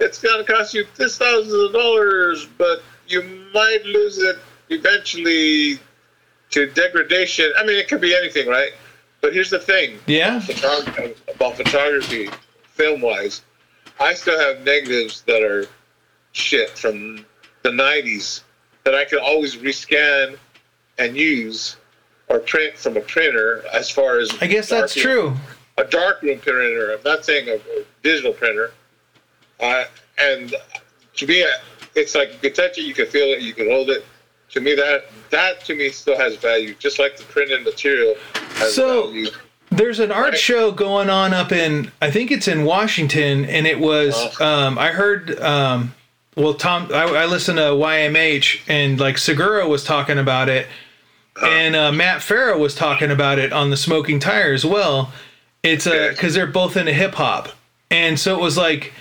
[0.00, 3.22] it's gonna cost you this thousands of dollars, but you
[3.52, 4.38] might lose it
[4.70, 5.78] eventually
[6.50, 7.50] to degradation.
[7.58, 8.72] I mean, it could be anything, right?
[9.20, 12.30] But here's the thing yeah photog- about photography,
[12.62, 13.42] film wise,
[13.98, 15.66] I still have negatives that are
[16.32, 17.24] shit from
[17.62, 18.42] the '90s
[18.84, 20.38] that I can always rescan
[20.98, 21.76] and use
[22.28, 25.36] or print from a printer as far as I guess that's dark- true.
[25.78, 26.92] a darkroom printer.
[26.92, 28.72] I'm not saying a, a digital printer.
[29.60, 29.84] Uh,
[30.18, 30.54] and
[31.16, 31.44] to me,
[31.94, 34.04] it's like you can touch it, you can feel it, you can hold it.
[34.52, 38.14] To me, that that to me still has value, just like the printed material
[38.56, 39.28] has So- value.
[39.70, 40.38] There's an art Right.
[40.38, 44.44] show going on up in I think it's in Washington, and it was Oh.
[44.46, 45.94] um, I heard um,
[46.36, 50.66] well Tom I, I listened to YMH and like Segura was talking about it,
[51.44, 55.12] and uh, Matt Farah was talking about it on the Smoking Tire as well.
[55.62, 56.08] It's Okay.
[56.10, 57.50] because they're both into hip hop,
[57.90, 58.94] and so it was like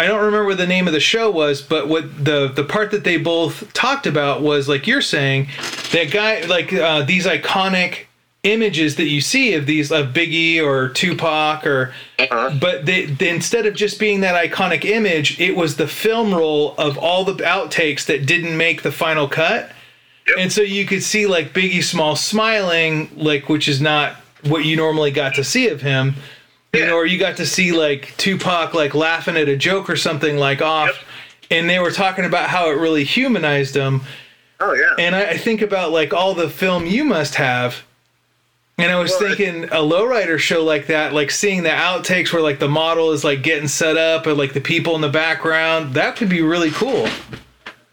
[0.00, 2.90] I don't remember what the name of the show was, but what the the part
[2.92, 5.48] that they both talked about was like you're saying
[5.92, 8.06] that guy like uh, these iconic
[8.42, 12.56] images that you see of these of Biggie or Tupac or Uh-huh.
[12.58, 16.74] but they, they instead of just being that iconic image, it was the film roll
[16.78, 19.70] of all the outtakes that didn't make the final cut.
[20.28, 20.36] Yep.
[20.38, 24.74] And so you could see like Biggie Small smiling, like which is not what you
[24.76, 26.14] normally got to see of him.
[26.72, 29.96] You know, or you got to see like Tupac like laughing at a joke or
[29.96, 30.88] something like off.
[30.88, 30.96] Yep.
[31.52, 34.02] And they were talking about how it really humanized him.
[34.60, 34.94] Oh yeah.
[34.98, 37.82] And I, I think about like all the film you must have.
[38.78, 42.40] And I was Well, thinking a lowrider show like that, like seeing the outtakes where
[42.40, 45.94] like the model is like getting set up and like the people in the background,
[45.94, 47.06] that could be really cool.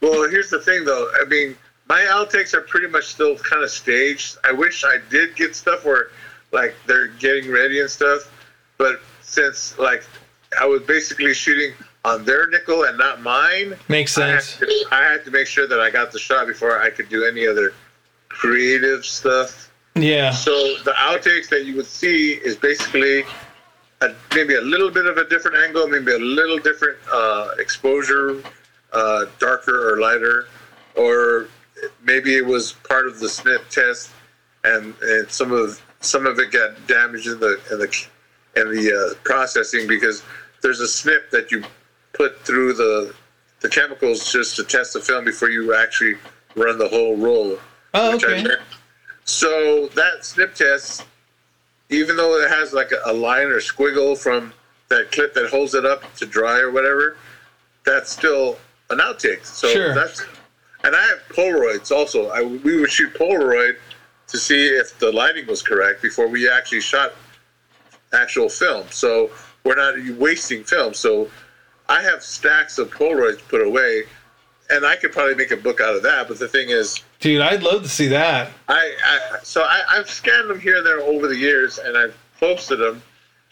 [0.01, 1.09] Well, here's the thing, though.
[1.19, 1.57] I mean,
[1.89, 4.37] my outtakes are pretty much still kind of staged.
[4.43, 6.09] I wish I did get stuff where,
[6.51, 8.31] like, they're getting ready and stuff.
[8.77, 10.03] But since, like,
[10.59, 11.73] I was basically shooting
[12.05, 14.71] on their nickel and not mine, Makes I had, sense.
[14.71, 17.25] to, I had to make sure that I got the shot before I could do
[17.25, 17.73] any other
[18.29, 19.71] creative stuff.
[19.95, 20.31] Yeah.
[20.31, 20.51] So
[20.83, 23.23] the outtakes that you would see is basically
[24.01, 28.41] a, maybe a little bit of a different angle, maybe a little different uh, exposure,
[28.93, 30.47] uh, darker or lighter,
[30.95, 31.47] or
[32.03, 34.11] maybe it was part of the snip test,
[34.63, 37.87] and, and some of some of it got damaged in the in the
[38.57, 40.23] in the uh, processing because
[40.61, 41.63] there's a snip that you
[42.13, 43.13] put through the
[43.61, 46.15] the chemicals just to test the film before you actually
[46.55, 47.57] run the whole roll.
[47.93, 48.45] Oh, okay.
[49.25, 51.03] So that snip test,
[51.89, 54.53] even though it has like a, a line or squiggle from
[54.89, 57.17] that clip that holds it up to dry or whatever,
[57.83, 58.57] that's still
[58.89, 59.43] an outtake.
[59.43, 59.93] So Sure.
[59.95, 60.23] that's
[60.83, 62.27] and I have Polaroids also.
[62.29, 63.77] I, we would shoot Polaroid
[64.27, 67.13] to see if the lighting was correct before we actually shot
[68.13, 68.85] actual film.
[68.89, 69.29] So
[69.63, 70.93] we're not wasting film.
[70.93, 71.29] So
[71.89, 74.03] I have stacks of Polaroids put away,
[74.69, 76.27] and I could probably make a book out of that.
[76.27, 78.51] But the thing is, Dude, I'd love to see that.
[78.67, 82.15] I, I so I, I've scanned them here and there over the years, and I've
[82.39, 83.01] posted them.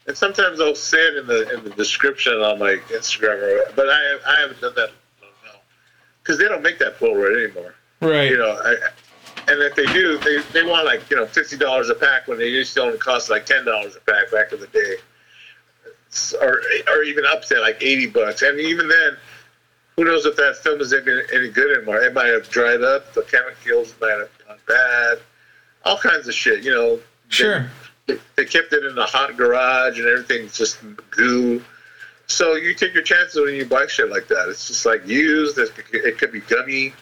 [0.08, 3.90] And sometimes I'll say it in the in the description on my Instagram, or, but
[3.90, 4.92] I I haven't done that
[6.22, 7.76] because they don't make that Polaroid anymore.
[8.02, 8.30] Right.
[8.30, 8.76] You know, I,
[9.48, 12.38] and if they do, they, they want like you know fifty dollars a pack when
[12.38, 14.96] they used to only cost like ten dollars a pack back in the day,
[16.42, 18.42] or or even up to like eighty bucks.
[18.42, 19.18] And even then,
[19.96, 22.02] who knows if that film is even any good anymore?
[22.02, 23.14] It might have dried up.
[23.14, 25.20] The chemicals might have gone bad.
[25.84, 26.64] All kinds of shit.
[26.64, 27.00] You know.
[27.30, 27.70] Sure.
[28.08, 30.78] They, they kept it in a hot garage and everything's just
[31.10, 31.64] goo.
[32.28, 34.48] So you take your chances when you buy shit like that.
[34.50, 35.58] It's just like used.
[35.58, 36.94] It could be gummy.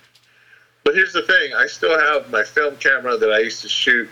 [0.84, 4.10] But here's the thing: I still have my film camera that I used to shoot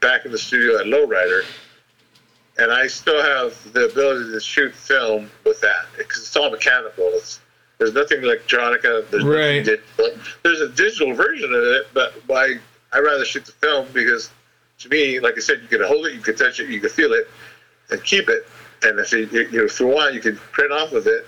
[0.00, 1.44] back in the studio at Lowrider,
[2.58, 7.10] and I still have the ability to shoot film with that because it's all mechanical.
[7.14, 7.40] It's
[7.78, 8.82] there's nothing electronic.
[8.82, 9.66] There's Right.
[9.66, 10.20] nothing.
[10.42, 12.58] There's a digital version of it, but why?
[12.92, 14.30] I rather shoot the film because
[14.80, 16.90] to me, like I said, you can hold it, you can touch it, you can
[16.90, 17.28] feel it,
[17.90, 18.46] and keep it.
[18.82, 21.26] And if you, you if you want, you can print off of it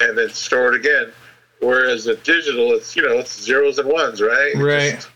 [0.00, 1.10] and then store it again.
[1.60, 4.52] Whereas a digital, it's you know, it's zeros and ones, right?
[4.56, 4.94] Right.
[4.94, 5.08] just-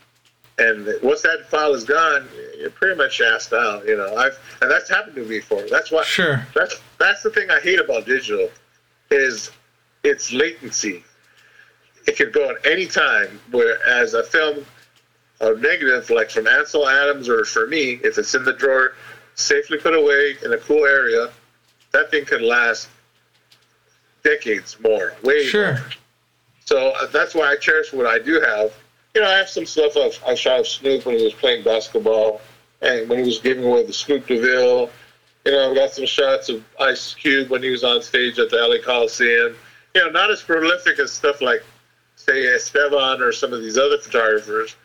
[0.57, 3.85] and once that file is gone, you're pretty much asked out.
[3.85, 5.63] You know, I've and that's happened to me before.
[5.69, 6.03] That's why.
[6.03, 6.47] Sure.
[6.55, 8.49] That's that's the thing I hate about digital,
[9.11, 9.51] is
[10.03, 11.03] its latency.
[12.07, 13.41] It can go at any time.
[13.51, 14.65] Whereas a film,
[15.41, 18.93] a negative like from Ansel Adams or for me, if it's in the drawer,
[19.33, 21.31] safely put away in a cool area,
[21.91, 22.87] that thing can last
[24.23, 25.13] decades more.
[25.23, 25.73] Way Sure.
[25.73, 25.85] more.
[26.65, 28.73] So uh, that's why I cherish what I do have.
[29.13, 31.63] You know, I have some stuff of, I shot of Snoop when he was playing
[31.63, 32.41] basketball,
[32.81, 34.89] and when he was giving away the Snoop DeVille.
[35.45, 38.49] You know, I've got some shots of Ice Cube when he was on stage at
[38.49, 39.55] the LA Coliseum.
[39.93, 41.63] You know, not as prolific as stuff like,
[42.15, 44.75] say, Estevan or some of these other photographers,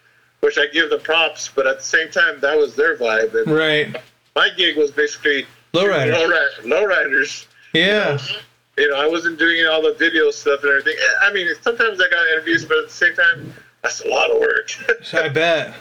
[0.41, 3.35] which I give them props, but at the same time, that was their vibe.
[3.35, 3.97] And Right.
[4.37, 6.15] my gig was basically low Lowrider.
[6.15, 7.47] lowri- lowriders.
[7.73, 8.13] Yeah.
[8.13, 8.39] You know,
[8.79, 10.97] I wasn't doing all the video stuff and everything.
[11.21, 13.53] I mean, sometimes I got interviews, but at the same time,
[13.83, 14.71] that's a lot of work.
[15.13, 15.75] I bet.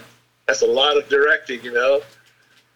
[0.47, 2.01] that's a lot of directing, you know.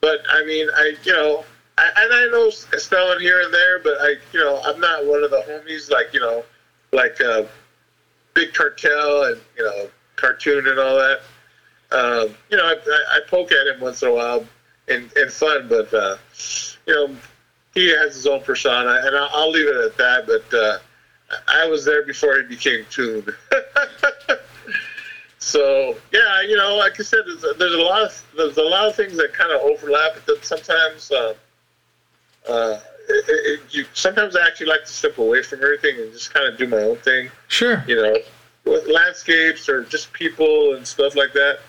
[0.01, 1.45] But I mean, I you know,
[1.77, 5.23] I, and I know Stellan here and there, but I you know, I'm not one
[5.23, 6.43] of the homies like you know,
[6.91, 7.43] like uh,
[8.33, 11.21] Big Cartel and you know, cartoon and all that.
[11.91, 14.45] Um, you know, I, I, I poke at him once in a while
[14.87, 16.17] in, in fun, but uh,
[16.85, 17.15] you know,
[17.73, 20.27] he has his own persona, and I'll, I'll leave it at that.
[20.27, 20.77] But uh,
[21.47, 23.25] I was there before he became Toon.
[25.39, 28.63] so yeah, you know, like I said, there's a, there's a lot of there's a
[28.63, 31.11] lot of things that kind of overlap, but then sometimes.
[31.11, 31.33] Uh,
[32.47, 32.77] uh,
[33.09, 36.45] it, it, you, sometimes I actually like to step away from everything and just kind
[36.45, 37.29] of do my own thing.
[37.47, 37.83] Sure.
[37.87, 38.17] You know,
[38.65, 41.59] with landscapes or just people and stuff like that.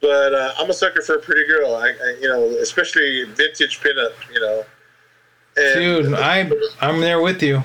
[0.00, 1.74] But uh, I'm a sucker for a pretty girl.
[1.74, 4.12] I, I, you know, especially vintage pinup.
[4.32, 4.64] You know.
[5.56, 6.50] And, Dude, I
[6.80, 7.62] I'm there with you.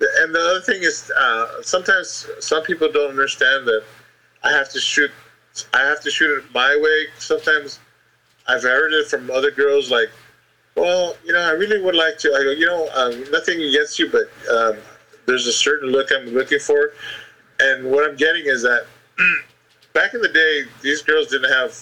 [0.00, 3.82] And the other thing is, uh, sometimes some people don't understand that
[4.44, 5.10] I have to shoot.
[5.74, 7.06] I have to shoot it my way.
[7.18, 7.80] Sometimes
[8.46, 10.10] I've heard it from other girls like,
[10.76, 13.98] "Well, you know, I really would like to." I go, "You know, um, nothing against
[13.98, 14.76] you, but um,
[15.26, 16.92] there's a certain look I'm looking for."
[17.60, 18.86] And what I'm getting is that
[19.92, 21.76] back in the day, these girls didn't have,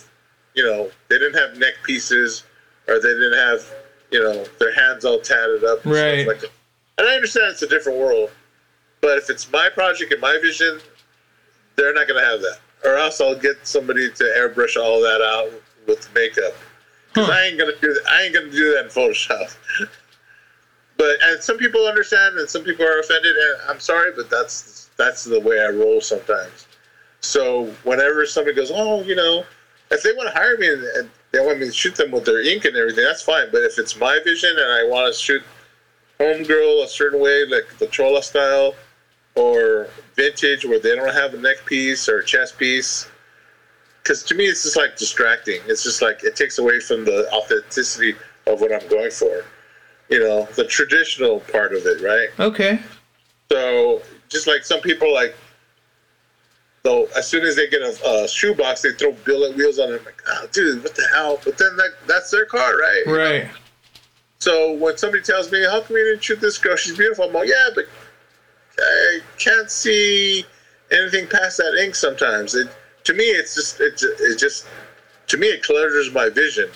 [0.55, 2.45] you know, they didn't have neck pieces
[2.89, 3.63] or they didn't have,
[4.11, 5.85] you know, their hands all tatted up.
[5.85, 6.23] And right.
[6.23, 6.51] Stuff like that.
[6.99, 8.31] And I understand it's a different world,
[9.01, 10.81] but if it's my project and my vision,
[11.77, 12.59] they're not going to have that.
[12.85, 15.51] Or else I'll get somebody to airbrush all that out
[15.87, 16.55] with makeup.
[17.09, 17.35] Because huh.
[17.35, 18.03] I ain't gonna do that.
[18.11, 19.57] I ain't gonna do that in Photoshop.
[20.99, 23.35] but and some people understand, and some people are offended.
[23.35, 26.67] And I'm sorry, but that's that's the way I roll sometimes.
[27.21, 29.45] So whenever somebody goes, oh, you know,
[29.91, 32.41] if they want to hire me and they want me to shoot them with their
[32.41, 33.49] ink and everything, that's fine.
[33.53, 35.43] But if it's my vision and I want to shoot
[36.19, 38.75] homegirl a certain way, like the Chola style
[39.35, 43.07] or vintage, where they don't have a neck piece or a chest piece,
[44.03, 45.61] because to me it's just like distracting.
[45.67, 48.15] It's just like it takes away from the authenticity
[48.47, 49.45] of what I'm going for.
[50.09, 52.29] You know, the traditional part of it, right?
[52.41, 52.81] Okay.
[53.53, 54.01] So
[54.31, 55.35] just like some people like
[56.87, 59.99] so as soon as they get a, a shoebox, they throw billet wheels on it.
[59.99, 61.41] I'm like, oh, dude, what the hell?
[61.45, 63.03] But then that, that's their car, right?
[63.09, 63.49] Right.
[64.39, 66.77] So when somebody tells me, how come you didn't shoot this girl?
[66.77, 67.25] She's beautiful.
[67.25, 67.87] I'm like, yeah, but
[68.79, 70.47] I can't see
[70.93, 72.55] anything past that ink sometimes.
[72.55, 72.69] It,
[73.03, 74.69] to me, it's just, it, it just,
[75.27, 76.71] to me, it clutters my vision.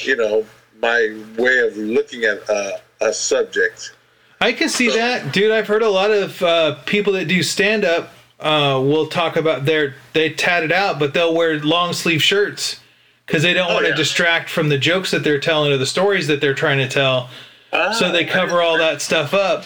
[0.00, 0.44] You know,
[0.82, 3.94] my way of looking at uh, a subject.
[4.40, 5.52] I can see so, that, dude.
[5.52, 8.10] I've heard a lot of uh, people that do stand up
[8.40, 12.80] uh, we'll talk about their they tat it out, but they'll wear long sleeve shirts
[13.26, 13.96] because they don't oh, want to yeah.
[13.96, 17.30] distract from the jokes that they're telling or the stories that they're trying to tell.
[17.72, 19.64] Ah, so they cover all that stuff up.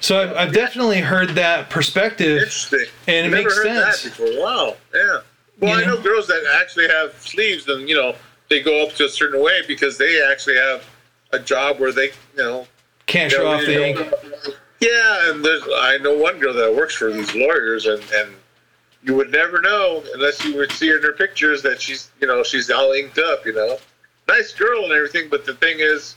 [0.00, 2.38] So I've, I've definitely heard that perspective.
[2.38, 2.86] Interesting.
[3.06, 4.18] And it Never makes sense.
[4.18, 4.76] Wow.
[4.94, 5.20] Yeah.
[5.60, 5.96] Well, you I know?
[5.96, 8.14] know girls that actually have sleeves, and you know
[8.48, 10.84] they go up to a certain way because they actually have
[11.32, 12.66] a job where they, you know,
[13.06, 13.98] can't show off the ink.
[14.80, 18.34] Yeah, and there's I know one girl that works for these lawyers, and and
[19.02, 22.26] you would never know unless you would see her in her pictures that she's you
[22.26, 23.78] know she's all inked up, you know,
[24.28, 25.28] nice girl and everything.
[25.28, 26.16] But the thing is,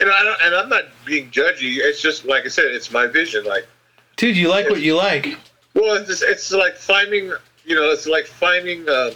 [0.00, 1.76] you know, I don't, and I'm not being judgy.
[1.78, 3.44] It's just like I said, it's my vision.
[3.44, 3.66] Like,
[4.16, 5.36] dude, you like what you like.
[5.74, 7.32] Well, it's, it's like finding,
[7.64, 9.10] you know, it's like finding, uh,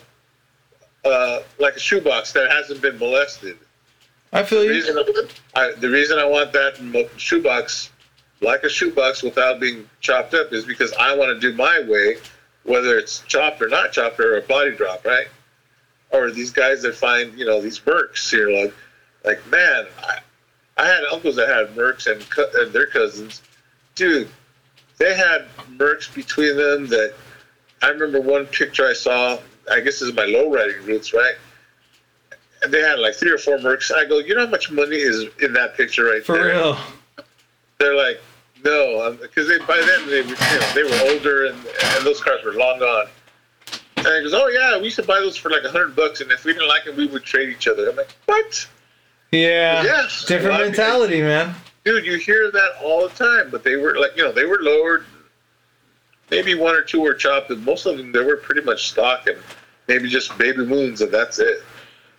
[1.05, 3.59] uh, like a shoebox that hasn't been molested.
[4.32, 4.70] I feel the you.
[4.72, 7.90] Reason I, the reason I want that shoebox
[8.40, 12.19] like a shoebox without being chopped up is because I want to do my way,
[12.65, 15.27] whether it's chopped or not chopped or a body drop, right?
[16.10, 18.74] Or these guys that find, you know, these mercs here, like,
[19.24, 20.19] like man, I,
[20.77, 22.24] I had uncles that had mercs and,
[22.55, 23.43] and their cousins.
[23.94, 24.28] Dude,
[24.98, 25.47] they had
[25.77, 27.15] mercs between them that
[27.82, 29.39] I remember one picture I saw,
[29.70, 31.35] I guess this is my low riding roots, right?
[32.62, 33.93] And they had like three or four mercs.
[33.93, 36.51] I go, you know how much money is in that picture right For there?
[36.51, 36.78] For real.
[37.78, 38.20] They're like,
[38.64, 42.20] no, because um, by then they were, you know, they were older and, and those
[42.20, 43.06] cars were long gone.
[43.97, 46.20] And he goes, "Oh yeah, we used to buy those for like a hundred bucks,
[46.20, 48.68] and if we didn't like them, we would trade each other." I'm like, "What?"
[49.30, 50.06] Yeah.
[50.26, 51.55] Different mentality, people, man.
[51.85, 54.59] Dude, you hear that all the time, but they were like, you know, they were
[54.60, 55.05] lowered.
[56.30, 59.26] Maybe one or two were chopped, but most of them they were pretty much stock
[59.26, 59.39] and
[59.86, 61.62] maybe just baby moons, and that's it.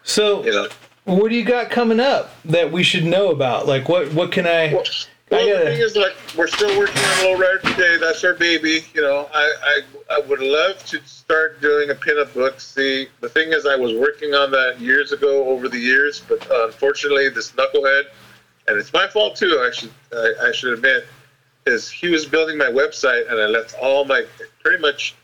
[0.03, 0.67] So, you know,
[1.05, 3.67] what do you got coming up that we should know about?
[3.67, 4.73] Like, what what can I?
[4.73, 4.85] Well,
[5.31, 7.97] well, the thing is, like, we're still working on Low Rider today.
[7.97, 8.85] That's our baby.
[8.93, 9.81] You know, I, I,
[10.15, 12.59] I would love to start doing a pinup book.
[12.59, 16.45] See, the thing is, I was working on that years ago, over the years, but
[16.51, 18.05] unfortunately, this knucklehead,
[18.67, 19.59] and it's my fault too.
[19.61, 21.05] I should, I, I should admit,
[21.65, 24.25] is he was building my website, and I left all my,
[24.61, 25.15] pretty much,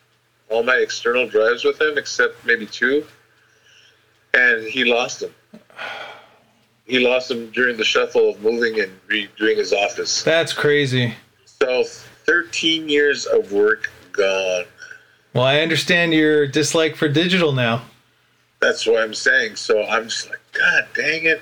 [0.50, 3.06] all my external drives with him, except maybe two.
[4.36, 5.34] and he lost him.
[6.86, 10.24] He lost him during the shuffle of moving and redoing his office.
[10.24, 11.16] That's crazy.
[11.46, 14.66] So 13 years of work gone.
[15.34, 17.82] Well, I understand your dislike for digital now.
[18.62, 19.56] That's what I'm saying.
[19.56, 21.42] So I'm just like, God dang it.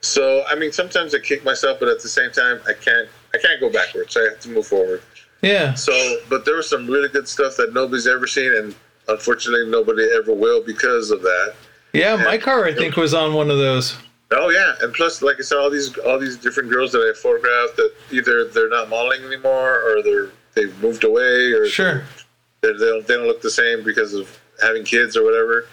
[0.00, 3.08] So I mean, sometimes I kick myself, but at the same time, I can't.
[3.32, 4.16] I can't go backwards.
[4.16, 5.02] I have to move forward.
[5.42, 5.74] Yeah.
[5.74, 5.92] So,
[6.28, 8.74] but there was some really good stuff that nobody's ever seen, and
[9.08, 11.54] unfortunately, nobody ever will because of that.
[11.92, 13.96] Yeah, my car I think was on one of those.
[14.32, 17.18] Oh yeah, and plus, like I said, all these all these different girls that I
[17.20, 22.04] photographed that either they're not modeling anymore, or they're they've moved away, or Sure.
[22.60, 25.66] they're, they don't they don't look the same because of having kids or whatever.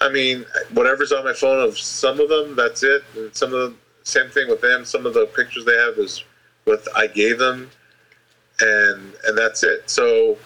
[0.00, 3.02] I mean, whatever's on my phone of some of them, that's it.
[3.16, 4.84] And some of the same thing with them.
[4.84, 6.22] Some of the pictures they have is
[6.64, 7.68] what I gave them,
[8.60, 9.90] and and that's it.
[9.90, 10.38] So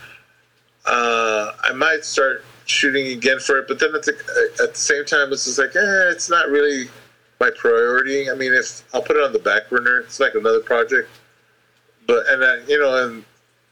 [0.86, 4.12] uh, I might start shooting again for it, but then at the,
[4.62, 6.88] at the same time, it's just like, eh, it's not really
[7.42, 8.30] my priority.
[8.30, 11.08] I mean, if I'll put it on the back burner, it's like another project.
[12.06, 13.24] But and I, you know, and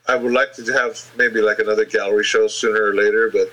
[0.08, 3.50] I would like to have maybe like another gallery show sooner or later, but.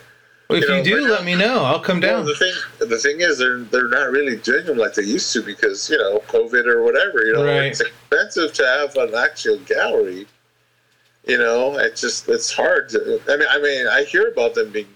[0.49, 1.60] Well, if You you, do, right let now- me know.
[1.64, 2.23] I'll come down.
[2.26, 5.41] the thing, the thing is, they're they're not really doing them like they used to
[5.41, 7.26] because you know COVID or whatever.
[7.26, 7.65] You know, Right.
[7.65, 10.26] it's expensive to have an actual gallery.
[11.26, 12.88] You know, it's just it's hard.
[12.94, 14.88] To, I mean, I mean, I hear about them being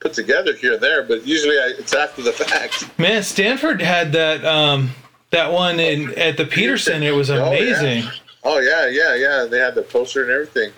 [0.00, 2.98] put together here and there, but usually I, it's after the fact.
[2.98, 4.90] Man, Stanford had that um
[5.30, 7.02] that one in at the Petersen.
[7.02, 7.46] It was Oh, yeah.
[7.48, 8.10] amazing.
[8.44, 9.44] Oh yeah, yeah, yeah.
[9.44, 10.72] They had the poster and everything.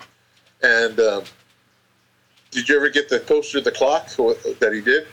[0.63, 1.23] And um,
[2.51, 5.07] did you ever get the poster of the clock that he did?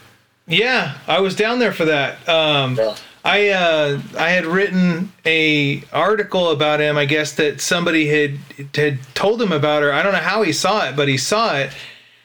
[0.47, 2.27] Yeah, I was down there for that.
[2.29, 2.97] Um, Yeah.
[3.25, 6.97] I uh, I had written a article about him.
[6.97, 8.39] I guess that somebody had
[8.75, 9.93] had told him about her.
[9.93, 11.71] I don't know how he saw it, but he saw it.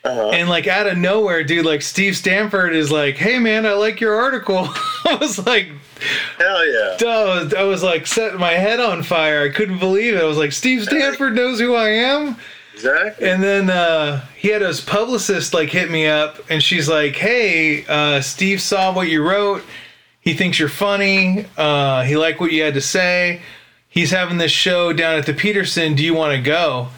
[0.03, 0.31] Uh-huh.
[0.31, 4.01] And like out of nowhere, dude, like Steve Stanford is like, "Hey man, I like
[4.01, 4.67] your article."
[5.05, 5.69] I was like,
[6.37, 6.97] Hell yeah!
[7.01, 9.43] I was, I was like setting my head on fire.
[9.43, 10.21] I couldn't believe it.
[10.21, 12.35] I was like, Steve Stanford knows who I am.
[12.73, 13.29] Exactly.
[13.29, 17.85] And then uh, he had his publicist like hit me up, and she's like, "Hey,
[17.85, 19.63] uh, Steve saw what you wrote.
[20.19, 21.45] He thinks you're funny.
[21.57, 23.41] Uh, he liked what you had to say.
[23.87, 25.95] He's having this show down at the Petersen.
[25.95, 26.89] Do you want to go?"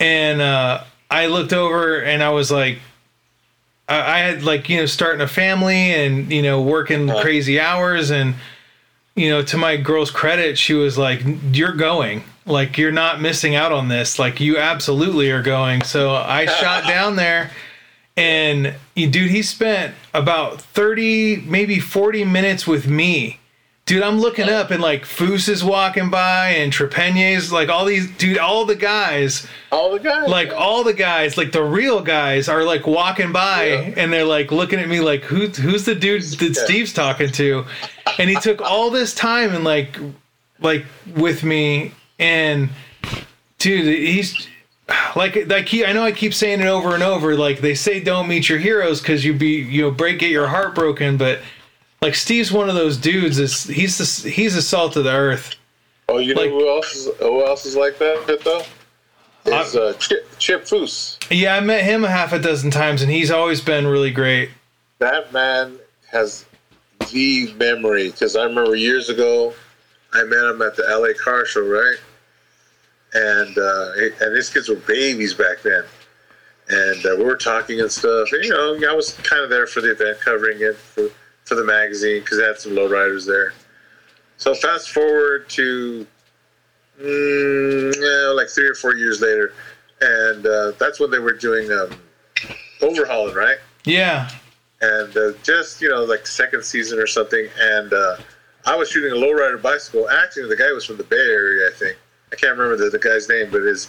[0.00, 0.84] And uh,
[1.14, 2.78] I looked over, and I was like,
[3.88, 7.22] I, I had like you know starting a family and you know working uh-huh.
[7.22, 8.10] crazy hours.
[8.10, 8.34] And
[9.14, 11.22] you know to my girl's credit she was like
[11.52, 12.24] you're going.
[12.46, 14.18] Like you're not missing out on this.
[14.18, 15.82] Like you absolutely are going.
[15.82, 17.50] So i shot down there
[18.16, 23.40] and dude he spent about 30 maybe 40 minutes with me
[23.86, 28.10] dude i'm looking up and like foose is walking by and trepanier's like all these
[28.12, 30.28] dude all the guys All the guys.
[30.28, 33.94] like all the guys, like the real guys, are like walking by Yeah.
[33.96, 36.64] and they're like looking at me like who who's the dude that Yeah.
[36.64, 37.64] Steve's talking to?
[38.18, 39.98] And he took all this time and like
[40.60, 40.86] like
[41.16, 42.68] with me and
[43.58, 44.46] dude, he's
[45.16, 47.98] like like he I know I keep saying it over and over like they say
[48.00, 51.40] don't meet your heroes cuz you be you know break get your heart broken but
[52.04, 55.56] like Steve's one of those dudes is he's the, he's the salt of the earth.
[56.10, 58.62] Oh, you know who else is who else is like that though?
[59.50, 61.18] Is uh, Chip, Chip Foose.
[61.30, 64.50] Yeah, I met him a half a dozen times and he's always been really great.
[64.98, 65.78] That man
[66.10, 66.44] has
[67.10, 69.54] the memory because I remember years ago,
[70.12, 71.96] I met him at the LA Car Show, right?
[73.14, 75.84] And uh, and his kids were babies back then,
[76.68, 78.28] and uh, we were talking and stuff.
[78.32, 81.08] And you know, I was kind of there for the event, covering it for
[81.44, 83.52] for the magazine because they had some lowriders there.
[84.36, 86.06] So fast forward to
[87.00, 89.52] mm, yeah, like three or four years later,
[90.00, 91.90] and uh, that's when they were doing um,
[92.80, 93.58] Overhaulin', right?
[93.84, 94.28] Yeah.
[94.80, 98.16] and uh, just you know like second season or something and uh,
[98.64, 101.72] i was shooting a lowrider bicycle actually the guy was from the bay area i
[101.72, 101.96] think
[102.32, 103.88] i can't remember the, the guy's name but his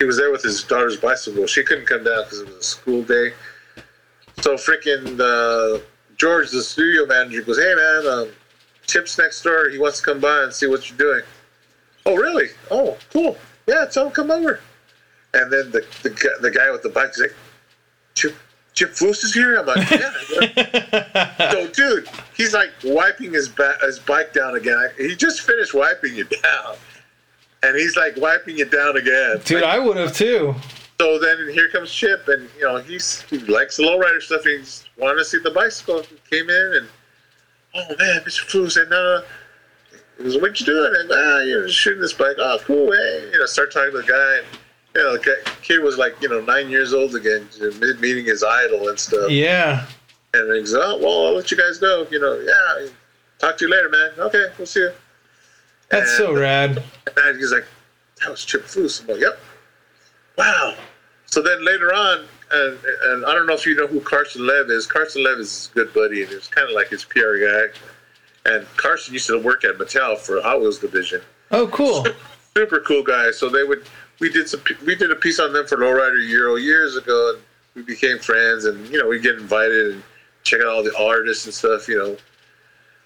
[0.00, 2.62] he was there with his daughter's bicycle she couldn't come down because it was a
[2.62, 3.32] school day
[4.40, 5.80] so freaking uh,
[6.18, 8.28] george the studio manager goes hey man um,
[8.86, 11.22] chip's next door he wants to come by and see what you're doing
[12.06, 13.36] oh really oh cool
[13.66, 14.60] yeah tell him come over
[15.34, 17.34] and then the, the, the guy with the bike is like
[18.14, 18.34] chip
[18.78, 19.58] Chip Foose is here.
[19.58, 21.50] I'm like, yeah.
[21.50, 24.90] So, dude, he's like wiping his ba- his bike down again.
[24.96, 26.76] He just finished wiping it down,
[27.64, 29.40] and he's like wiping it down again.
[29.44, 30.54] Dude, Like, I would have too.
[31.00, 34.44] So then here comes Chip, and you know he's he likes the lowrider stuff.
[34.44, 34.62] He
[35.00, 36.02] wanted to see the bicycle.
[36.02, 36.88] He came in and
[37.74, 38.44] oh man, Mr.
[38.46, 39.22] Foose said no.
[40.16, 40.92] He goes, what you doing?
[40.96, 42.36] And ah, you know, shooting this bike.
[42.38, 42.90] Oh, cool.
[42.90, 44.38] Hey, you know, start talking to the guy.
[44.38, 44.46] And,
[44.96, 47.48] you know, the kid was like, you know, nine years old again,
[48.00, 49.30] meeting his idol and stuff.
[49.30, 49.86] Yeah.
[50.34, 52.06] And he's oh well, I'll let you guys go.
[52.10, 52.88] You know, yeah.
[53.38, 54.10] Talk to you later, man.
[54.18, 54.92] Okay, we'll see you.
[55.90, 56.82] That's so rad.
[57.16, 57.64] And he's like,
[58.20, 59.00] that was Chip Foose.
[59.02, 59.38] I'm like, yep.
[60.38, 60.74] Wow.
[61.26, 64.70] So then later on, and, and I don't know if you know who Carson Lev
[64.70, 64.86] is.
[64.86, 67.66] Carson Lev is his good buddy, and he was kind of like his PR guy.
[68.46, 71.20] And Carson used to work at Mattel for Hot Wheels division.
[71.50, 72.06] Oh, cool.
[72.56, 73.30] Super cool guy.
[73.32, 73.84] So they would
[74.20, 77.42] we did some we did a piece on them for Lowrider Euro years ago, and
[77.74, 78.64] we became friends.
[78.64, 80.02] And you know we get invited and
[80.44, 81.88] check out all the artists and stuff.
[81.88, 82.16] You know.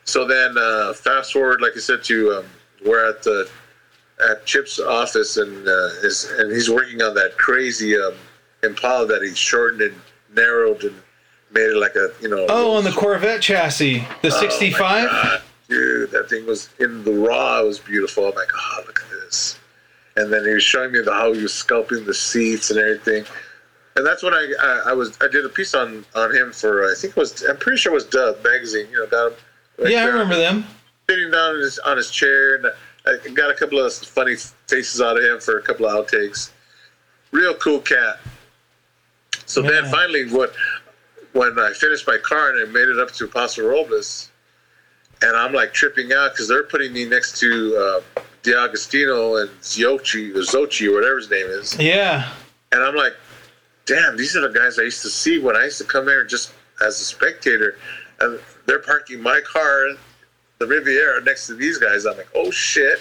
[0.05, 2.45] So then uh, fast forward, like I said, to um,
[2.85, 3.51] we're at the
[4.31, 8.15] at Chip's office, and uh, his, and he's working on that crazy um,
[8.63, 9.95] Impala that he shortened and
[10.35, 10.95] narrowed and
[11.53, 12.47] made it like a you know.
[12.49, 15.11] Oh, on the Corvette chassis, the Oh, 65.
[15.11, 17.61] God, dude, that thing was in the raw.
[17.61, 18.27] It was beautiful.
[18.27, 19.59] I'm like, oh, look at this.
[20.17, 23.25] And then he was showing me the, how he was sculpting the seats and everything.
[23.97, 26.85] And that's when I, I I was I did a piece on on him for
[26.91, 28.87] I think it was I'm pretty sure it was Dub magazine.
[28.91, 29.91] You know, got him.
[29.91, 30.65] yeah, I remember them.
[31.11, 32.67] sitting down on his, on his chair, and
[33.07, 34.37] I got a couple of funny
[34.69, 36.51] faces out of him for a couple of outtakes.
[37.33, 38.21] Real cool cat.
[39.47, 40.55] So then finally, what
[41.33, 44.31] when I finished my car and I made it up to Paso Robles,
[45.23, 50.35] and I'm like tripping out because they're putting me next to uh, D'Agostino and Ziochi
[50.35, 52.31] or Zocchi or whatever his name is, Yeah.
[52.73, 53.15] and I'm like,
[53.87, 56.25] damn, these are the guys I used to see when I used to come there
[56.25, 56.53] just
[56.85, 57.77] as a spectator,
[58.21, 59.89] and they're parking my car,
[60.63, 62.07] the Riviera, next to these guys.
[62.07, 63.01] I'm like, oh shit!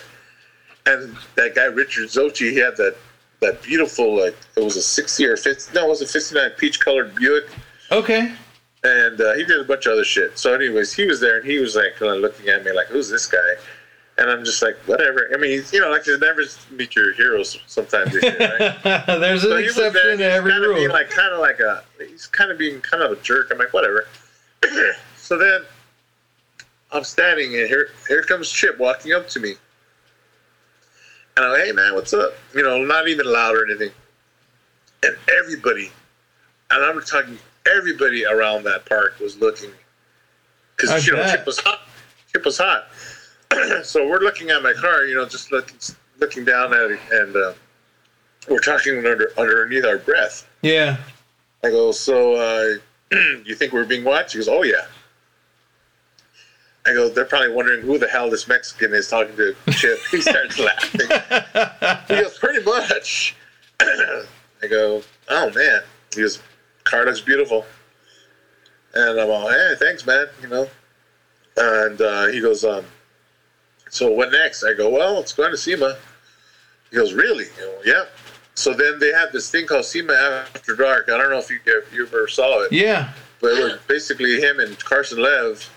[0.85, 2.95] And that guy Richard Zocchi, he had that
[3.39, 6.79] that beautiful like it was a 60 or 50 no, it was a 59 peach
[6.79, 7.45] colored Buick,
[7.91, 8.31] Okay.
[8.83, 10.37] and uh, he did a bunch of other shit.
[10.37, 12.87] So, anyways, he was there and he was like kind of looking at me like,
[12.87, 13.53] who's this guy?
[14.19, 15.27] And I'm just like, whatever.
[15.33, 18.13] I mean, you know, like you never meet your heroes sometimes.
[18.13, 18.21] Year,
[18.59, 18.83] right?
[19.07, 20.93] There's an So he was there, exception to every kind of being rule.
[20.93, 23.49] like kind of like a he's kind of being kind of a jerk.
[23.51, 24.05] I'm like whatever.
[25.17, 25.61] so then
[26.91, 29.55] I'm standing and here here comes Chip walking up to me.
[31.37, 32.33] And I'm like, hey man, what's up?
[32.53, 33.91] You know, not even loud or anything.
[35.03, 35.91] And everybody,
[36.69, 39.71] and I'm talking everybody around that park was looking
[40.75, 41.29] because you know.
[41.31, 41.79] Chip was hot.
[42.31, 42.87] Chip was hot.
[43.83, 45.77] so we're looking at my car, you know, just looking
[46.19, 47.53] looking down at it, and uh,
[48.49, 50.47] we're talking under underneath our breath.
[50.61, 50.97] Yeah.
[51.63, 52.75] I go, so uh,
[53.45, 54.33] you think we're being watched?
[54.33, 54.85] He goes, oh yeah.
[56.85, 59.99] I go, they're probably wondering who the hell this Mexican is talking to Chip.
[60.09, 61.01] He starts laughing.
[62.07, 63.35] He goes, pretty much.
[63.79, 65.81] I go, oh man.
[66.15, 66.41] He goes,
[66.83, 67.65] car looks beautiful.
[68.93, 70.27] And I'm all, hey, thanks, man.
[70.41, 70.69] You know.
[71.57, 72.85] And uh, he goes, um,
[73.89, 74.63] so what next?
[74.63, 75.97] I go, well, it's going to SEMA.
[76.89, 77.45] He goes, really?
[77.59, 78.05] Go, yeah.
[78.55, 81.09] So then they have this thing called SEMA After Dark.
[81.09, 83.11] I don't know if you, if you ever saw it, Yeah.
[83.39, 85.69] but it was basically him and Carson Lev.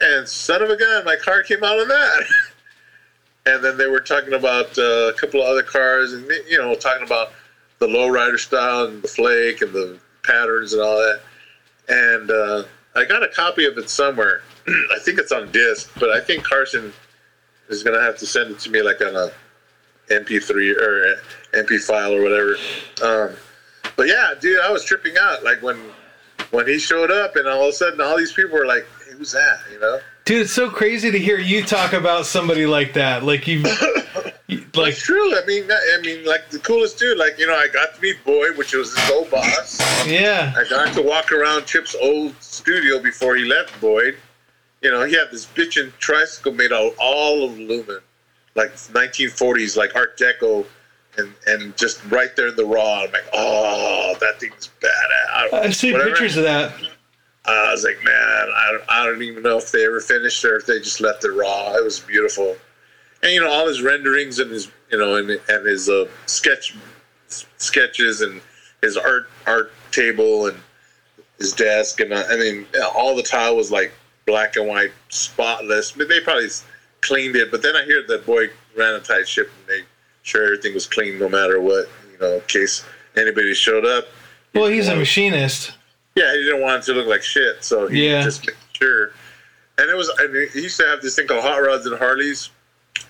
[0.00, 2.24] And son of a gun, my car came out of that.
[3.46, 6.74] and then they were talking about uh, a couple of other cars, and you know,
[6.74, 7.32] talking about
[7.78, 11.20] the lowrider style and the flake and the patterns and all that.
[11.88, 12.64] And uh,
[12.94, 14.42] I got a copy of it somewhere.
[14.68, 16.92] I think it's on disc, but I think Carson
[17.68, 19.30] is gonna have to send it to me like on a
[20.08, 21.20] MP3 or
[21.52, 22.56] MP file or whatever.
[23.02, 23.36] Um,
[23.96, 25.78] but yeah, dude, I was tripping out like when
[26.50, 28.86] when he showed up, and all of a sudden, all these people were like,
[29.20, 30.00] "Who's that?" You know.
[30.24, 33.22] Dude, it's so crazy to hear you talk about somebody like that.
[33.22, 35.36] Like you, like It's true.
[35.36, 37.18] I mean, I mean, like the coolest dude.
[37.18, 39.78] Like you know, I got to meet Boyd, which was his old boss.
[40.08, 44.16] yeah, I got to walk around Chip's old studio before he left Boyd.
[44.80, 48.00] You know, he had this bitchin' tricycle made out all of aluminum,
[48.54, 50.64] like 1940s, like Art Deco,
[51.18, 53.02] and and just right there in the raw.
[53.02, 55.52] I'm like, oh, that thing's badass.
[55.52, 56.10] I've seen Whatever.
[56.10, 56.72] pictures of that.
[57.46, 60.56] I was like, man, I don't, I don't even know if they ever finished or
[60.56, 61.74] if they just left it raw.
[61.74, 62.56] It was beautiful,
[63.22, 66.76] and you know all his renderings and his you know and and his uh, sketch
[67.56, 68.40] sketches and
[68.82, 70.58] his art art table and
[71.38, 73.92] his desk and uh, I mean all the tile was like
[74.26, 75.96] black and white, spotless.
[75.96, 76.48] Mean, they probably
[77.00, 79.84] cleaned it, but then I hear that Boyd ran a tight ship and made
[80.22, 82.84] sure everything was clean no matter what, you know, in case
[83.16, 84.06] anybody showed up.
[84.54, 85.72] Well, he's a machinist.
[86.20, 88.22] Yeah, he didn't want it to look like shit, so he Yeah.
[88.22, 89.12] just made sure.
[89.78, 92.50] And it was, and he used to have this thing called Hot Rods and Harleys,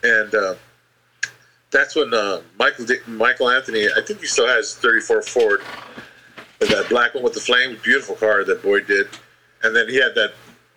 [0.04, 0.54] and uh,
[1.72, 5.60] that's when uh, Michael Michael Anthony, I think he still has 34 Ford,
[6.60, 9.08] that black one with the flames, beautiful car that Boyd did,
[9.64, 10.32] and then he had that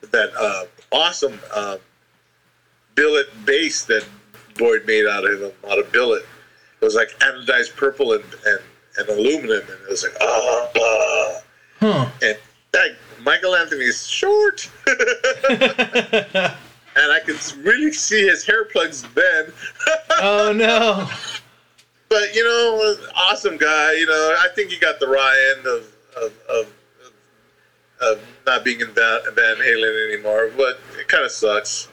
[0.10, 1.78] that uh, awesome uh,
[2.96, 4.04] billet bass that
[4.58, 6.26] Boyd made out of him, out of billet.
[6.82, 8.60] It was like anodized purple and and,
[8.98, 10.70] and aluminum, and it was like ah.
[10.76, 11.40] ah
[11.84, 12.10] Huh.
[12.22, 12.38] and
[12.72, 12.92] that
[13.26, 14.96] Michael Anthony's short, and
[16.96, 19.52] I can really see his hair plugs bend.
[20.22, 21.10] oh no!
[22.08, 23.96] But you know, awesome guy.
[23.96, 26.74] You know, I think he got the raw end of of, of,
[28.00, 30.52] of not being in Van, Van Halen anymore.
[30.56, 31.90] But it kind of sucks.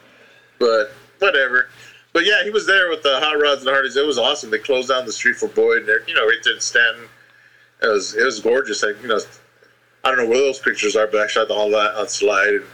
[0.57, 1.67] But whatever.
[2.13, 3.97] But yeah, he was there with the Hot Rods and Harleys.
[3.97, 4.51] It was awesome.
[4.51, 5.85] They closed down the street for Boyd.
[5.85, 7.09] There, you know, right there in Stanton.
[7.81, 8.83] It was it was gorgeous.
[8.83, 9.19] Like you know,
[10.03, 12.55] I don't know where those pictures are, but I shot all that on slide.
[12.55, 12.65] And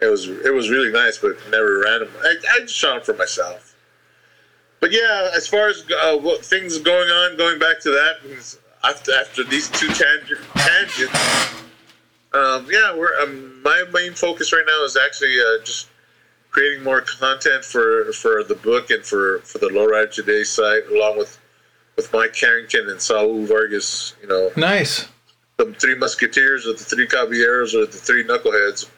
[0.00, 2.08] it was it was really nice, but never random.
[2.22, 3.74] I, I just shot them for myself.
[4.80, 9.14] But yeah, as far as uh, what things going on, going back to that, after
[9.14, 11.14] after these two tangent, tangents,
[12.32, 15.88] um, yeah, we're um, my main focus right now is actually uh, just
[16.50, 21.18] creating more content for for the book and for for the Lowrider Today site, along
[21.18, 21.38] with
[21.96, 24.14] with Mike Carrington and Saul Vargas.
[24.20, 25.06] You know, nice.
[25.64, 28.90] The three Musketeers, or the three Caballeros, or the three Knuckleheads,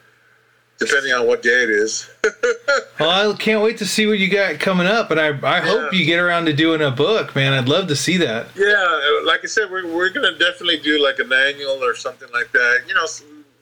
[0.79, 2.09] depending on what day it is.
[2.99, 5.61] well, I can't wait to see what you got coming up, and I I yeah.
[5.61, 7.53] hope you get around to doing a book, man.
[7.53, 8.47] I'd love to see that.
[8.55, 12.51] Yeah, like I said, we're we're gonna definitely do like an annual or something like
[12.51, 12.83] that.
[12.87, 13.05] You know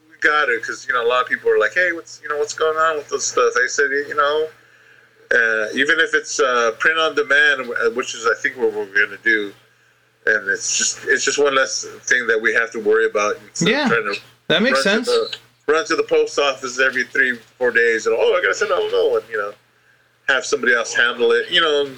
[0.08, 2.28] we got it because you know a lot of people are like, hey, what's you
[2.28, 3.52] know what's going on with this stuff?
[3.56, 4.48] I said, you know,
[5.34, 8.86] uh, even if it's uh, print on demand, uh, which is I think what we're
[8.86, 9.52] going to do,
[10.26, 13.36] and it's just it's just one less thing that we have to worry about.
[13.60, 13.88] Yeah,
[14.48, 15.06] that makes sense.
[15.06, 15.28] To
[15.66, 18.54] the, run to the post office every three four days, and oh, I got to
[18.54, 19.22] send out another one.
[19.30, 19.52] You know,
[20.28, 21.50] have somebody else handle it.
[21.50, 21.90] You know,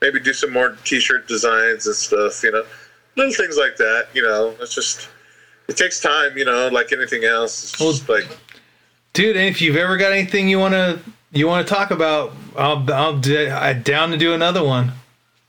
[0.00, 2.42] maybe do some more T-shirt designs and stuff.
[2.42, 2.64] You know,
[3.16, 4.08] little things like that.
[4.14, 5.08] You know, it's just
[5.68, 7.72] it takes time, you know, like anything else.
[7.72, 8.38] It's well, like,
[9.12, 10.98] dude, if you've ever got anything you want to
[11.32, 14.92] you want to talk about, I'll I'll I'm down to do another one.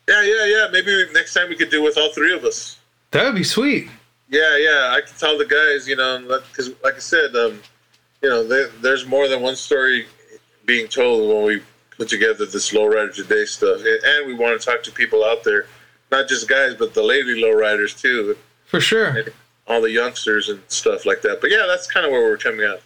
[0.08, 0.68] Yeah, yeah, yeah.
[0.72, 2.80] Maybe next time we could do with all three of us.
[3.12, 3.90] That would be sweet.
[4.30, 4.94] Yeah, yeah.
[4.96, 7.60] I can tell the guys, you know, because like I said, um,
[8.22, 10.08] you know, they, there's more than one story
[10.66, 11.62] being told when we
[11.98, 15.66] put together this lowrider today stuff, and we want to talk to people out there,
[16.12, 18.38] not just guys, but the lady lowriders too.
[18.66, 19.08] For sure.
[19.08, 19.32] And,
[19.68, 21.42] all the youngsters and stuff like that.
[21.42, 22.82] But yeah, that's kind of where we're coming out.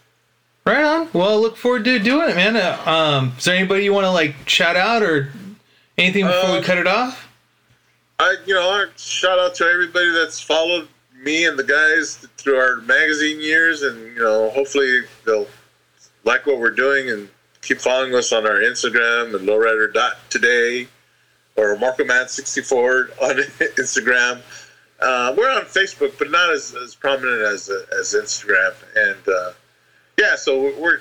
[0.66, 1.10] Right on.
[1.14, 2.56] Well, I look forward to doing it, man.
[2.58, 5.32] Uh, um, is there anybody you want to like shout out or
[5.98, 7.28] anything before we um, cut it off?
[8.20, 10.88] I, you know, shout out to everybody that's followed
[11.22, 15.48] me and the guys through our magazine years, and you know, hopefully they'll
[16.24, 17.30] like what we're doing and
[17.62, 20.88] keep following us on our Instagram and lowrider.today
[21.58, 23.36] or MarcoMan64 on
[23.78, 24.42] Instagram.
[25.00, 28.74] Uh, we're on Facebook, but not as, as prominent as uh, as Instagram.
[28.96, 29.52] And uh,
[30.18, 31.00] yeah, so we're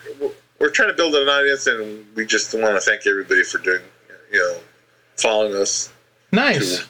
[0.58, 3.82] we're trying to build an audience, and we just want to thank everybody for doing,
[4.32, 4.58] you know,
[5.16, 5.92] following us.
[6.32, 6.86] Nice.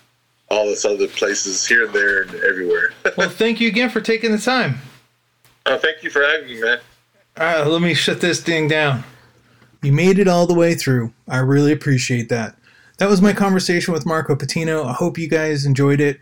[0.51, 2.93] all this other places here and there and everywhere.
[3.17, 4.77] well, thank you again for taking the time.
[5.67, 6.79] Oh, thank you for having me, man.
[7.39, 9.03] All right, let me shut this thing down.
[9.83, 11.13] You made it all the way through.
[11.29, 12.57] I really appreciate that.
[12.99, 14.85] That was my conversation with Marco Patino.
[14.85, 16.21] I hope you guys enjoyed it.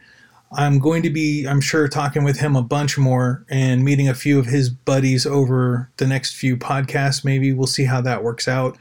[0.52, 4.14] I'm going to be, I'm sure, talking with him a bunch more and meeting a
[4.14, 7.24] few of his buddies over the next few podcasts.
[7.24, 8.76] Maybe we'll see how that works out.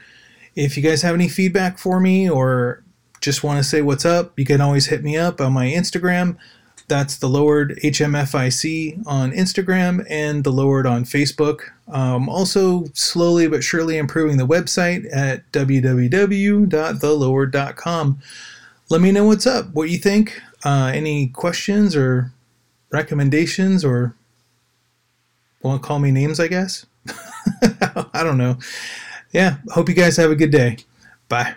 [0.55, 2.83] If you guys have any feedback for me or
[3.21, 6.37] just want to say what's up, you can always hit me up on my Instagram.
[6.87, 11.61] That's the lowered HMFIC on Instagram and the lowered on Facebook.
[11.87, 18.19] Um, also, slowly but surely improving the website at www.thelowered.com.
[18.89, 22.33] Let me know what's up, what you think uh, any questions or
[22.91, 24.13] recommendations or
[25.61, 26.85] want to call me names, I guess?
[28.13, 28.57] I don't know.
[29.31, 30.79] Yeah, hope you guys have a good day.
[31.29, 31.55] Bye.